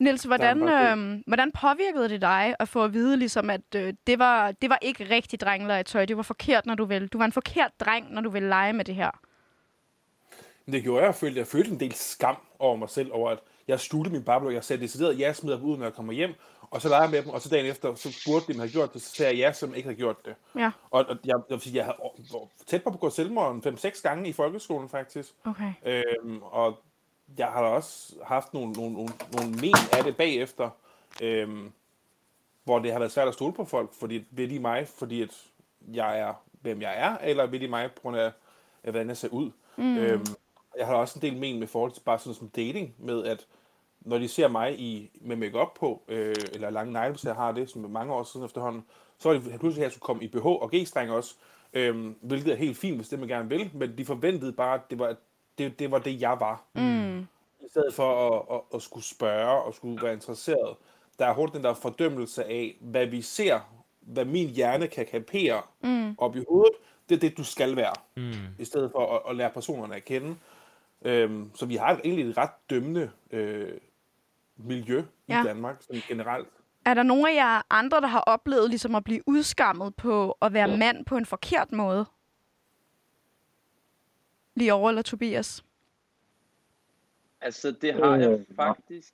Niels, 0.02 0.24
hvordan, 0.24 0.70
øhm, 0.70 1.24
hvordan 1.28 1.52
påvirkede 1.52 2.10
det 2.10 2.22
dig 2.22 2.56
at 2.60 2.68
få 2.68 2.84
at 2.84 2.94
vide, 2.94 3.18
ligesom, 3.18 3.50
at 3.50 3.76
øh, 3.76 3.94
det, 4.08 4.20
var, 4.20 4.52
det 4.52 4.70
var 4.70 4.80
ikke 4.82 5.04
rigtig 5.10 5.40
drengelegetøj, 5.40 6.06
det 6.06 6.18
var 6.18 6.24
forkert, 6.24 6.66
når 6.66 6.76
du 6.76 6.86
ville. 6.86 7.08
Du 7.08 7.18
var 7.18 7.26
en 7.26 7.32
forkert 7.32 7.72
dreng, 7.80 8.14
når 8.14 8.22
du 8.22 8.30
ville 8.30 8.50
lege 8.50 8.74
med 8.74 8.86
det 8.86 8.96
her. 8.96 9.12
Det 10.72 10.84
gjorde 10.84 11.00
jeg, 11.00 11.08
jeg 11.08 11.16
følte, 11.16 11.40
jeg 11.40 11.48
følte 11.48 11.72
en 11.72 11.80
del 11.80 11.94
skam 11.94 12.38
over 12.60 12.76
mig 12.76 12.90
selv, 12.90 13.10
over 13.14 13.30
at 13.32 13.40
jeg 13.68 13.80
sluttede 13.80 14.16
min 14.16 14.24
Barbie, 14.24 14.54
jeg 14.54 14.64
sagde 14.64 14.82
decideret, 14.82 15.20
ja, 15.20 15.26
jeg 15.26 15.36
smider 15.36 15.58
dem 15.58 15.66
ud, 15.66 15.78
når 15.78 15.86
jeg 15.86 15.94
kommer 15.94 16.14
hjem, 16.14 16.34
og 16.62 16.82
så 16.82 16.90
leger 16.90 17.02
jeg 17.02 17.12
med 17.12 17.22
dem, 17.22 17.30
og 17.30 17.42
så 17.42 17.50
dagen 17.50 17.66
efter, 17.66 17.96
så 17.96 18.12
spurgte 18.12 18.48
de, 18.48 18.54
jeg 18.54 18.62
havde 18.62 18.72
gjort 18.72 18.94
det, 18.94 19.02
så 19.02 19.16
sagde 19.16 19.32
jeg 19.32 19.40
ja, 19.40 19.54
som 19.54 19.76
ikke 19.76 19.88
havde 19.88 19.98
gjort 19.98 20.26
det. 20.26 20.36
Ja, 20.56 20.72
Og, 20.92 21.06
og 21.10 21.18
jeg, 21.26 21.36
jeg, 21.50 21.62
sige, 21.62 21.76
jeg 21.76 21.86
havde 21.86 21.98
tæt 22.68 22.84
på 22.84 22.90
at 22.90 22.94
begå 22.94 23.10
selvmord 23.10 23.66
en 23.66 23.76
5-6 23.76 24.02
gange 24.02 24.30
i 24.30 24.34
folkeskolen, 24.34 24.90
faktisk. 24.90 25.30
okay. 25.46 25.74
Øhm, 25.86 26.42
og 26.42 26.84
jeg 27.38 27.48
har 27.48 27.62
også 27.62 28.15
haft 28.24 28.54
nogle, 28.54 28.74
nogle, 28.74 28.94
nogle, 28.94 29.13
nogle 29.34 29.52
men 29.52 29.74
af 29.94 30.04
det 30.04 30.17
bagefter, 30.17 30.70
øhm, 31.22 31.72
hvor 32.63 32.80
det 32.80 32.91
har 32.91 33.00
været 33.00 33.12
svært 33.12 33.28
at 33.28 33.34
stole 33.34 33.54
på 33.54 33.65
folk, 33.65 33.94
fordi 33.94 34.26
vil 34.32 34.50
de 34.50 34.60
mig, 34.60 34.88
fordi 34.88 35.22
at 35.22 35.44
jeg 35.94 36.20
er, 36.20 36.34
hvem 36.62 36.82
jeg 36.82 36.94
er, 36.98 37.17
eller 37.17 37.46
vil 37.46 37.62
de 37.62 37.67
mig 37.67 37.91
på 37.91 38.02
grund 38.02 38.17
af, 38.17 38.32
af, 38.84 38.91
hvordan 38.91 39.08
jeg 39.08 39.17
ser 39.17 39.30
ud. 39.30 39.52
Mm. 39.76 39.98
Øhm, 39.98 40.26
jeg 40.78 40.88
har 40.88 40.96
også 40.96 41.20
en 41.20 41.22
del 41.22 41.39
men 41.39 41.60
med 41.60 41.67
forhold 41.67 41.91
til 41.91 42.02
bare 42.02 42.20
sådan 42.20 42.34
som 42.34 42.50
dating, 42.50 42.96
med 42.98 43.24
at 43.24 43.48
når 44.02 44.17
de 44.17 44.28
ser 44.28 44.48
mig 44.48 44.80
i, 44.80 45.12
med 45.22 45.36
makeup 45.36 45.74
på, 45.80 46.02
øh, 46.08 46.36
eller 46.54 46.70
lange 46.70 46.94
negle, 46.94 47.12
hvis 47.12 47.26
jeg 47.26 47.36
har 47.36 47.52
det, 47.52 47.70
som 47.70 47.89
mange 47.89 48.13
år 48.13 48.24
siden 48.24 48.46
efterhånden, 48.46 48.86
så 49.17 49.30
er 49.30 49.34
det 49.34 49.60
pludselig, 49.60 49.82
at 49.82 49.84
jeg 49.84 49.91
skulle 49.91 50.02
komme 50.02 50.24
i 50.24 50.28
BH 50.28 50.46
og 50.46 50.72
G-streng 50.76 51.12
også, 51.12 51.36
øhm, 51.74 52.15
hvilket 52.22 52.54
er 52.54 52.58
helt 52.58 52.78
fint, 52.78 52.96
hvis 52.96 53.10
det 53.10 53.20
man 53.20 53.28
gerne 53.28 53.50
vil, 53.50 53.70
men 53.74 53.98
de 53.98 54.06
forventede 54.06 54.54
bare, 54.54 54.74
at 54.74 54.82
det 54.89 55.00
var 55.00 55.15
det, 55.58 55.80
det, 55.80 55.92
var 55.92 56.00
det 56.00 56.22
jeg 56.22 56.38
var. 56.40 56.64
Mm. 56.76 57.20
I 57.20 57.70
stedet 57.70 57.94
for 57.94 58.38
at, 58.38 58.56
at, 58.56 58.62
at 58.74 58.82
skulle 58.82 59.04
spørge 59.06 59.62
og 59.62 59.74
skulle 59.74 60.04
være 60.04 60.14
interesseret. 60.14 60.76
Der 61.20 61.26
er 61.26 61.34
hurtigt 61.34 61.56
den 61.56 61.64
der 61.64 61.74
fordømmelse 61.74 62.44
af, 62.44 62.78
hvad 62.82 63.06
vi 63.06 63.22
ser, 63.22 63.60
hvad 64.02 64.26
min 64.26 64.50
hjerne 64.50 64.88
kan 64.88 65.06
kapere 65.12 65.62
mm. 65.84 66.16
op 66.18 66.36
i 66.36 66.44
hovedet, 66.50 66.74
det 67.10 67.16
er 67.16 67.20
det, 67.20 67.38
du 67.38 67.44
skal 67.44 67.76
være. 67.76 67.94
Mm. 68.18 68.32
I 68.60 68.66
stedet 68.66 68.92
for 68.92 69.16
at, 69.16 69.22
at 69.30 69.36
lære 69.36 69.50
personerne 69.50 69.96
at 69.96 70.06
kende. 70.06 70.36
Øhm, 71.02 71.52
så 71.56 71.66
vi 71.66 71.76
har 71.76 72.00
egentlig 72.04 72.30
et 72.30 72.38
ret 72.38 72.70
dømmende 72.70 73.12
øh, 73.32 73.72
miljø 74.58 75.00
i 75.00 75.04
Ja. 75.34 75.44
Danmark 75.46 75.82
sådan 75.82 76.02
generelt. 76.08 76.48
Er 76.86 76.94
der 76.94 77.04
nogen 77.04 77.26
af 77.28 77.36
jer 77.36 77.62
andre, 77.70 78.02
der 78.02 78.08
har 78.08 78.20
oplevet 78.20 78.70
ligesom 78.70 78.96
at 78.96 79.04
blive 79.04 79.22
udskammet 79.28 79.96
på 79.96 80.38
at 80.42 80.54
være 80.54 80.78
mand 80.78 81.06
på 81.06 81.18
en 81.18 81.26
forkert 81.26 81.72
måde? 81.72 82.06
Lige 84.56 84.74
over 84.74 84.90
eller 84.90 85.02
Tobias? 85.02 85.64
Altså, 87.42 87.72
det 87.72 87.94
har 87.94 88.16
jeg 88.16 88.30
Øh, 88.32 88.46
faktisk 88.56 89.14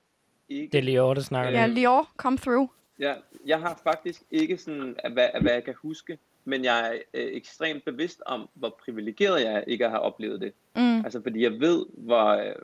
ikke. 0.50 0.72
Det 0.72 0.78
er 0.78 0.82
lige 0.84 1.02
over, 1.02 1.14
der 1.14 1.22
snakker. 1.22 1.52
Ja, 1.52 1.60
Ja. 1.60 1.68
Lior, 1.68 2.12
come 2.18 2.38
through. 2.38 2.70
Ja, 3.00 3.14
jeg 3.46 3.60
har 3.60 3.80
faktisk 3.84 4.24
ikke 4.32 4.58
sådan, 4.58 4.96
hvad, 5.14 5.28
hvad 5.42 5.52
jeg 5.54 5.64
kan 5.64 5.76
huske, 5.82 6.18
men 6.46 6.64
jeg 6.64 6.88
er 6.88 7.00
øh, 7.14 7.34
ekstremt 7.34 7.86
bevidst 7.86 8.22
om, 8.26 8.50
hvor 8.54 8.78
privilegeret 8.86 9.42
jeg 9.44 9.54
er 9.54 9.62
ikke 9.62 9.86
at 9.86 9.92
have 9.92 10.02
oplevet 10.02 10.42
det. 10.42 10.54
Mm. 10.76 10.98
Altså, 11.06 11.22
fordi 11.24 11.44
jeg 11.44 11.60
ved, 11.60 11.86
hvor, 11.90 12.26
øh, 12.28 12.56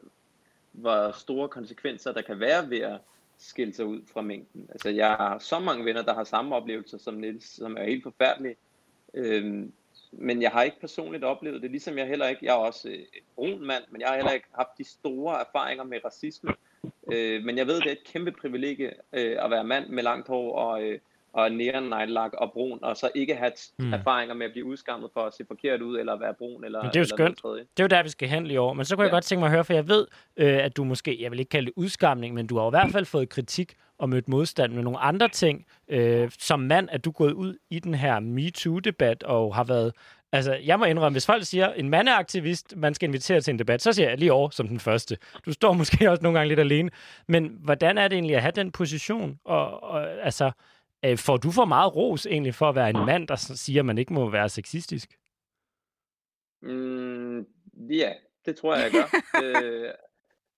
hvor 0.71 1.11
store 1.11 1.49
konsekvenser 1.49 2.11
der 2.13 2.21
kan 2.21 2.39
være 2.39 2.69
ved 2.69 2.79
at 2.79 2.97
skille 3.37 3.73
sig 3.73 3.85
ud 3.85 4.01
fra 4.13 4.21
mængden. 4.21 4.67
Altså, 4.71 4.89
jeg 4.89 5.07
har 5.09 5.39
så 5.39 5.59
mange 5.59 5.85
venner, 5.85 6.01
der 6.01 6.13
har 6.13 6.23
samme 6.23 6.55
oplevelser 6.55 6.97
som 6.97 7.13
Niels, 7.13 7.55
som 7.55 7.77
er 7.77 7.83
helt 7.83 8.03
forfærdelige. 8.03 8.55
Øhm, 9.13 9.71
men 10.17 10.41
jeg 10.41 10.51
har 10.51 10.63
ikke 10.63 10.79
personligt 10.79 11.23
oplevet 11.23 11.61
det, 11.61 11.71
ligesom 11.71 11.97
jeg 11.97 12.07
heller 12.07 12.27
ikke, 12.27 12.45
jeg 12.45 12.51
er 12.51 12.59
også 12.59 12.89
øh, 12.89 12.95
en 12.95 13.23
brun 13.35 13.65
mand, 13.65 13.83
men 13.89 14.01
jeg 14.01 14.09
har 14.09 14.15
heller 14.15 14.31
ikke 14.31 14.47
haft 14.55 14.77
de 14.77 14.83
store 14.83 15.39
erfaringer 15.39 15.83
med 15.83 16.05
racisme. 16.05 16.53
Øh, 17.11 17.43
men 17.43 17.57
jeg 17.57 17.67
ved, 17.67 17.75
det 17.75 17.87
er 17.87 17.91
et 17.91 18.03
kæmpe 18.13 18.31
privilegie 18.31 18.93
øh, 19.13 19.45
at 19.45 19.51
være 19.51 19.63
mand 19.63 19.89
med 19.89 20.03
langt 20.03 20.27
hår 20.27 20.55
og, 20.55 20.83
øh, 20.83 20.99
og 21.33 21.51
neonneglelak 21.51 22.31
og 22.33 22.51
brun, 22.53 22.79
og 22.81 22.97
så 22.97 23.09
ikke 23.15 23.35
have 23.35 23.51
Mm. 23.79 23.93
erfaringer 23.93 24.35
med 24.35 24.45
at 24.45 24.51
blive 24.51 24.65
udskammet 24.65 25.09
for 25.13 25.21
at 25.21 25.33
se 25.33 25.43
forkert 25.47 25.81
ud, 25.81 25.99
eller 25.99 26.19
være 26.19 26.33
brun, 26.33 26.63
eller 26.65 26.81
Men 26.83 26.89
det 26.89 26.95
er 26.95 26.99
jo 26.99 27.03
eller 27.03 27.15
skønt. 27.15 27.43
Det 27.77 27.79
er 27.79 27.83
jo 27.83 27.87
der, 27.87 28.03
vi 28.03 28.09
skal 28.09 28.27
hen 28.29 28.47
lige 28.47 28.59
over. 28.59 28.73
Men 28.73 28.85
så 28.85 28.95
kunne 28.95 29.03
ja. 29.03 29.07
jeg 29.07 29.11
godt 29.11 29.23
tænke 29.23 29.39
mig 29.39 29.47
at 29.47 29.51
høre, 29.51 29.63
for 29.63 29.73
jeg 29.73 29.87
ved, 29.87 30.07
øh, 30.37 30.57
at 30.65 30.77
du 30.77 30.83
måske, 30.83 31.17
jeg 31.21 31.31
vil 31.31 31.39
ikke 31.39 31.49
kalde 31.49 31.65
det 31.65 31.73
udskamning, 31.75 32.33
men 32.35 32.47
du 32.47 32.57
har 32.57 32.67
i 32.67 32.69
hvert 32.69 32.91
fald 32.91 33.05
fået 33.05 33.29
kritik 33.29 33.73
og 33.97 34.09
mødt 34.09 34.29
modstand 34.29 34.73
med 34.73 34.83
nogle 34.83 34.99
andre 34.99 35.27
ting. 35.29 35.65
Øh, 35.87 36.31
som 36.39 36.59
mand 36.59 36.89
er 36.91 36.97
du 36.97 37.11
gået 37.11 37.31
ud 37.33 37.57
i 37.69 37.79
den 37.79 37.93
her 37.93 38.19
MeToo-debat 38.19 39.23
og 39.23 39.55
har 39.55 39.63
været... 39.63 39.93
Altså, 40.31 40.53
jeg 40.53 40.79
må 40.79 40.85
indrømme, 40.85 41.13
hvis 41.13 41.25
folk 41.25 41.43
siger, 41.43 41.73
en 41.73 41.89
mandeaktivist, 41.89 42.73
man 42.77 42.93
skal 42.93 43.07
invitere 43.09 43.41
til 43.41 43.51
en 43.51 43.59
debat, 43.59 43.81
så 43.81 43.93
siger 43.93 44.09
jeg 44.09 44.17
lige 44.17 44.33
over 44.33 44.49
som 44.49 44.67
den 44.67 44.79
første. 44.79 45.17
Du 45.45 45.53
står 45.53 45.73
måske 45.73 46.11
også 46.11 46.23
nogle 46.23 46.39
gange 46.39 46.47
lidt 46.47 46.59
alene. 46.59 46.89
Men 47.27 47.57
hvordan 47.63 47.97
er 47.97 48.07
det 48.07 48.15
egentlig 48.15 48.35
at 48.35 48.41
have 48.41 48.51
den 48.51 48.71
position? 48.71 49.39
Og, 49.45 49.83
og 49.83 50.11
altså, 50.25 50.51
øh, 51.05 51.17
får 51.17 51.37
du 51.37 51.51
for 51.51 51.65
meget 51.65 51.95
ros 51.95 52.25
egentlig 52.25 52.55
for 52.55 52.69
at 52.69 52.75
være 52.75 52.89
en 52.89 53.05
mand, 53.05 53.27
der 53.27 53.35
siger, 53.35 53.81
at 53.81 53.85
man 53.85 53.97
ikke 53.97 54.13
må 54.13 54.29
være 54.29 54.49
sexistisk? 54.49 55.17
Mm, 56.61 57.39
ja, 57.89 58.13
det 58.45 58.55
tror 58.55 58.75
jeg, 58.75 58.83
jeg 58.83 58.91
gør. 58.91 59.07
øh, 59.43 59.89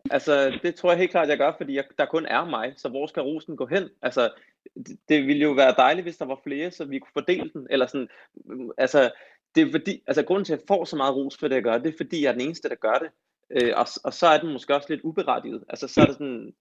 altså, 0.10 0.60
det 0.64 0.76
tror 0.76 0.92
jeg 0.92 1.00
helt 1.00 1.12
klart, 1.12 1.30
jeg 1.30 1.38
gør, 1.38 1.52
fordi 1.58 1.76
jeg, 1.76 1.84
der 1.98 2.06
kun 2.06 2.26
er 2.26 2.46
mig, 2.46 2.74
så 2.78 2.90
hvor 2.90 3.08
skal 3.08 3.22
rosen 3.22 3.58
gå 3.58 3.66
hen? 3.66 3.90
Altså, 4.02 4.34
det, 4.76 5.00
det 5.10 5.28
ville 5.28 5.42
jo 5.42 5.52
være 5.52 5.76
dejligt, 5.78 6.06
hvis 6.06 6.18
der 6.18 6.26
var 6.26 6.40
flere, 6.44 6.72
så 6.72 6.86
vi 6.86 7.00
kunne 7.00 7.14
fordele 7.14 7.50
den, 7.54 7.68
eller 7.70 7.88
sådan, 7.88 8.08
mm, 8.36 8.70
altså, 8.78 9.12
det 9.56 9.68
er 9.68 9.72
fordi, 9.72 10.04
altså 10.08 10.24
grunden 10.24 10.46
til, 10.46 10.54
at 10.54 10.60
jeg 10.60 10.68
får 10.68 10.86
så 10.86 10.96
meget 10.96 11.16
ros 11.16 11.38
for 11.38 11.48
det, 11.48 11.56
jeg 11.56 11.64
gør, 11.64 11.78
det 11.78 11.94
er 11.94 11.98
fordi, 11.98 12.22
jeg 12.22 12.28
er 12.28 12.34
den 12.34 12.42
eneste, 12.42 12.70
der 12.70 12.76
gør 12.76 12.94
det, 12.94 13.10
øh, 13.50 13.74
og, 13.78 13.88
og 14.04 14.14
så 14.14 14.28
er 14.28 14.38
den 14.38 14.54
måske 14.54 14.76
også 14.76 14.88
lidt 14.90 15.02
uberettiget, 15.04 15.64
altså 15.70 15.88
så 15.88 16.02
er 16.02 16.06
det 16.06 16.16
sådan, 16.16 16.54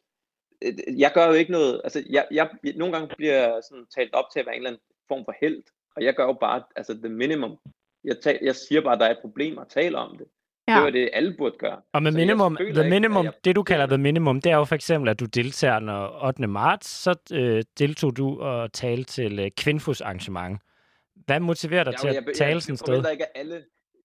jeg 0.98 1.10
gør 1.14 1.26
jo 1.26 1.32
ikke 1.32 1.52
noget, 1.52 1.80
altså 1.84 2.02
jeg, 2.10 2.26
jeg, 2.30 2.50
nogle 2.76 2.92
gange 2.94 3.14
bliver 3.16 3.34
jeg 3.34 3.60
sådan 3.70 3.86
talt 3.94 4.14
op 4.14 4.24
til 4.32 4.40
at 4.40 4.46
være 4.46 4.54
en 4.54 4.60
eller 4.60 4.70
anden 4.70 4.82
form 5.08 5.24
for 5.24 5.34
held, 5.40 5.62
og 5.96 6.04
jeg 6.04 6.14
gør 6.14 6.24
jo 6.24 6.32
bare, 6.32 6.62
altså 6.76 6.94
the 6.94 7.08
minimum, 7.08 7.56
jeg, 8.04 8.16
tal, 8.22 8.38
jeg 8.42 8.54
siger 8.56 8.80
bare, 8.80 8.92
at 8.92 9.00
der 9.00 9.06
er 9.06 9.10
et 9.10 9.18
problem 9.20 9.56
og 9.58 9.68
taler 9.68 9.98
om 9.98 10.16
det. 10.18 10.26
Ja. 10.68 10.74
Det 10.74 10.82
var 10.82 10.90
det, 10.90 11.10
alle 11.12 11.34
burde 11.38 11.56
gøre. 11.58 11.80
Og 11.92 12.02
med 12.02 12.12
Så 12.12 12.18
minimum, 12.18 12.56
jeg 12.60 12.74
the 12.74 12.84
ikke, 12.84 12.90
minimum, 12.90 13.24
jeg- 13.24 13.32
det 13.44 13.56
du 13.56 13.62
kalder 13.62 13.86
the 13.86 13.98
minimum, 13.98 14.40
det 14.40 14.52
er 14.52 14.56
jo 14.56 14.64
for 14.64 14.74
eksempel, 14.74 15.08
at 15.10 15.20
du 15.20 15.24
deltager, 15.24 15.78
når 15.78 16.24
8. 16.24 16.46
marts, 16.46 16.88
så 16.88 17.14
øh, 17.32 17.62
deltog 17.78 18.16
du 18.16 18.40
og 18.40 18.72
talte 18.72 19.04
til 19.12 19.38
øh, 19.38 19.50
Kvinfos 19.56 20.00
arrangement. 20.00 20.60
Hvad 21.26 21.40
motiverer 21.40 21.84
dig 21.84 21.92
Jeg- 21.92 22.00
til 22.00 22.08
at 22.08 22.14
jeg- 22.14 22.24
jeg- 22.26 22.34
tale 22.34 22.60
sådan 22.60 22.72
et 22.74 22.74
jeg 22.74 22.78
sted? 22.78 22.86
forventer 22.86 23.10
ikke, 23.10 23.24
at 23.24 23.40
alle, 23.40 23.64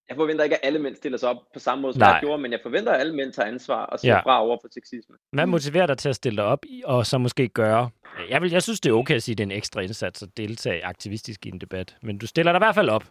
jeg 0.09 0.15
forventer 0.17 0.43
ikke, 0.43 0.55
at 0.55 0.59
alle 0.63 0.79
mænd 0.79 0.95
stiller 0.95 1.17
sig 1.17 1.29
op 1.29 1.37
på 1.53 1.59
samme 1.59 1.81
måde, 1.81 1.93
som 1.93 1.99
Nej. 1.99 2.09
jeg 2.09 2.19
gjorde, 2.21 2.41
men 2.41 2.51
jeg 2.51 2.59
forventer, 2.63 2.91
at 2.91 2.99
alle 2.99 3.15
mænd 3.15 3.31
tager 3.33 3.47
ansvar 3.47 3.85
og 3.85 3.99
siger 3.99 4.13
Ja. 4.15 4.19
fra 4.21 4.41
over 4.43 4.57
for 4.61 4.67
sexisme. 4.71 5.15
Hvad 5.31 5.45
motiverer 5.45 5.85
dig 5.85 5.97
til 5.97 6.09
at 6.09 6.15
stille 6.15 6.35
dig 6.37 6.45
op 6.45 6.65
i- 6.65 6.83
og 6.85 7.05
så 7.05 7.17
måske 7.17 7.47
gøre? 7.47 7.89
Jeg, 8.29 8.41
vil, 8.41 8.51
jeg 8.51 8.63
synes, 8.63 8.79
det 8.79 8.89
er 8.89 8.93
okay 8.93 9.15
at 9.15 9.23
sige, 9.23 9.33
at 9.33 9.37
det 9.37 9.43
er 9.43 9.47
en 9.47 9.51
ekstra 9.51 9.81
indsats 9.81 10.23
at 10.23 10.29
deltage 10.37 10.85
aktivistisk 10.85 11.45
i 11.45 11.49
en 11.49 11.61
debat. 11.61 11.95
Men 12.01 12.17
du 12.17 12.27
stiller 12.27 12.51
dig 12.51 12.57
i 12.57 12.63
hvert 12.65 12.75
fald 12.75 12.89
op. 12.89 13.03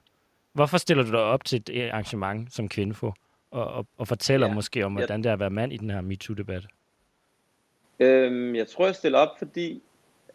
Hvorfor 0.53 0.79
stiller 0.79 1.05
du 1.05 1.11
dig 1.11 1.21
op 1.21 1.45
til 1.45 1.57
et 1.57 1.71
øh, 1.73 1.91
arrangement 1.93 2.55
som 2.55 2.69
Kvinfo? 2.69 3.13
Og, 3.51 3.67
og, 3.67 3.87
og 3.99 4.09
fortæller 4.09 4.47
Ja. 4.47 4.55
måske 4.55 4.85
om, 4.85 4.93
hvordan 4.93 5.23
det 5.23 5.29
er 5.29 5.33
at 5.33 5.41
være 5.41 5.51
mand 5.51 5.73
i 5.73 5.77
den 5.77 5.91
her 5.91 6.01
MeToo-debat. 6.01 6.63
Øhm, 8.01 8.55
jeg 8.55 8.67
tror, 8.69 8.87
jeg 8.87 8.95
stiller 8.95 9.19
op, 9.19 9.39
fordi 9.39 9.83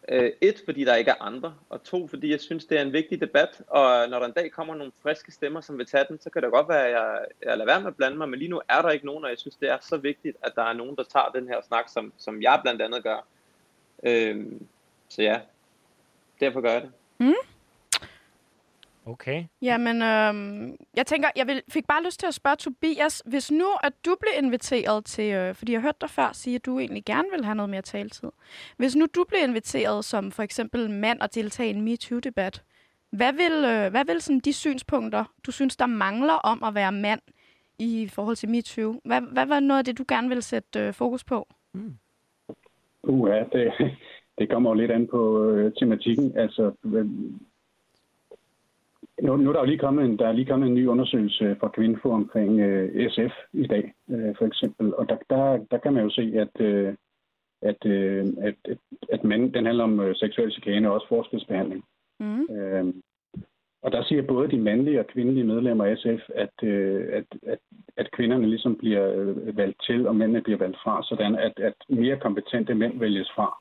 øh, 0.08 0.32
et, 0.40 0.62
fordi 0.64 0.84
der 0.84 0.94
ikke 0.94 1.10
er 1.10 1.22
andre, 1.22 1.54
og 1.68 1.82
to, 1.82 2.08
fordi 2.08 2.30
jeg 2.30 2.40
synes, 2.40 2.64
det 2.64 2.78
er 2.78 2.82
en 2.82 2.92
vigtig 2.92 3.20
debat, 3.20 3.62
og 3.66 4.08
når 4.08 4.18
der 4.18 4.26
en 4.26 4.32
dag 4.32 4.50
kommer 4.50 4.74
nogle 4.74 4.92
friske 5.02 5.32
stemmer, 5.32 5.60
som 5.60 5.78
vil 5.78 5.86
tage 5.86 6.04
den, 6.08 6.20
så 6.20 6.30
kan 6.30 6.42
det 6.42 6.50
godt 6.50 6.68
være, 6.68 6.86
at 6.86 6.92
jeg, 6.92 7.24
jeg 7.42 7.58
lader 7.58 7.64
være 7.64 7.80
med 7.80 7.88
at 7.88 7.96
blande 7.96 8.16
mig, 8.16 8.28
men 8.28 8.38
lige 8.38 8.50
nu 8.50 8.60
er 8.68 8.82
der 8.82 8.90
ikke 8.90 9.06
nogen, 9.06 9.24
og 9.24 9.30
jeg 9.30 9.38
synes, 9.38 9.56
det 9.56 9.70
er 9.70 9.78
så 9.80 9.96
vigtigt, 9.96 10.36
at 10.42 10.52
der 10.56 10.62
er 10.62 10.72
nogen, 10.72 10.96
der 10.96 11.02
tager 11.02 11.30
den 11.34 11.48
her 11.48 11.60
snak, 11.68 11.88
som, 11.88 12.12
som 12.16 12.42
jeg 12.42 12.60
blandt 12.62 12.82
andet 12.82 13.02
gør. 13.02 13.26
Øhm, 14.02 14.66
så 15.08 15.22
ja, 15.22 15.40
derfor 16.40 16.60
gør 16.60 16.72
jeg 16.72 16.82
det. 16.82 16.92
Mm. 17.18 17.53
Okay. 19.06 19.44
Jamen, 19.62 20.02
øhm, 20.02 20.76
jeg 20.96 21.06
tænker, 21.06 21.28
jeg 21.36 21.46
vil, 21.46 21.62
fik 21.68 21.86
bare 21.86 22.04
lyst 22.04 22.20
til 22.20 22.26
at 22.26 22.34
spørge 22.34 22.56
Tobias, 22.56 23.22
hvis 23.26 23.50
nu, 23.50 23.66
at 23.82 23.92
du 24.04 24.16
blev 24.20 24.44
inviteret 24.44 25.04
til, 25.04 25.34
øh, 25.34 25.54
fordi 25.54 25.72
jeg 25.72 25.80
hørte 25.80 25.98
dig 26.00 26.10
før 26.10 26.30
sige, 26.32 26.56
at 26.56 26.66
du 26.66 26.78
egentlig 26.78 27.04
gerne 27.04 27.28
vil 27.36 27.44
have 27.44 27.54
noget 27.54 27.70
mere 27.70 27.82
taletid. 27.82 28.30
Hvis 28.76 28.96
nu 28.96 29.06
du 29.14 29.24
blev 29.28 29.40
inviteret 29.44 30.04
som 30.04 30.30
for 30.30 30.42
eksempel 30.42 30.90
mand 30.90 31.22
at 31.22 31.34
deltage 31.34 31.70
i 31.70 31.74
en 31.74 31.82
MeToo-debat, 31.82 32.62
hvad 33.10 33.32
vil, 33.32 33.64
øh, 33.64 33.90
hvad 33.90 34.04
vil 34.04 34.20
sådan 34.20 34.40
de 34.40 34.52
synspunkter, 34.52 35.24
du 35.46 35.52
synes, 35.52 35.76
der 35.76 35.86
mangler 35.86 36.34
om 36.34 36.62
at 36.62 36.74
være 36.74 36.92
mand 36.92 37.20
i 37.78 38.08
forhold 38.12 38.36
til 38.36 38.48
MeToo? 38.48 39.00
Hvad, 39.04 39.20
hvad 39.20 39.46
var 39.46 39.60
noget 39.60 39.78
af 39.78 39.84
det, 39.84 39.98
du 39.98 40.04
gerne 40.08 40.28
vil 40.28 40.42
sætte 40.42 40.80
øh, 40.80 40.92
fokus 40.92 41.24
på? 41.24 41.48
Uha, 43.02 43.42
det, 43.52 43.72
det 44.38 44.50
kommer 44.50 44.70
jo 44.70 44.74
lidt 44.74 44.90
an 44.90 45.06
på 45.06 45.44
øh, 45.44 45.72
tematikken. 45.72 46.38
Altså, 46.38 46.72
øh, 46.84 47.06
nu, 49.22 49.36
nu 49.36 49.48
er 49.48 49.52
der 49.52 49.60
jo 49.60 49.66
lige 49.66 49.78
kommet 49.78 50.04
en, 50.04 50.18
der 50.18 50.28
er 50.28 50.32
lige 50.32 50.46
kommet 50.46 50.68
en 50.68 50.74
ny 50.74 50.86
undersøgelse 50.86 51.56
fra 51.60 51.68
Kvinfo 51.68 52.10
omkring 52.10 52.60
øh, 52.60 53.10
SF 53.10 53.34
i 53.52 53.66
dag, 53.66 53.94
øh, 54.10 54.34
for 54.38 54.46
eksempel. 54.46 54.94
Og 54.94 55.08
der, 55.08 55.16
der, 55.30 55.64
der 55.70 55.78
kan 55.78 55.92
man 55.92 56.04
jo 56.04 56.10
se, 56.10 56.32
at, 56.36 56.60
øh, 56.60 56.94
at, 57.62 57.86
øh, 57.86 58.26
at, 58.40 58.54
at, 58.64 58.78
at 59.12 59.24
mænd, 59.24 59.52
den 59.52 59.66
handler 59.66 59.84
om 59.84 60.00
øh, 60.00 60.16
seksuel 60.16 60.52
chikane 60.52 60.88
og 60.88 60.94
også 60.94 61.08
forskelsbehandling. 61.08 61.84
Mm. 62.20 62.42
Øh, 62.56 62.94
og 63.82 63.92
der 63.92 64.04
siger 64.04 64.22
både 64.22 64.50
de 64.50 64.58
mandlige 64.58 65.00
og 65.00 65.06
kvindelige 65.06 65.44
medlemmer 65.44 65.84
af 65.84 65.98
SF, 65.98 66.30
at, 66.34 66.68
øh, 66.68 67.08
at, 67.12 67.24
at, 67.42 67.58
at 67.96 68.10
kvinderne 68.10 68.46
ligesom 68.46 68.76
bliver 68.76 69.12
øh, 69.14 69.56
valgt 69.56 69.82
til, 69.86 70.08
og 70.08 70.16
mændene 70.16 70.42
bliver 70.42 70.58
valgt 70.58 70.78
fra, 70.84 71.02
sådan 71.02 71.36
at, 71.36 71.52
at 71.58 71.74
mere 71.88 72.16
kompetente 72.16 72.74
mænd 72.74 72.98
vælges 72.98 73.30
fra 73.34 73.58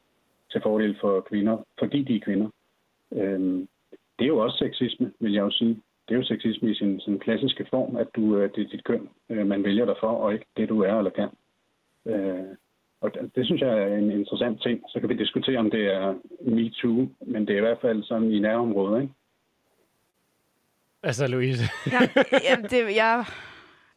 til 0.52 0.62
fordel 0.62 0.98
for 1.02 1.22
kvinder, 1.22 1.58
fordi 1.80 2.04
de 2.04 2.16
er 2.16 2.20
kvinder. 2.20 2.50
Øh, 3.14 3.66
det 4.20 4.26
er 4.26 4.28
jo 4.28 4.38
også 4.38 4.58
sexisme, 4.58 5.12
vil 5.20 5.34
jeg 5.34 5.42
jo 5.42 5.52
sige. 5.52 5.82
Det 6.08 6.14
er 6.14 6.20
jo 6.20 6.24
sexisme 6.24 6.72
i 6.72 6.76
sin, 6.76 7.00
sin 7.00 7.20
klassiske 7.20 7.66
form, 7.70 7.96
at 7.96 8.08
du, 8.16 8.38
øh, 8.38 8.50
det 8.56 8.66
er 8.66 8.70
dit 8.70 8.84
køn, 8.84 9.10
øh, 9.30 9.48
man 9.48 9.64
vælger 9.64 9.86
dig 9.86 9.96
for, 10.00 10.08
og 10.08 10.34
ikke 10.34 10.46
det, 10.58 10.70
du 10.70 10.82
er 10.82 10.98
eller 10.98 11.12
kan. 11.12 11.30
Øh, 12.06 12.56
og 13.02 13.14
det, 13.14 13.36
det 13.36 13.46
synes 13.46 13.62
jeg 13.62 13.84
er 13.84 13.98
en 13.98 14.12
interessant 14.12 14.62
ting. 14.62 14.82
Så 14.90 15.00
kan 15.00 15.10
vi 15.10 15.14
diskutere, 15.14 15.58
om 15.58 15.72
det 15.72 15.94
er 15.94 16.16
MeToo, 16.42 17.08
men 17.22 17.48
det 17.48 17.54
er 17.54 17.58
i 17.58 17.68
hvert 17.68 17.82
fald 17.82 18.04
sådan 18.04 18.32
i 18.32 18.40
nærområdet, 18.40 19.02
ikke? 19.02 19.14
Altså, 21.04 21.28
Louise. 21.28 21.64
Ja, 21.92 22.00
ja, 22.50 22.56
det, 22.56 22.96
jeg, 22.96 23.26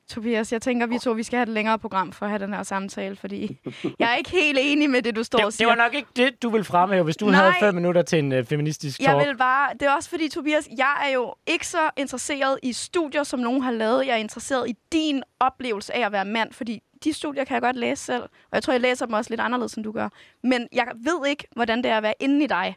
Tobias, 0.09 0.53
jeg 0.53 0.63
tænker, 0.63 0.87
vi 0.87 0.99
to 0.99 1.13
vi 1.13 1.23
skal 1.23 1.37
have 1.37 1.43
et 1.43 1.49
længere 1.49 1.79
program 1.79 2.13
for 2.13 2.27
at 2.27 2.31
have 2.31 2.39
den 2.47 2.55
her 2.55 2.63
samtale, 2.63 3.17
fordi 3.17 3.59
jeg 3.99 4.13
er 4.13 4.15
ikke 4.15 4.31
helt 4.31 4.59
enig 4.63 4.91
med 4.91 5.03
det, 5.03 5.17
du 5.17 5.23
står 5.25 5.39
og 5.39 5.45
Det, 5.47 5.55
siger. 5.55 5.69
det 5.71 5.79
var 5.79 5.85
nok 5.85 5.95
ikke 5.95 6.09
det, 6.17 6.43
du 6.43 6.51
ville 6.51 6.65
fremhæve, 6.65 7.05
hvis 7.05 7.17
du 7.17 7.27
Nej. 7.27 7.35
havde 7.35 7.53
fem 7.61 7.75
minutter 7.75 8.03
til 8.03 8.19
en 8.19 8.33
uh, 8.39 8.45
feministisk 8.45 8.99
talk. 8.99 9.09
Jeg 9.09 9.27
vil 9.27 9.37
bare, 9.37 9.73
det 9.73 9.83
er 9.83 9.91
også 9.91 10.11
fordi, 10.11 10.29
Tobias, 10.29 10.69
jeg 10.79 11.03
er 11.07 11.13
jo 11.15 11.35
ikke 11.47 11.67
så 11.67 11.91
interesseret 11.97 12.59
i 12.63 12.73
studier, 12.73 13.23
som 13.23 13.41
nogen 13.41 13.63
har 13.63 13.71
lavet. 13.73 14.07
Jeg 14.07 14.13
er 14.13 14.17
interesseret 14.17 14.69
i 14.71 14.75
din 14.93 15.23
oplevelse 15.41 15.95
af 15.97 16.07
at 16.07 16.13
være 16.13 16.25
mand, 16.25 16.53
fordi 16.53 16.81
de 17.05 17.13
studier 17.13 17.45
kan 17.45 17.55
jeg 17.55 17.63
godt 17.63 17.77
læse 17.77 18.05
selv. 18.05 18.23
Og 18.23 18.51
jeg 18.53 18.63
tror, 18.63 18.73
jeg 18.73 18.81
læser 18.81 19.07
dem 19.07 19.13
også 19.13 19.31
lidt 19.31 19.41
anderledes, 19.41 19.75
end 19.75 19.85
du 19.85 19.93
gør. 19.93 20.09
Men 20.43 20.69
jeg 20.73 20.87
ved 21.05 21.27
ikke, 21.29 21.45
hvordan 21.57 21.79
det 21.83 21.91
er 21.91 21.97
at 21.97 22.03
være 22.03 22.15
inde 22.21 22.45
i 22.45 22.47
dig. 22.47 22.77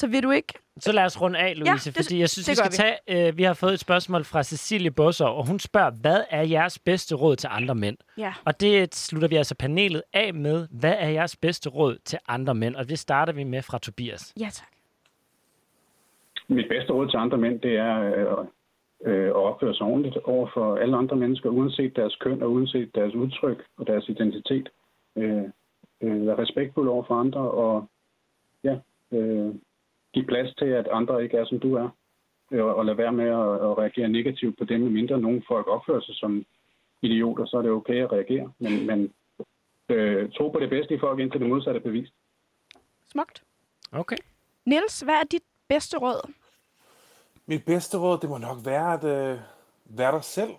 Så 0.00 0.06
vil 0.06 0.22
du 0.22 0.30
ikke... 0.30 0.52
Så 0.80 0.92
lad 0.92 1.04
os 1.04 1.20
runde 1.20 1.38
af, 1.38 1.52
Louise, 1.56 1.70
Ja, 1.70 1.90
det- 1.90 2.04
fordi 2.04 2.20
jeg 2.20 2.28
synes, 2.30 2.46
det 2.46 2.52
vi 2.52 2.56
skal 2.56 2.70
gør 2.70 2.96
tage... 3.06 3.28
Øh, 3.28 3.36
vi 3.38 3.42
har 3.42 3.54
fået 3.54 3.72
et 3.72 3.80
spørgsmål 3.80 4.24
fra 4.24 4.42
Cecilie 4.42 4.90
Bosser, 4.90 5.26
og 5.26 5.46
hun 5.46 5.58
spørger, 5.58 5.90
hvad 5.90 6.20
er 6.30 6.42
jeres 6.42 6.78
bedste 6.78 7.14
råd 7.14 7.36
til 7.36 7.48
andre 7.52 7.74
mænd? 7.74 7.96
Ja. 8.18 8.32
Og 8.44 8.60
det 8.60 8.94
slutter 8.94 9.28
vi 9.28 9.36
altså 9.36 9.54
panelet 9.54 10.02
af 10.12 10.34
med. 10.34 10.68
Hvad 10.70 10.94
er 10.98 11.08
jeres 11.08 11.36
bedste 11.36 11.70
råd 11.70 11.98
til 12.04 12.18
andre 12.28 12.54
mænd? 12.54 12.76
Og 12.76 12.88
det 12.88 12.98
starter 12.98 13.32
vi 13.32 13.44
med 13.44 13.62
fra 13.62 13.78
Tobias. 13.78 14.34
Ja, 14.40 14.48
tak. 14.52 14.68
Mit 16.48 16.66
bedste 16.68 16.92
råd 16.92 17.08
til 17.10 17.16
andre 17.16 17.38
mænd, 17.38 17.60
det 17.60 17.76
er 17.76 18.00
øh, 18.00 18.46
øh, 19.12 19.26
at 19.26 19.32
opføre 19.34 19.74
sig 19.74 19.86
ordentligt 19.86 20.16
over 20.24 20.50
for 20.54 20.76
alle 20.76 20.96
andre 20.96 21.16
mennesker, 21.16 21.50
uanset 21.50 21.96
deres 21.96 22.16
køn 22.20 22.42
og 22.42 22.52
uanset 22.52 22.94
deres 22.94 23.14
udtryk 23.14 23.64
og 23.78 23.86
deres 23.86 24.08
identitet. 24.08 24.68
Øh, 25.16 25.42
øh, 26.00 26.26
være 26.26 26.38
respektfuld 26.38 26.88
over 26.88 27.04
for 27.06 27.14
andre 27.14 27.40
og 27.40 27.88
ja, 28.64 28.76
øh, 29.12 29.54
give 30.16 30.26
plads 30.32 30.50
til, 30.60 30.70
at 30.80 30.88
andre 30.98 31.22
ikke 31.24 31.36
er, 31.36 31.44
som 31.44 31.58
du 31.60 31.70
er. 31.74 31.88
Øh, 32.52 32.64
og 32.64 32.84
lade 32.84 32.98
være 32.98 33.12
med 33.12 33.28
at, 33.42 33.54
at 33.66 33.72
reagere 33.82 34.08
negativt 34.08 34.58
på 34.58 34.64
dem, 34.64 34.80
medmindre 34.80 35.20
nogle 35.20 35.42
folk 35.48 35.66
opfører 35.66 36.00
sig 36.00 36.14
som 36.14 36.44
idioter, 37.02 37.44
så 37.46 37.56
er 37.56 37.62
det 37.62 37.70
okay 37.70 37.98
at 38.04 38.12
reagere. 38.12 38.52
Men, 38.58 38.86
men 38.86 38.98
øh, 39.88 40.32
tro 40.36 40.48
på 40.48 40.60
det 40.60 40.70
bedste 40.70 40.94
i 40.94 40.98
folk, 40.98 41.18
indtil 41.20 41.40
det 41.40 41.48
modsatte 41.48 41.78
er 41.80 41.84
bevist. 41.84 42.12
Smukt. 43.12 43.42
Okay. 43.92 44.16
Niels, 44.64 45.00
hvad 45.00 45.14
er 45.14 45.24
dit 45.30 45.42
bedste 45.68 45.98
råd? 45.98 46.32
Mit 47.46 47.64
bedste 47.64 47.98
råd, 47.98 48.18
det 48.18 48.28
må 48.30 48.38
nok 48.38 48.58
være 48.64 48.92
at 48.94 49.04
øh, 49.04 49.38
være 49.84 50.12
dig 50.12 50.24
selv. 50.24 50.50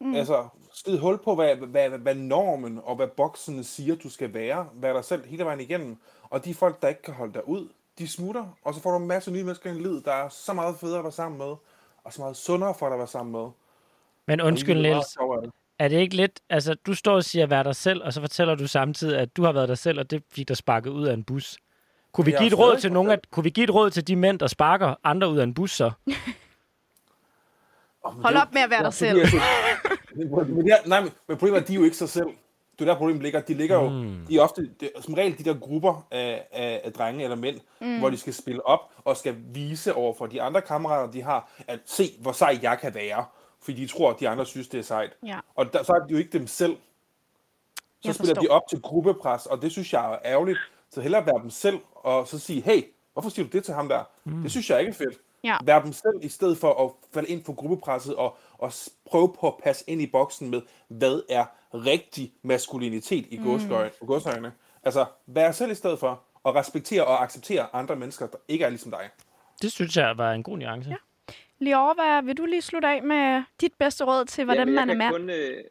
Mm. 0.00 0.14
Altså, 0.14 0.48
skid 0.72 0.98
hul 0.98 1.18
på, 1.24 1.34
hvad, 1.34 1.56
hvad, 1.56 1.88
hvad, 1.88 1.98
hvad 1.98 2.14
normen 2.14 2.80
og 2.84 2.96
hvad 2.96 3.08
boksene 3.08 3.64
siger, 3.64 3.96
du 3.96 4.10
skal 4.10 4.34
være. 4.34 4.68
Vær 4.74 4.92
dig 4.92 5.04
selv 5.04 5.26
hele 5.26 5.44
vejen 5.44 5.60
igennem. 5.60 5.96
Og 6.22 6.44
de 6.44 6.54
folk, 6.54 6.82
der 6.82 6.88
ikke 6.88 7.02
kan 7.02 7.14
holde 7.14 7.32
dig 7.32 7.48
ud, 7.48 7.68
de 8.02 8.08
smutter. 8.08 8.56
Og 8.64 8.74
så 8.74 8.82
får 8.82 8.90
du 8.90 8.96
en 8.96 9.06
masse 9.06 9.30
nye 9.30 9.44
mennesker 9.44 9.70
i 9.70 9.74
dit 9.74 9.82
liv, 9.82 10.02
der 10.04 10.12
er 10.12 10.28
så 10.28 10.52
meget 10.52 10.76
federe 10.80 10.98
at 10.98 11.04
være 11.04 11.12
sammen 11.12 11.38
med. 11.38 11.54
Og 12.04 12.12
så 12.12 12.20
meget 12.20 12.36
sundere 12.36 12.74
for 12.78 12.86
dig 12.86 12.94
at 12.94 12.98
være 12.98 13.06
sammen 13.06 13.32
med. 13.32 13.50
Men 14.26 14.40
undskyld, 14.40 14.76
er 14.76 14.82
Niels. 14.82 15.16
Er 15.78 15.88
det 15.88 15.96
ikke 15.96 16.16
lidt... 16.16 16.40
Altså, 16.50 16.74
du 16.74 16.94
står 16.94 17.14
og 17.14 17.24
siger, 17.24 17.46
vær 17.46 17.62
dig 17.62 17.76
selv, 17.76 18.02
og 18.02 18.12
så 18.12 18.20
fortæller 18.20 18.54
du 18.54 18.66
samtidig, 18.66 19.18
at 19.18 19.36
du 19.36 19.44
har 19.44 19.52
været 19.52 19.68
dig 19.68 19.78
selv, 19.78 19.98
og 19.98 20.10
det 20.10 20.22
fik 20.30 20.48
dig 20.48 20.56
sparket 20.56 20.90
ud 20.90 21.06
af 21.06 21.14
en 21.14 21.24
bus. 21.24 21.58
Kunne 22.12 22.24
vi, 22.24 22.30
give 22.30 22.46
et 22.46 22.58
råd 22.58 22.76
til 22.76 22.96
af, 22.96 23.08
selv. 23.08 23.20
kunne 23.30 23.44
vi 23.44 23.50
give 23.50 23.64
et 23.64 23.74
råd 23.74 23.90
til 23.90 24.06
de 24.08 24.16
mænd, 24.16 24.38
der 24.38 24.46
sparker 24.46 24.94
andre 25.04 25.30
ud 25.30 25.38
af 25.38 25.44
en 25.44 25.54
bus, 25.54 25.70
så? 25.70 25.90
Hold 28.04 28.36
op 28.36 28.52
med 28.52 28.62
at 28.62 28.70
være 28.70 28.82
dig 28.82 28.94
selv. 28.94 29.18
men, 30.16 30.66
ja, 30.66 30.76
nej, 30.86 31.00
men, 31.00 31.10
men 31.28 31.36
problemet 31.36 31.58
er, 31.58 31.62
at 31.62 31.68
de 31.68 31.72
er 31.72 31.76
jo 31.76 31.84
ikke 31.84 31.96
sig 31.96 32.08
selv. 32.08 32.28
Det 32.82 32.88
er 32.88 32.92
der 32.94 32.98
problemet 32.98 33.22
ligger. 33.22 33.40
De 33.40 33.54
ligger 33.54 33.76
jo, 33.82 33.88
Mm. 33.88 34.26
de 34.28 34.36
er 34.36 34.42
ofte, 34.42 34.70
det, 34.80 34.90
er 34.96 35.00
som 35.02 35.14
regel 35.14 35.38
de 35.38 35.44
der 35.44 35.54
grupper 35.54 36.06
af, 36.10 36.46
af, 36.52 36.80
af 36.84 36.92
drenge 36.92 37.22
eller 37.24 37.36
mænd, 37.36 37.60
mm. 37.80 37.98
hvor 37.98 38.10
de 38.10 38.16
skal 38.16 38.34
spille 38.34 38.66
op 38.66 38.80
og 39.04 39.16
skal 39.16 39.36
vise 39.54 39.94
over 39.94 40.14
for 40.14 40.26
de 40.26 40.42
andre 40.42 40.60
kammerater, 40.62 41.12
de 41.12 41.22
har, 41.22 41.50
at 41.68 41.80
se, 41.86 42.04
hvor 42.20 42.32
sej 42.32 42.58
jeg 42.62 42.78
kan 42.78 42.94
være. 42.94 43.24
Fordi 43.60 43.80
de 43.82 43.86
tror, 43.86 44.10
at 44.10 44.20
de 44.20 44.28
andre 44.28 44.46
synes, 44.46 44.68
det 44.68 44.78
er 44.78 44.82
sejt. 44.84 45.12
Ja. 45.26 45.38
Og 45.54 45.72
der, 45.72 45.82
så 45.82 45.92
er 45.92 46.06
de 46.06 46.12
jo 46.12 46.18
ikke 46.18 46.38
dem 46.38 46.46
selv. 46.46 46.76
Så 46.76 46.78
Jeg 48.08 48.14
spiller 48.14 48.34
forstår. 48.34 48.42
de 48.42 48.48
op 48.56 48.62
til 48.68 48.80
gruppepres, 48.82 49.46
og 49.46 49.62
det 49.62 49.72
synes 49.72 49.92
jeg 49.92 50.12
er 50.12 50.18
ærgerligt. 50.24 50.58
Så 50.90 51.00
hellere 51.00 51.26
være 51.26 51.42
dem 51.42 51.50
selv, 51.50 51.78
og 51.94 52.28
så 52.28 52.38
sige, 52.38 52.62
hey, 52.62 52.82
hvorfor 53.12 53.30
siger 53.30 53.46
du 53.48 53.56
det 53.56 53.64
til 53.64 53.74
ham 53.74 53.88
der? 53.88 54.04
Mm. 54.24 54.42
Det 54.42 54.50
synes 54.50 54.70
jeg 54.70 54.80
ikke 54.80 54.90
er 54.90 54.94
fedt. 54.94 55.18
Ja. 55.44 55.56
Vær 55.64 55.82
dem 55.82 55.92
selv, 55.92 56.14
i 56.22 56.28
stedet 56.28 56.58
for 56.58 56.84
at 56.84 56.90
falde 57.14 57.28
ind 57.28 57.44
på 57.44 57.52
gruppepresset, 57.52 58.14
og, 58.16 58.36
og 58.62 58.72
prøve 59.10 59.34
på 59.40 59.46
at 59.46 59.54
passe 59.64 59.84
ind 59.86 60.02
i 60.02 60.06
boksen 60.06 60.50
med, 60.50 60.62
hvad 60.88 61.22
er 61.28 61.44
rigtig 61.74 62.32
maskulinitet 62.42 63.26
i. 63.30 63.38
Mm. 63.38 63.44
godsøjne. 64.06 64.52
Altså, 64.82 65.06
vær 65.26 65.52
selv 65.52 65.70
i 65.70 65.74
stedet 65.74 65.98
for, 65.98 66.22
og 66.44 66.54
respektere 66.54 67.04
og 67.04 67.22
acceptere 67.22 67.66
andre 67.72 67.96
mennesker, 67.96 68.26
der 68.26 68.38
ikke 68.48 68.64
er 68.64 68.68
ligesom 68.68 68.90
dig. 68.90 69.10
Det 69.62 69.72
synes 69.72 69.96
jeg 69.96 70.18
var 70.18 70.32
en 70.32 70.42
god 70.42 70.58
nuance. 70.58 70.90
Ja. 70.90 70.96
Lior, 71.58 71.94
hvad 71.94 72.22
vil 72.22 72.36
du 72.36 72.44
lige 72.44 72.62
slutte 72.62 72.88
af 72.88 73.02
med 73.02 73.42
dit 73.60 73.72
bedste 73.78 74.04
råd 74.04 74.24
til, 74.24 74.44
hvordan 74.44 74.68
Jamen, 74.68 74.74
man 74.74 74.90
er 74.90 74.94
mand? 74.94 75.14
Kun, 75.14 75.30
øh, 75.30 75.64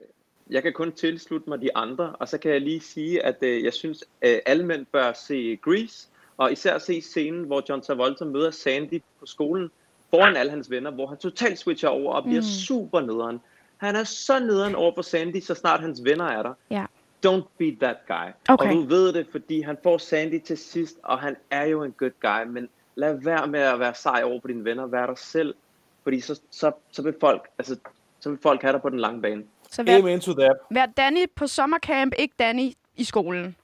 jeg 0.49 0.63
kan 0.63 0.73
kun 0.73 0.91
tilslutte 0.91 1.49
mig 1.49 1.61
de 1.61 1.75
andre, 1.75 2.15
og 2.19 2.27
så 2.27 2.37
kan 2.37 2.51
jeg 2.51 2.61
lige 2.61 2.79
sige, 2.79 3.25
at 3.25 3.35
øh, 3.41 3.63
jeg 3.63 3.73
synes, 3.73 4.03
at 4.21 4.41
alle 4.45 4.65
mænd 4.65 4.85
bør 4.85 5.13
se 5.13 5.55
Grease, 5.55 6.07
og 6.37 6.51
især 6.51 6.77
se 6.77 7.01
scenen, 7.01 7.43
hvor 7.43 7.63
John 7.69 7.81
Travolta 7.81 8.25
møder 8.25 8.51
Sandy 8.51 9.01
på 9.19 9.25
skolen, 9.25 9.71
foran 10.11 10.37
alle 10.37 10.51
hans 10.51 10.71
venner, 10.71 10.91
hvor 10.91 11.07
han 11.07 11.17
totalt 11.17 11.59
switcher 11.59 11.89
over 11.89 12.13
og 12.13 12.23
bliver 12.23 12.41
mm. 12.41 12.47
super 12.47 13.01
nederen. 13.01 13.41
Han 13.77 13.95
er 13.95 14.03
så 14.03 14.39
nederen 14.39 14.75
over 14.75 14.91
for 14.95 15.01
Sandy, 15.01 15.39
så 15.41 15.55
snart 15.55 15.79
hans 15.79 16.03
venner 16.03 16.25
er 16.25 16.43
der. 16.43 16.53
Ja. 16.69 16.85
Don't 17.25 17.47
be 17.57 17.77
that 17.81 17.97
guy. 18.07 18.31
Okay. 18.49 18.69
Og 18.69 18.73
du 18.73 18.81
ved 18.81 19.13
det, 19.13 19.27
fordi 19.31 19.61
han 19.61 19.77
får 19.83 19.97
Sandy 19.97 20.39
til 20.39 20.57
sidst, 20.57 20.97
og 21.03 21.19
han 21.19 21.35
er 21.51 21.65
jo 21.65 21.83
en 21.83 21.91
good 21.91 22.11
guy, 22.21 22.47
men 22.47 22.69
lad 22.95 23.13
være 23.13 23.47
med 23.47 23.59
at 23.59 23.79
være 23.79 23.95
sej 23.95 24.21
over 24.23 24.39
på 24.39 24.47
dine 24.47 24.65
venner, 24.65 24.85
vær 24.85 25.05
dig 25.05 25.17
selv, 25.17 25.53
fordi 26.03 26.19
så, 26.19 26.39
så, 26.51 26.71
så 26.91 27.01
vil 27.01 27.13
folk, 27.19 27.47
altså, 27.57 27.75
så 28.19 28.29
vil 28.29 28.39
folk 28.43 28.61
have 28.61 28.73
dig 28.73 28.81
på 28.81 28.89
den 28.89 28.99
lange 28.99 29.21
bane. 29.21 29.43
Så 29.71 29.83
vær, 29.83 29.97
Amen 29.97 30.19
to 30.19 30.33
that. 30.33 30.57
vær 30.71 30.85
Danny 30.85 31.25
på 31.35 31.47
sommercamp, 31.47 32.13
ikke 32.19 32.35
Danny 32.39 32.71
i 32.97 33.03
skolen. 33.03 33.55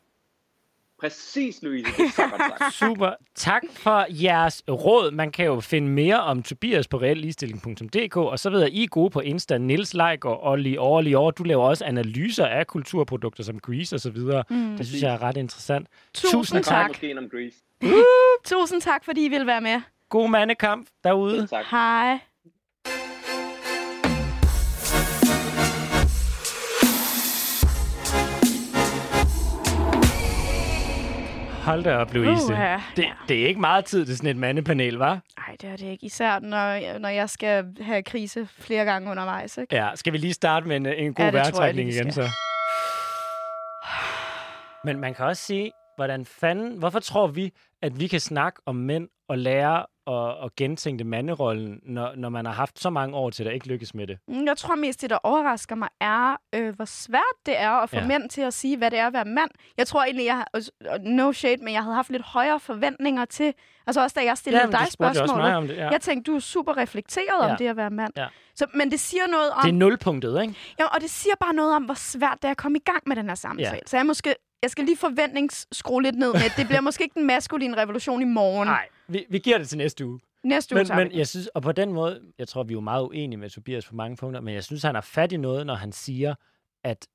Præcis, 0.99 1.63
Louise, 1.63 1.91
det 1.97 2.05
er 2.05 2.09
så 2.09 2.21
godt 2.29 2.41
sagt. 2.59 2.73
Super. 2.73 3.13
Tak 3.35 3.63
for 3.71 4.05
jeres 4.09 4.63
råd. 4.69 5.11
Man 5.11 5.31
kan 5.31 5.45
jo 5.45 5.59
finde 5.59 5.87
mere 5.87 6.23
om 6.23 6.43
Tobias 6.43 6.87
på 6.87 6.97
realligestilling.dk, 6.97 8.17
og 8.17 8.39
så 8.39 8.49
ved 8.49 8.61
jeg, 8.61 8.71
I 8.71 8.83
er 8.83 8.87
gode 8.87 9.09
på 9.09 9.19
Insta. 9.19 9.57
Nils 9.57 9.93
Leiker 9.93 10.29
og 10.29 10.57
Lior 10.57 11.01
Lior, 11.01 11.31
du 11.31 11.43
laver 11.43 11.63
også 11.63 11.85
analyser 11.85 12.45
af 12.45 12.67
kulturprodukter 12.67 13.43
som 13.43 13.59
Grease 13.59 13.95
og 13.95 13.99
så 13.99 14.09
videre. 14.09 14.43
Mm. 14.49 14.77
Det 14.77 14.87
synes 14.87 15.03
jeg 15.03 15.13
er 15.13 15.21
ret 15.21 15.37
interessant. 15.37 15.87
Tusind 16.13 16.63
kommer 16.63 16.81
tak. 16.81 16.89
måske 16.89 17.17
om 17.17 17.29
Grease. 17.29 17.57
Tusind 18.45 18.81
tak, 18.81 19.05
fordi 19.05 19.25
I 19.25 19.27
vil 19.29 19.47
være 19.47 19.61
med. 19.61 19.81
God 20.09 20.29
mandekamp 20.29 20.87
derude. 21.03 21.47
Tak. 21.47 21.65
Hej. 21.71 22.19
Hold 31.67 31.83
da 31.83 31.97
op, 31.97 32.13
Louise. 32.13 32.53
Uha. 32.53 32.77
Det, 32.95 33.05
det 33.27 33.43
er 33.43 33.47
ikke 33.47 33.59
meget 33.59 33.85
tid 33.85 34.05
til 34.05 34.17
sådan 34.17 34.29
et 34.29 34.37
mandepanel, 34.37 34.95
var? 34.97 35.19
Nej, 35.37 35.55
det 35.61 35.69
er 35.69 35.75
det 35.75 35.85
ikke. 35.85 36.05
Især 36.05 36.39
når, 36.39 36.99
når 36.99 37.09
jeg 37.09 37.29
skal 37.29 37.65
have 37.81 38.03
krise 38.03 38.47
flere 38.59 38.85
gange 38.85 39.11
undervejs. 39.11 39.57
Ikke? 39.57 39.75
Ja, 39.75 39.89
skal 39.95 40.13
vi 40.13 40.17
lige 40.17 40.33
starte 40.33 40.67
med 40.67 40.75
en, 40.75 40.85
en 40.85 41.13
god 41.13 41.25
Ja, 41.25 41.25
ja, 41.25 41.31
vejrtrækning 41.31 41.89
igen, 41.89 42.11
så? 42.11 42.29
Men 44.83 44.99
man 44.99 45.13
kan 45.13 45.25
også 45.25 45.43
sige, 45.43 45.71
hvordan 45.97 46.25
fanden, 46.25 46.77
hvorfor 46.77 46.99
tror 46.99 47.27
vi, 47.27 47.53
at 47.81 47.99
vi 47.99 48.07
kan 48.07 48.19
snakke 48.19 48.61
om 48.65 48.75
mænd 48.75 49.09
og 49.29 49.37
lære 49.37 49.85
og, 50.05 50.37
og 50.37 50.51
gentænke 50.57 51.03
manderollen, 51.03 51.79
når, 51.83 52.15
når 52.15 52.29
man 52.29 52.45
har 52.45 52.53
haft 52.53 52.79
så 52.79 52.89
mange 52.89 53.15
år 53.15 53.29
til, 53.29 53.43
at 53.43 53.53
ikke 53.53 53.67
lykkes 53.67 53.93
med 53.93 54.07
det? 54.07 54.17
Mm, 54.27 54.45
Jeg 54.45 54.57
tror 54.57 54.75
mest, 54.75 55.01
det 55.01 55.09
der 55.09 55.17
overrasker 55.23 55.75
mig, 55.75 55.89
er, 56.01 56.35
øh, 56.55 56.75
hvor 56.75 56.85
svært 56.85 57.21
det 57.45 57.59
er 57.59 57.69
at 57.69 57.89
få 57.89 57.95
Ja. 57.95 58.01
ja. 58.01 58.07
mænd 58.07 58.29
til 58.29 58.41
at 58.41 58.53
sige, 58.53 58.77
hvad 58.77 58.91
det 58.91 58.99
er 58.99 59.07
at 59.07 59.13
være 59.13 59.25
mand. 59.25 59.49
Jeg 59.77 59.87
tror 59.87 60.03
egentlig, 60.03 60.25
jeg 60.25 60.45
no 61.01 61.31
shade, 61.31 61.57
men 61.63 61.73
jeg 61.73 61.83
havde 61.83 61.95
haft 61.95 62.09
lidt 62.09 62.21
højere 62.23 62.59
forventninger 62.59 63.25
til, 63.25 63.53
altså 63.87 64.01
også 64.03 64.15
da 64.19 64.25
jeg 64.25 64.37
stillede 64.37 64.61
Jamen, 64.61 64.71
dig 64.71 64.79
det. 65.67 65.77
Ja. 65.77 65.89
Jeg 65.89 66.01
tænkte, 66.01 66.31
du 66.31 66.35
er 66.35 66.39
super 66.39 66.77
reflekteret 66.77 67.25
Ja. 67.45 67.51
om 67.51 67.57
det 67.57 67.67
at 67.67 67.77
være 67.77 67.89
mand. 67.89 68.13
Ja. 68.17 68.27
Så, 68.55 68.65
men 68.73 68.91
det 68.91 68.99
siger 68.99 69.27
noget 69.27 69.49
om, 69.51 69.61
Det 69.61 69.69
er 69.69 69.73
nulpunktet, 69.73 70.41
ikke? 70.41 70.55
ja, 70.79 70.85
og 70.85 71.01
det 71.01 71.09
siger 71.09 71.35
bare 71.39 71.53
noget 71.53 71.75
om, 71.75 71.83
hvor 71.83 71.93
svært 71.93 72.37
det 72.41 72.45
er 72.47 72.51
at 72.51 72.57
komme 72.57 72.77
i 72.77 72.81
gang 72.85 73.03
med 73.05 73.15
den 73.15 73.27
her 73.27 73.35
samtale. 73.35 73.69
Ja. 73.73 73.79
Så 73.85 73.97
jeg 73.97 74.05
måske, 74.05 74.35
jeg 74.61 74.69
skal 74.71 74.83
lige 74.85 74.97
forventningsskrue 74.97 76.03
lidt 76.03 76.15
ned 76.15 76.33
med, 76.33 76.57
det 76.57 76.67
bliver 76.67 76.81
måske 76.81 77.03
ikke 77.03 77.13
den 77.19 77.27
maskuline 77.27 77.77
revolution 77.77 78.21
i 78.21 78.25
morgen. 78.25 78.67
Nej, 78.67 78.87
vi, 79.07 79.25
vi 79.29 79.39
giver 79.39 79.57
det 79.57 79.69
til 79.69 79.77
næste 79.77 80.05
uge. 80.05 80.19
Næste 80.43 80.75
uge 80.75 80.83
Men, 80.83 80.97
men 80.97 81.11
jeg 81.11 81.27
synes, 81.27 81.47
og 81.47 81.61
på 81.61 81.71
den 81.71 81.93
måde, 81.93 82.21
jeg 82.39 82.47
tror, 82.47 82.63
vi 82.63 82.71
er 82.71 82.75
jo 82.75 82.81
meget 82.81 83.03
uenige 83.03 83.37
med 83.37 83.49
Tobias 83.49 83.85
på 83.85 83.95
mange 83.95 84.17
punkter, 84.17 84.41
men 84.41 84.53
jeg 84.53 84.63
synes, 84.63 84.83
han 84.83 84.95
har 84.95 85.01
fat 85.01 85.31
i 85.31 85.37
noget, 85.37 85.65
når 85.65 85.75
han 85.75 85.91
siger, 85.91 86.35
at 86.83 87.07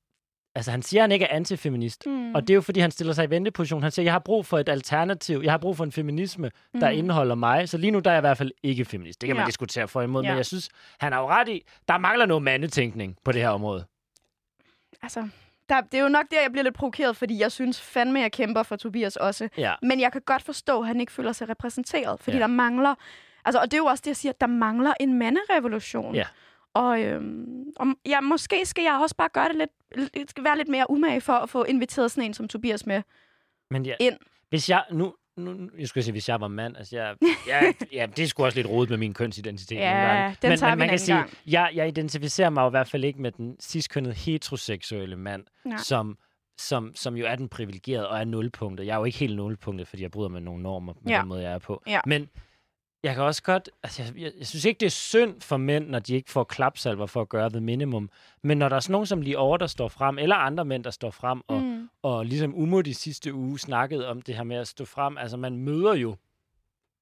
Altså, 0.55 0.71
han 0.71 0.81
siger, 0.81 1.01
at 1.01 1.03
han 1.03 1.11
ikke 1.11 1.25
er 1.25 1.35
antifeminist. 1.35 2.05
Mm. 2.05 2.35
Og 2.35 2.41
det 2.41 2.49
er 2.49 2.55
jo, 2.55 2.61
fordi 2.61 2.79
han 2.79 2.91
stiller 2.91 3.13
sig 3.13 3.25
i 3.25 3.29
venteposition. 3.29 3.81
Han 3.83 3.91
siger, 3.91 4.03
jeg 4.03 4.13
har 4.13 4.19
brug 4.19 4.45
for 4.45 4.59
et 4.59 4.69
alternativ. 4.69 5.41
Jeg 5.43 5.51
har 5.53 5.57
brug 5.57 5.77
for 5.77 5.83
en 5.83 5.91
feminisme, 5.91 6.51
der 6.81 6.91
Mm. 6.91 6.97
indeholder 6.97 7.35
mig. 7.35 7.69
Så 7.69 7.77
lige 7.77 7.91
nu 7.91 7.99
der 7.99 8.09
er 8.09 8.13
jeg 8.13 8.19
i 8.19 8.21
hvert 8.21 8.37
fald 8.37 8.51
ikke 8.63 8.85
feminist. 8.85 9.21
Det 9.21 9.27
kan 9.27 9.35
man 9.35 9.43
Ja. 9.43 9.47
diskutere 9.47 9.87
for 9.87 10.01
imod. 10.01 10.23
Ja. 10.23 10.29
Men 10.29 10.37
jeg 10.37 10.45
synes, 10.45 10.69
han 10.99 11.13
har 11.13 11.19
jo 11.19 11.27
ret 11.27 11.49
i, 11.49 11.61
der 11.87 11.97
mangler 11.97 12.25
noget 12.25 12.43
mandetænkning 12.43 13.17
på 13.23 13.31
det 13.31 13.41
her 13.41 13.49
område. 13.49 13.85
Altså, 15.01 15.27
der, 15.69 15.81
det 15.81 15.97
er 15.97 16.01
jo 16.01 16.09
nok 16.09 16.25
der, 16.31 16.41
jeg 16.41 16.51
bliver 16.51 16.63
lidt 16.63 16.75
provokeret, 16.75 17.17
fordi 17.17 17.39
jeg 17.39 17.51
synes 17.51 17.81
fandme, 17.81 18.19
jeg 18.19 18.31
kæmper 18.31 18.63
for 18.63 18.75
Tobias 18.75 19.15
også. 19.15 19.49
Ja. 19.57 19.73
Men 19.81 19.99
jeg 19.99 20.11
kan 20.11 20.21
godt 20.25 20.41
forstå, 20.43 20.81
at 20.81 20.87
han 20.87 20.99
ikke 20.99 21.11
føler 21.11 21.31
sig 21.31 21.49
repræsenteret, 21.49 22.19
fordi 22.19 22.37
Ja. 22.37 22.41
ja. 22.41 22.47
der 22.47 22.53
mangler... 22.53 22.95
Altså, 23.45 23.59
og 23.59 23.71
det 23.71 23.73
er 23.73 23.81
jo 23.81 23.85
også 23.85 24.01
det, 24.01 24.07
jeg 24.07 24.15
siger, 24.15 24.31
der 24.31 24.47
mangler 24.47 24.93
en 24.99 25.13
manderevolution. 25.19 26.15
Ja. 26.15 26.25
Og, 26.73 27.01
øhm, 27.01 27.63
og 27.75 27.87
ja, 28.05 28.21
måske 28.21 28.65
skal 28.65 28.83
jeg 28.83 28.99
også 29.01 29.15
bare 29.15 29.29
gøre 29.29 29.47
det 29.49 29.55
lidt, 29.55 30.43
være 30.43 30.57
lidt 30.57 30.67
mere 30.67 30.89
umage 30.89 31.21
for 31.21 31.33
at 31.33 31.49
få 31.49 31.63
inviteret 31.63 32.11
sådan 32.11 32.23
en 32.29 32.33
som 32.33 32.47
Tobias 32.47 32.85
med. 32.85 33.01
Men 33.69 33.85
jeg, 33.85 33.97
Ind. 33.99 34.17
Hvis 34.49 34.69
jeg, 34.69 34.83
nu, 34.91 35.13
nu, 35.37 35.69
jeg 35.79 35.87
skulle 35.87 36.03
sige, 36.03 36.11
hvis 36.11 36.29
jeg 36.29 36.41
var 36.41 36.47
mand, 36.47 36.77
altså 36.77 36.95
jeg, 36.95 37.15
jeg, 37.47 37.73
ja, 37.93 38.05
det 38.15 38.23
er 38.23 38.27
sgu 38.27 38.45
også 38.45 38.57
lidt 38.57 38.67
rodet 38.69 38.89
med 38.89 38.97
min 38.97 39.13
kønsidentitet. 39.13 39.75
Ja, 39.75 39.93
nogle 39.93 40.07
gange. 40.07 40.37
den 40.41 40.49
men, 40.49 40.59
tager 40.59 40.69
men 40.71 40.77
vi 40.77 40.79
man 40.79 40.89
kan 40.89 40.99
sige, 40.99 41.15
gang. 41.15 41.29
jeg, 41.47 41.71
jeg 41.73 41.87
identificerer 41.87 42.49
mig 42.49 42.61
jo 42.61 42.67
i 42.67 42.69
hvert 42.69 42.87
fald 42.87 43.03
ikke 43.03 43.21
med 43.21 43.31
den 43.31 43.55
sidstkønnede 43.59 44.13
heteroseksuelle 44.15 45.15
mand, 45.15 45.43
Nej. 45.65 45.77
som, 45.77 46.17
som, 46.57 46.91
som 46.95 47.15
jo 47.17 47.25
er 47.25 47.35
den 47.35 47.49
privilegerede 47.49 48.09
og 48.09 48.19
er 48.19 48.23
nulpunktet. 48.23 48.85
Jeg 48.85 48.93
er 48.93 48.97
jo 48.97 49.03
ikke 49.05 49.17
helt 49.17 49.35
nulpunktet, 49.35 49.87
fordi 49.87 50.03
jeg 50.03 50.11
bryder 50.11 50.29
med 50.29 50.41
nogle 50.41 50.63
normer 50.63 50.93
med 51.01 51.11
Ja. 51.11 51.19
den 51.19 51.27
måde, 51.27 51.41
jeg 51.43 51.53
er 51.53 51.59
på. 51.59 51.83
Ja. 51.87 51.99
Men 52.05 52.29
jeg 53.03 53.13
kan 53.15 53.23
også 53.23 53.43
godt, 53.43 53.69
altså 53.83 54.03
jeg, 54.03 54.11
jeg, 54.21 54.31
jeg 54.39 54.47
synes 54.47 54.65
ikke, 54.65 54.79
det 54.79 54.85
er 54.85 54.89
synd 54.89 55.41
for 55.41 55.57
mænd, 55.57 55.87
når 55.89 55.99
de 55.99 56.15
ikke 56.15 56.31
får 56.31 56.43
klapsalver 56.43 57.05
for 57.05 57.21
at 57.21 57.29
gøre 57.29 57.49
the 57.49 57.59
minimum. 57.61 58.09
Men 58.43 58.57
når 58.57 58.69
der 58.69 58.75
er 58.75 58.79
sådan 58.79 58.91
nogen 58.91 59.05
som 59.07 59.21
lige 59.21 59.37
over, 59.37 59.57
der 59.57 59.67
står 59.67 59.87
frem, 59.87 60.17
eller 60.19 60.35
andre 60.35 60.65
mænd, 60.65 60.83
der 60.83 60.91
står 60.91 61.11
frem, 61.11 61.41
og, 61.47 61.61
Mm. 61.61 61.72
Og 62.03 62.25
ligesom 62.25 62.55
Umo 62.55 62.81
de 62.81 62.93
sidste 62.93 63.33
uge 63.33 63.59
snakkede 63.59 64.07
om 64.07 64.21
det 64.21 64.35
her 64.35 64.43
med 64.43 64.55
at 64.57 64.67
stå 64.67 64.85
frem. 64.85 65.17
Altså, 65.17 65.37
man 65.37 65.57
møder 65.57 65.93
jo 65.93 66.15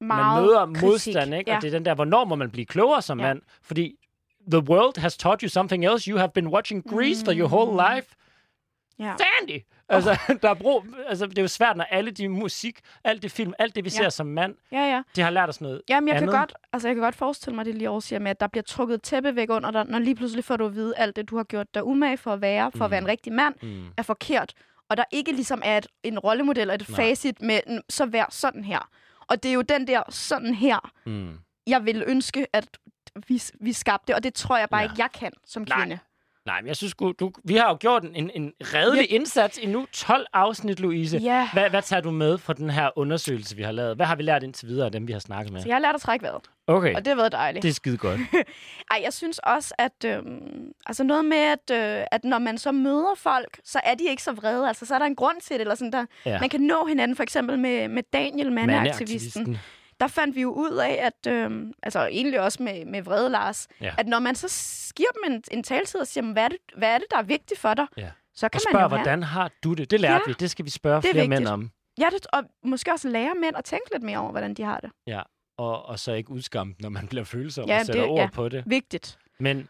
Meget 0.02 0.36
man 0.36 0.44
møder 0.46 0.66
kritik. 0.66 0.82
modstand, 0.84 1.36
ikke? 1.36 1.52
Ja. 1.52 1.56
Og 1.56 1.62
det 1.62 1.68
er 1.68 1.72
den 1.72 1.86
der, 1.86 1.96
hvornår 1.96 2.26
må 2.26 2.36
man 2.36 2.52
blive 2.52 2.66
klogere 2.66 3.02
som 3.02 3.20
Ja. 3.20 3.26
mand? 3.28 3.42
Fordi 3.62 3.96
the 4.52 4.60
world 4.60 5.00
has 5.00 5.18
taught 5.18 5.42
you 5.42 5.50
something 5.50 5.86
else. 5.86 6.12
You 6.12 6.18
have 6.18 6.30
been 6.34 6.48
watching 6.48 6.90
Grease 6.90 7.26
for 7.26 7.34
your 7.34 7.48
whole 7.48 7.96
life. 7.96 8.08
ja. 9.00 9.14
Sandy! 9.18 9.60
Altså, 9.90 10.18
der 10.42 10.50
er 10.50 10.54
brug, 10.54 10.86
altså, 11.08 11.26
det 11.26 11.38
er 11.38 11.42
jo 11.42 11.48
svært, 11.48 11.78
når 11.78 11.84
alle 11.84 12.12
de 12.12 12.30
musik, 12.30 12.80
alt 13.04 13.24
det 13.24 13.32
film, 13.32 13.54
alt 13.60 13.76
det, 13.76 13.86
vi 13.86 13.90
Ja. 13.90 14.04
ser 14.04 14.10
som 14.10 14.28
mand, 14.28 14.56
ja, 14.72 14.78
ja. 14.96 15.02
det 15.16 15.24
har 15.24 15.32
lært 15.32 15.50
os 15.50 15.62
noget 15.62 15.82
Jamen, 15.90 16.08
jeg 16.08 16.18
andet. 16.18 16.30
kan, 16.32 16.40
godt, 16.40 16.54
altså, 16.74 16.88
jeg 16.88 16.96
kan 16.96 17.04
godt 17.04 17.16
forestille 17.16 17.56
mig, 17.56 17.66
det 17.66 17.76
lige 17.76 17.90
over 17.90 18.00
siger 18.00 18.20
med, 18.20 18.32
at 18.32 18.40
der 18.40 18.48
bliver 18.48 18.64
trukket 18.64 18.96
et 18.96 19.02
tæppe 19.02 19.36
væk 19.36 19.50
under 19.50 19.72
dig, 19.72 19.86
når 19.86 20.00
lige 20.00 20.16
pludselig 20.16 20.44
får 20.46 20.58
du 20.58 20.66
at 20.66 20.76
vide, 20.76 20.94
alt 20.98 21.16
det, 21.16 21.30
du 21.30 21.38
har 21.38 21.44
gjort 21.44 21.74
dig 21.74 21.84
umage 21.84 22.18
for 22.18 22.34
at 22.34 22.42
være, 22.42 22.72
for 22.76 22.86
at 22.86 22.92
være 22.92 23.02
en 23.02 23.08
rigtig 23.08 23.34
mand, 23.34 23.56
Mm. 23.62 23.84
er 23.98 24.04
forkert. 24.04 24.54
Og 24.92 24.98
der 24.98 25.04
ikke 25.12 25.32
ligesom 25.32 25.62
er 25.66 25.78
et, 25.78 25.88
en 26.04 26.20
rollemodel 26.20 26.70
og 26.70 26.76
et 26.76 26.90
Nej. 26.90 26.96
facit 26.96 27.42
med, 27.42 27.60
"N- 27.68 27.80
så 27.90 28.06
vær 28.06 28.26
sådan 28.30 28.64
her. 28.64 28.90
Og 29.28 29.44
det 29.44 29.50
er 29.50 29.54
jo 29.54 29.62
den 29.62 29.88
der 29.88 30.04
sådan 30.10 30.54
her, 30.56 30.92
Mm. 31.06 31.38
jeg 31.68 31.86
vil 31.86 32.04
ønske, 32.08 32.48
at 32.54 32.68
vi, 33.28 33.42
vi 33.62 33.74
skabte, 33.74 34.16
og 34.16 34.24
det 34.24 34.34
tror 34.34 34.58
jeg 34.58 34.70
bare 34.70 34.82
Ja. 34.82 34.86
ja. 34.88 34.92
ikke, 34.92 35.02
jeg 35.02 35.12
kan 35.12 35.32
som 35.46 35.66
Nej. 35.68 35.78
kvinde. 35.80 36.00
Nej, 36.46 36.62
men 36.62 36.68
jeg 36.68 36.76
synes, 36.76 36.94
du, 37.00 37.14
du, 37.20 37.32
vi 37.44 37.56
har 37.56 37.70
jo 37.70 37.78
gjort 37.80 38.04
en, 38.04 38.32
en 38.36 38.54
redelig 38.62 39.08
Ja. 39.10 39.16
indsats 39.16 39.58
i 39.58 39.66
nu 39.66 39.86
12 39.94 40.26
afsnit, 40.34 40.80
Louise. 40.80 41.18
Ja. 41.18 41.50
Hvad, 41.54 41.70
hvad 41.70 41.82
tager 41.82 42.02
du 42.02 42.12
med 42.12 42.38
fra 42.38 42.54
den 42.54 42.70
her 42.70 42.90
undersøgelse, 42.96 43.56
vi 43.56 43.64
har 43.64 43.72
lavet? 43.72 43.96
Hvad 43.96 44.06
har 44.06 44.16
vi 44.16 44.24
lært 44.24 44.44
indtil 44.44 44.68
videre 44.68 44.86
af 44.86 44.92
dem, 44.92 45.08
vi 45.08 45.12
har 45.14 45.20
snakket 45.20 45.54
med? 45.54 45.62
Så 45.62 45.68
jeg 45.68 45.76
har 45.76 45.82
lært 45.82 45.96
at 45.96 46.02
trække 46.02 46.24
vejret, 46.24 46.42
Okay, 46.68 46.96
og 46.96 47.00
det 47.06 47.08
har 47.08 47.16
været 47.16 47.32
dejligt. 47.32 47.64
det 47.64 47.70
er 47.70 47.74
skide 47.74 47.98
godt. 47.98 48.20
Ej, 48.92 49.00
jeg 49.04 49.14
synes 49.14 49.40
også, 49.40 49.74
at 49.78 50.06
øhm, 50.06 50.72
altså 50.86 51.04
noget 51.04 51.26
med, 51.26 51.38
at, 51.38 51.72
øh, 52.00 52.06
at 52.12 52.24
når 52.24 52.40
man 52.40 52.58
så 52.58 52.72
møder 52.72 53.14
folk, 53.18 53.60
så 53.64 53.80
er 53.84 53.96
de 53.96 54.04
ikke 54.10 54.24
så 54.24 54.32
vrede. 54.32 54.68
Altså, 54.68 54.86
så 54.86 54.96
er 54.96 55.00
der 55.00 55.06
en 55.06 55.16
grund 55.16 55.42
til 55.42 55.54
det. 55.54 55.62
Eller 55.62 55.76
sådan 55.76 55.92
der. 55.92 56.06
Ja. 56.26 56.40
Man 56.40 56.50
kan 56.50 56.62
nå 56.62 56.86
hinanden, 56.86 57.16
for 57.16 57.24
eksempel 57.24 57.60
med, 57.60 57.88
med 57.88 58.04
Daniel, 58.14 58.52
mandeaktivisten. 58.52 59.42
Mandeaktivisten. 59.44 59.58
Der 60.02 60.08
fandt 60.08 60.36
vi 60.36 60.42
jo 60.42 60.52
ud 60.52 60.72
af, 60.78 61.00
at, 61.12 61.32
øhm, 61.34 61.74
altså 61.84 62.06
egentlig 62.06 62.42
også 62.42 62.64
med, 62.64 62.86
med 62.86 63.02
vrede 63.02 63.30
Lars, 63.30 63.68
Ja. 63.82 63.94
at 63.98 64.08
når 64.08 64.20
man 64.20 64.36
så 64.36 64.48
giver 64.96 65.10
dem 65.10 65.34
en, 65.34 65.44
en 65.52 65.64
taletid 65.64 66.00
og 66.00 66.08
siger, 66.08 66.24
"Men 66.24 66.34
hvad 66.34 66.44
er, 66.44 66.48
det, 66.50 66.58
hvad 66.78 66.90
er 66.90 66.98
det, 66.98 67.08
der 67.12 67.18
er 67.18 67.24
vigtigt 67.24 67.60
for 67.60 67.74
dig? 67.74 67.86
Ja. 67.98 68.10
Så 68.34 68.50
kan 68.50 68.60
Og 68.60 68.62
man 68.66 68.72
spørg, 68.72 68.74
jo 68.84 68.88
have... 68.88 68.98
hvordan 68.98 69.24
har 69.24 69.52
du 69.64 69.74
det? 69.74 69.92
Det 69.92 70.00
lærte 70.02 70.14
Ja, 70.14 70.20
vi. 70.28 70.34
Det 70.40 70.52
skal 70.52 70.66
vi 70.66 70.70
spørge 70.70 70.98
er 70.98 71.02
flere 71.02 71.14
mænd 71.16 71.30
vigtigt. 71.32 71.50
om. 71.50 71.70
Ja, 72.00 72.08
det, 72.14 72.28
og 72.34 72.44
måske 72.64 72.92
også 72.92 73.10
lære 73.10 73.34
mænd 73.42 73.56
at 73.58 73.64
tænke 73.64 73.86
lidt 73.94 74.04
mere 74.04 74.18
over, 74.18 74.32
hvordan 74.32 74.54
de 74.54 74.64
har 74.64 74.80
det. 74.80 74.92
Ja, 75.08 75.22
og, 75.58 75.86
og 75.86 76.00
så 76.00 76.12
ikke 76.14 76.32
udskamme, 76.32 76.74
når 76.80 76.90
man 76.90 77.08
bliver 77.08 77.24
følsom 77.24 77.66
Ja, 77.68 77.80
og 77.80 77.86
sætter 77.86 78.02
det- 78.02 78.12
ord 78.12 78.20
ja. 78.20 78.30
på 78.34 78.50
det. 78.50 78.64
Vigtigt. 78.68 79.18
Men 79.40 79.68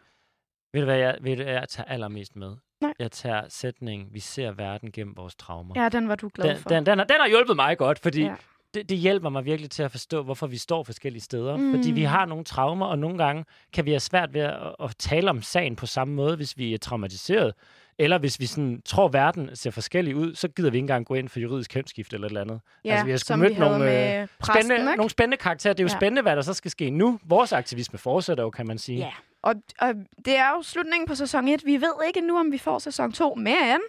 ved 0.72 0.80
du, 0.80 0.84
hvad 0.84 0.96
jeg, 0.98 1.18
ved 1.20 1.36
du, 1.36 1.42
hvad 1.42 1.52
jeg 1.52 1.68
tager 1.68 1.88
allermest 1.88 2.36
med? 2.36 2.56
Nej. 2.80 2.92
Jeg 2.98 3.12
tager 3.12 3.42
sætningen, 3.48 4.08
vi 4.12 4.20
ser 4.20 4.52
verden 4.52 4.92
gennem 4.92 5.16
vores 5.16 5.34
traumer. 5.34 5.82
Ja, 5.82 5.88
den 5.88 6.08
var 6.08 6.14
du 6.14 6.30
glad 6.34 6.48
den, 6.48 6.58
for. 6.58 6.68
den, 6.68 6.86
den, 6.86 6.98
har, 6.98 7.04
den 7.06 7.16
har 7.20 7.28
hjulpet 7.28 7.56
mig 7.56 7.78
godt, 7.78 7.98
fordi 7.98 8.22
Ja. 8.22 8.34
Det, 8.74 8.88
det 8.88 8.98
hjælper 8.98 9.28
mig 9.28 9.44
virkelig 9.44 9.70
til 9.70 9.82
at 9.82 9.90
forstå, 9.90 10.22
hvorfor 10.22 10.46
vi 10.46 10.56
står 10.56 10.82
forskellige 10.82 11.22
steder. 11.22 11.56
Mm. 11.56 11.74
Fordi 11.74 11.90
vi 11.90 12.02
har 12.02 12.26
nogle 12.26 12.44
traumer, 12.44 12.86
og 12.86 12.98
nogle 12.98 13.18
gange 13.18 13.44
kan 13.72 13.84
vi 13.84 13.90
have 13.90 14.00
svært 14.00 14.34
ved 14.34 14.40
at, 14.40 14.74
at 14.80 14.96
tale 14.98 15.30
om 15.30 15.42
sagen 15.42 15.76
på 15.76 15.86
samme 15.86 16.14
måde, 16.14 16.36
hvis 16.36 16.58
vi 16.58 16.74
er 16.74 16.78
traumatiseret. 16.78 17.54
Eller 17.98 18.18
hvis 18.18 18.40
vi 18.40 18.46
sådan 18.46 18.82
tror, 18.84 19.08
verden 19.08 19.50
ser 19.54 19.70
forskellig 19.70 20.16
ud, 20.16 20.34
så 20.34 20.48
gider 20.48 20.70
vi 20.70 20.76
ikke 20.76 20.82
engang 20.82 21.06
gå 21.06 21.14
ind 21.14 21.28
for 21.28 21.40
juridisk 21.40 21.70
kønsskift 21.70 22.12
eller 22.12 22.26
et 22.26 22.30
eller 22.30 22.40
andet. 22.40 22.60
Ja, 22.84 22.90
altså, 22.90 23.04
vi 23.04 23.10
har 23.10 23.18
sgu 23.18 23.36
mødt 23.36 23.58
nogle, 23.58 24.20
øh, 24.20 24.28
præsten, 24.38 24.62
spændende, 24.62 24.90
ikke? 24.90 24.96
nogle 24.96 25.10
spændende 25.10 25.36
karakterer. 25.36 25.74
Det 25.74 25.80
er 25.80 25.84
jo 25.84 25.88
ja. 25.88 25.96
spændende, 25.96 26.22
hvad 26.22 26.36
der 26.36 26.42
så 26.42 26.54
skal 26.54 26.70
ske 26.70 26.90
nu. 26.90 27.18
Vores 27.24 27.52
aktivisme 27.52 27.98
fortsætter 27.98 28.44
jo, 28.44 28.50
kan 28.50 28.66
man 28.66 28.78
sige. 28.78 28.98
Ja, 28.98 29.12
og, 29.42 29.54
og 29.78 29.94
det 30.24 30.36
er 30.36 30.50
jo 30.56 30.62
slutningen 30.62 31.08
på 31.08 31.14
sæson 31.14 31.48
1. 31.48 31.62
Vi 31.64 31.72
ved 31.72 31.94
ikke 32.06 32.20
nu, 32.20 32.38
om 32.38 32.52
vi 32.52 32.58
får 32.58 32.78
sæson 32.78 33.12
2, 33.12 33.34
men 33.34 33.80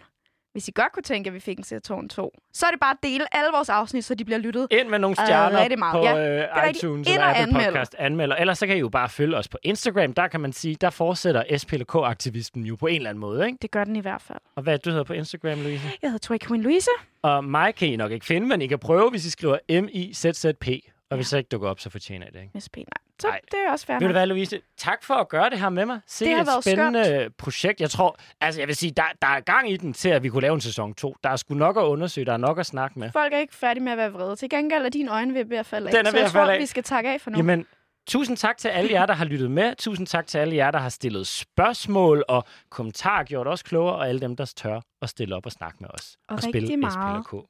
hvis 0.53 0.67
I 0.67 0.71
godt 0.75 0.91
kunne 0.93 1.03
tænke, 1.03 1.27
at 1.27 1.33
vi 1.33 1.39
fik 1.39 1.57
en 1.57 1.63
sæson 1.63 2.09
2, 2.09 2.33
så 2.53 2.65
er 2.65 2.71
det 2.71 2.79
bare 2.79 2.91
at 2.91 2.97
dele 3.03 3.35
alle 3.35 3.49
vores 3.53 3.69
afsnit, 3.69 4.05
så 4.05 4.15
de 4.15 4.25
bliver 4.25 4.37
lyttet. 4.37 4.67
Ind 4.71 4.87
med 4.89 4.99
nogle 4.99 5.15
Øh, 5.21 5.25
stjerner 5.25 5.77
meget. 5.77 5.93
på 5.93 6.03
Ja, 6.03 6.63
øh, 6.63 6.69
iTunes 6.69 7.07
eller 7.07 7.25
Apple 7.25 7.41
anmeld. 7.43 7.65
Podcast 7.65 7.95
anmelder. 7.99 8.35
Ellers 8.35 8.57
så 8.57 8.67
kan 8.67 8.75
I 8.75 8.79
jo 8.79 8.89
bare 8.89 9.09
følge 9.09 9.37
os 9.37 9.47
på 9.47 9.57
Instagram. 9.63 10.13
Der 10.13 10.27
kan 10.27 10.39
man 10.39 10.53
sige, 10.53 10.75
der 10.81 10.89
fortsætter 10.89 11.43
SPLK-aktivismen 11.57 12.65
jo 12.65 12.75
på 12.75 12.87
en 12.87 12.95
eller 12.95 13.09
anden 13.09 13.19
måde. 13.21 13.45
Ikke? 13.45 13.57
Det 13.61 13.71
gør 13.71 13.83
den 13.83 13.95
i 13.95 13.99
hvert 13.99 14.21
fald. 14.21 14.39
Og 14.55 14.63
hvad 14.63 14.77
du 14.77 14.89
hedder 14.89 15.03
på 15.03 15.13
Instagram, 15.13 15.61
Louise? 15.61 15.83
Jeg 16.01 16.09
hedder 16.09 16.17
Troy 16.27 16.37
Queen 16.47 16.61
Louise. 16.61 16.89
Og 17.21 17.43
mig 17.43 17.75
kan 17.75 17.87
I 17.87 17.95
nok 17.95 18.11
ikke 18.11 18.25
finde, 18.25 18.47
men 18.47 18.61
I 18.61 18.67
kan 18.67 18.79
prøve, 18.79 19.09
hvis 19.09 19.25
I 19.25 19.29
skriver 19.29 19.57
M-I-Z-Z-P. 19.81 20.67
Og 21.13 21.17
hvis 21.17 21.33
jeg 21.33 21.37
ikke 21.37 21.49
dukker 21.49 21.69
op, 21.69 21.79
så 21.79 21.89
fortjener 21.89 22.25
jeg 22.25 22.33
det. 22.33 22.41
Ikke? 22.41 22.61
SP, 22.65 22.75
nej. 22.77 22.85
Så 23.19 23.27
Nej. 23.27 23.39
det 23.51 23.59
er 23.67 23.71
også 23.71 23.85
fair 23.85 23.99
Ved 23.99 24.07
du 24.07 24.11
hvad, 24.11 24.27
Louise? 24.27 24.61
Tak 24.77 25.03
for 25.03 25.13
at 25.13 25.29
gøre 25.29 25.49
det 25.49 25.59
her 25.59 25.69
med 25.69 25.85
mig. 25.85 25.99
Se 26.07 26.25
Det 26.25 26.33
har 26.33 26.41
et 26.41 26.47
været 26.47 26.63
spændende 26.63 27.29
projekt. 27.37 27.81
Jeg 27.81 27.89
tror, 27.89 28.17
altså 28.41 28.61
jeg 28.61 28.67
vil 28.67 28.75
sige, 28.75 28.91
der, 28.91 29.03
der 29.21 29.27
er 29.27 29.39
gang 29.39 29.71
i 29.71 29.77
den 29.77 29.93
til, 29.93 30.09
at 30.09 30.23
vi 30.23 30.29
kunne 30.29 30.41
lave 30.41 30.53
en 30.53 30.61
sæson 30.61 30.93
2. 30.93 31.15
Der 31.23 31.29
er 31.29 31.35
sgu 31.35 31.53
nok 31.53 31.77
at 31.77 31.81
undersøge, 31.81 32.25
der 32.25 32.33
er 32.33 32.37
nok 32.37 32.59
at 32.59 32.65
snakke 32.65 32.99
med. 32.99 33.11
Folk 33.11 33.33
er 33.33 33.37
ikke 33.37 33.55
færdige 33.55 33.83
med 33.83 33.91
at 33.91 33.97
være 33.97 34.11
vrede. 34.11 34.35
Til 34.35 34.49
gengæld 34.49 34.85
er 34.85 34.89
dine 34.89 35.11
øjne 35.11 35.49
ved 35.49 35.57
at 35.57 35.65
falde 35.65 35.87
af. 35.89 35.93
Den 35.95 36.05
er 36.05 36.11
ved 36.11 36.19
at 36.19 36.31
tror, 36.31 36.39
falde 36.39 36.53
af. 36.53 36.59
vi 36.59 36.65
skal 36.65 36.83
takke 36.83 37.09
af 37.09 37.21
for 37.21 37.31
nu. 37.31 37.37
Jamen, 37.37 37.65
tusind 38.07 38.37
tak 38.37 38.57
til 38.57 38.67
alle 38.67 38.91
jer, 38.91 39.05
der 39.05 39.13
har 39.13 39.25
lyttet 39.25 39.51
med. 39.51 39.75
Tusind 39.75 40.07
tak 40.07 40.27
til 40.27 40.37
alle 40.37 40.55
jer, 40.55 40.71
der 40.71 40.79
har 40.79 40.89
stillet 40.89 41.27
spørgsmål 41.27 42.23
og 42.27 42.43
kommentarer, 42.69 43.23
gjort 43.23 43.47
os 43.47 43.63
klogere, 43.63 43.95
og 43.95 44.09
alle 44.09 44.21
dem, 44.21 44.35
der 44.35 44.53
tør 44.55 44.81
at 45.01 45.09
stille 45.09 45.35
op 45.35 45.45
og 45.45 45.51
snakke 45.51 45.77
med 45.81 45.89
os. 45.93 46.17
Og 46.29 46.41
spille 46.41 46.59
rigtig 46.61 46.79
meget. 46.79 47.25
SPLK. 47.25 47.45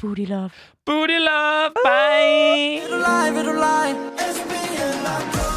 Booty 0.00 0.26
love. 0.26 0.52
Booty 0.86 1.18
love. 1.18 1.74
Bye. 1.84 2.80
Vil 2.82 2.90
du 2.92 2.98
lege, 2.98 3.34
vil 3.34 3.44
du 3.44 3.52
lege? 3.52 5.47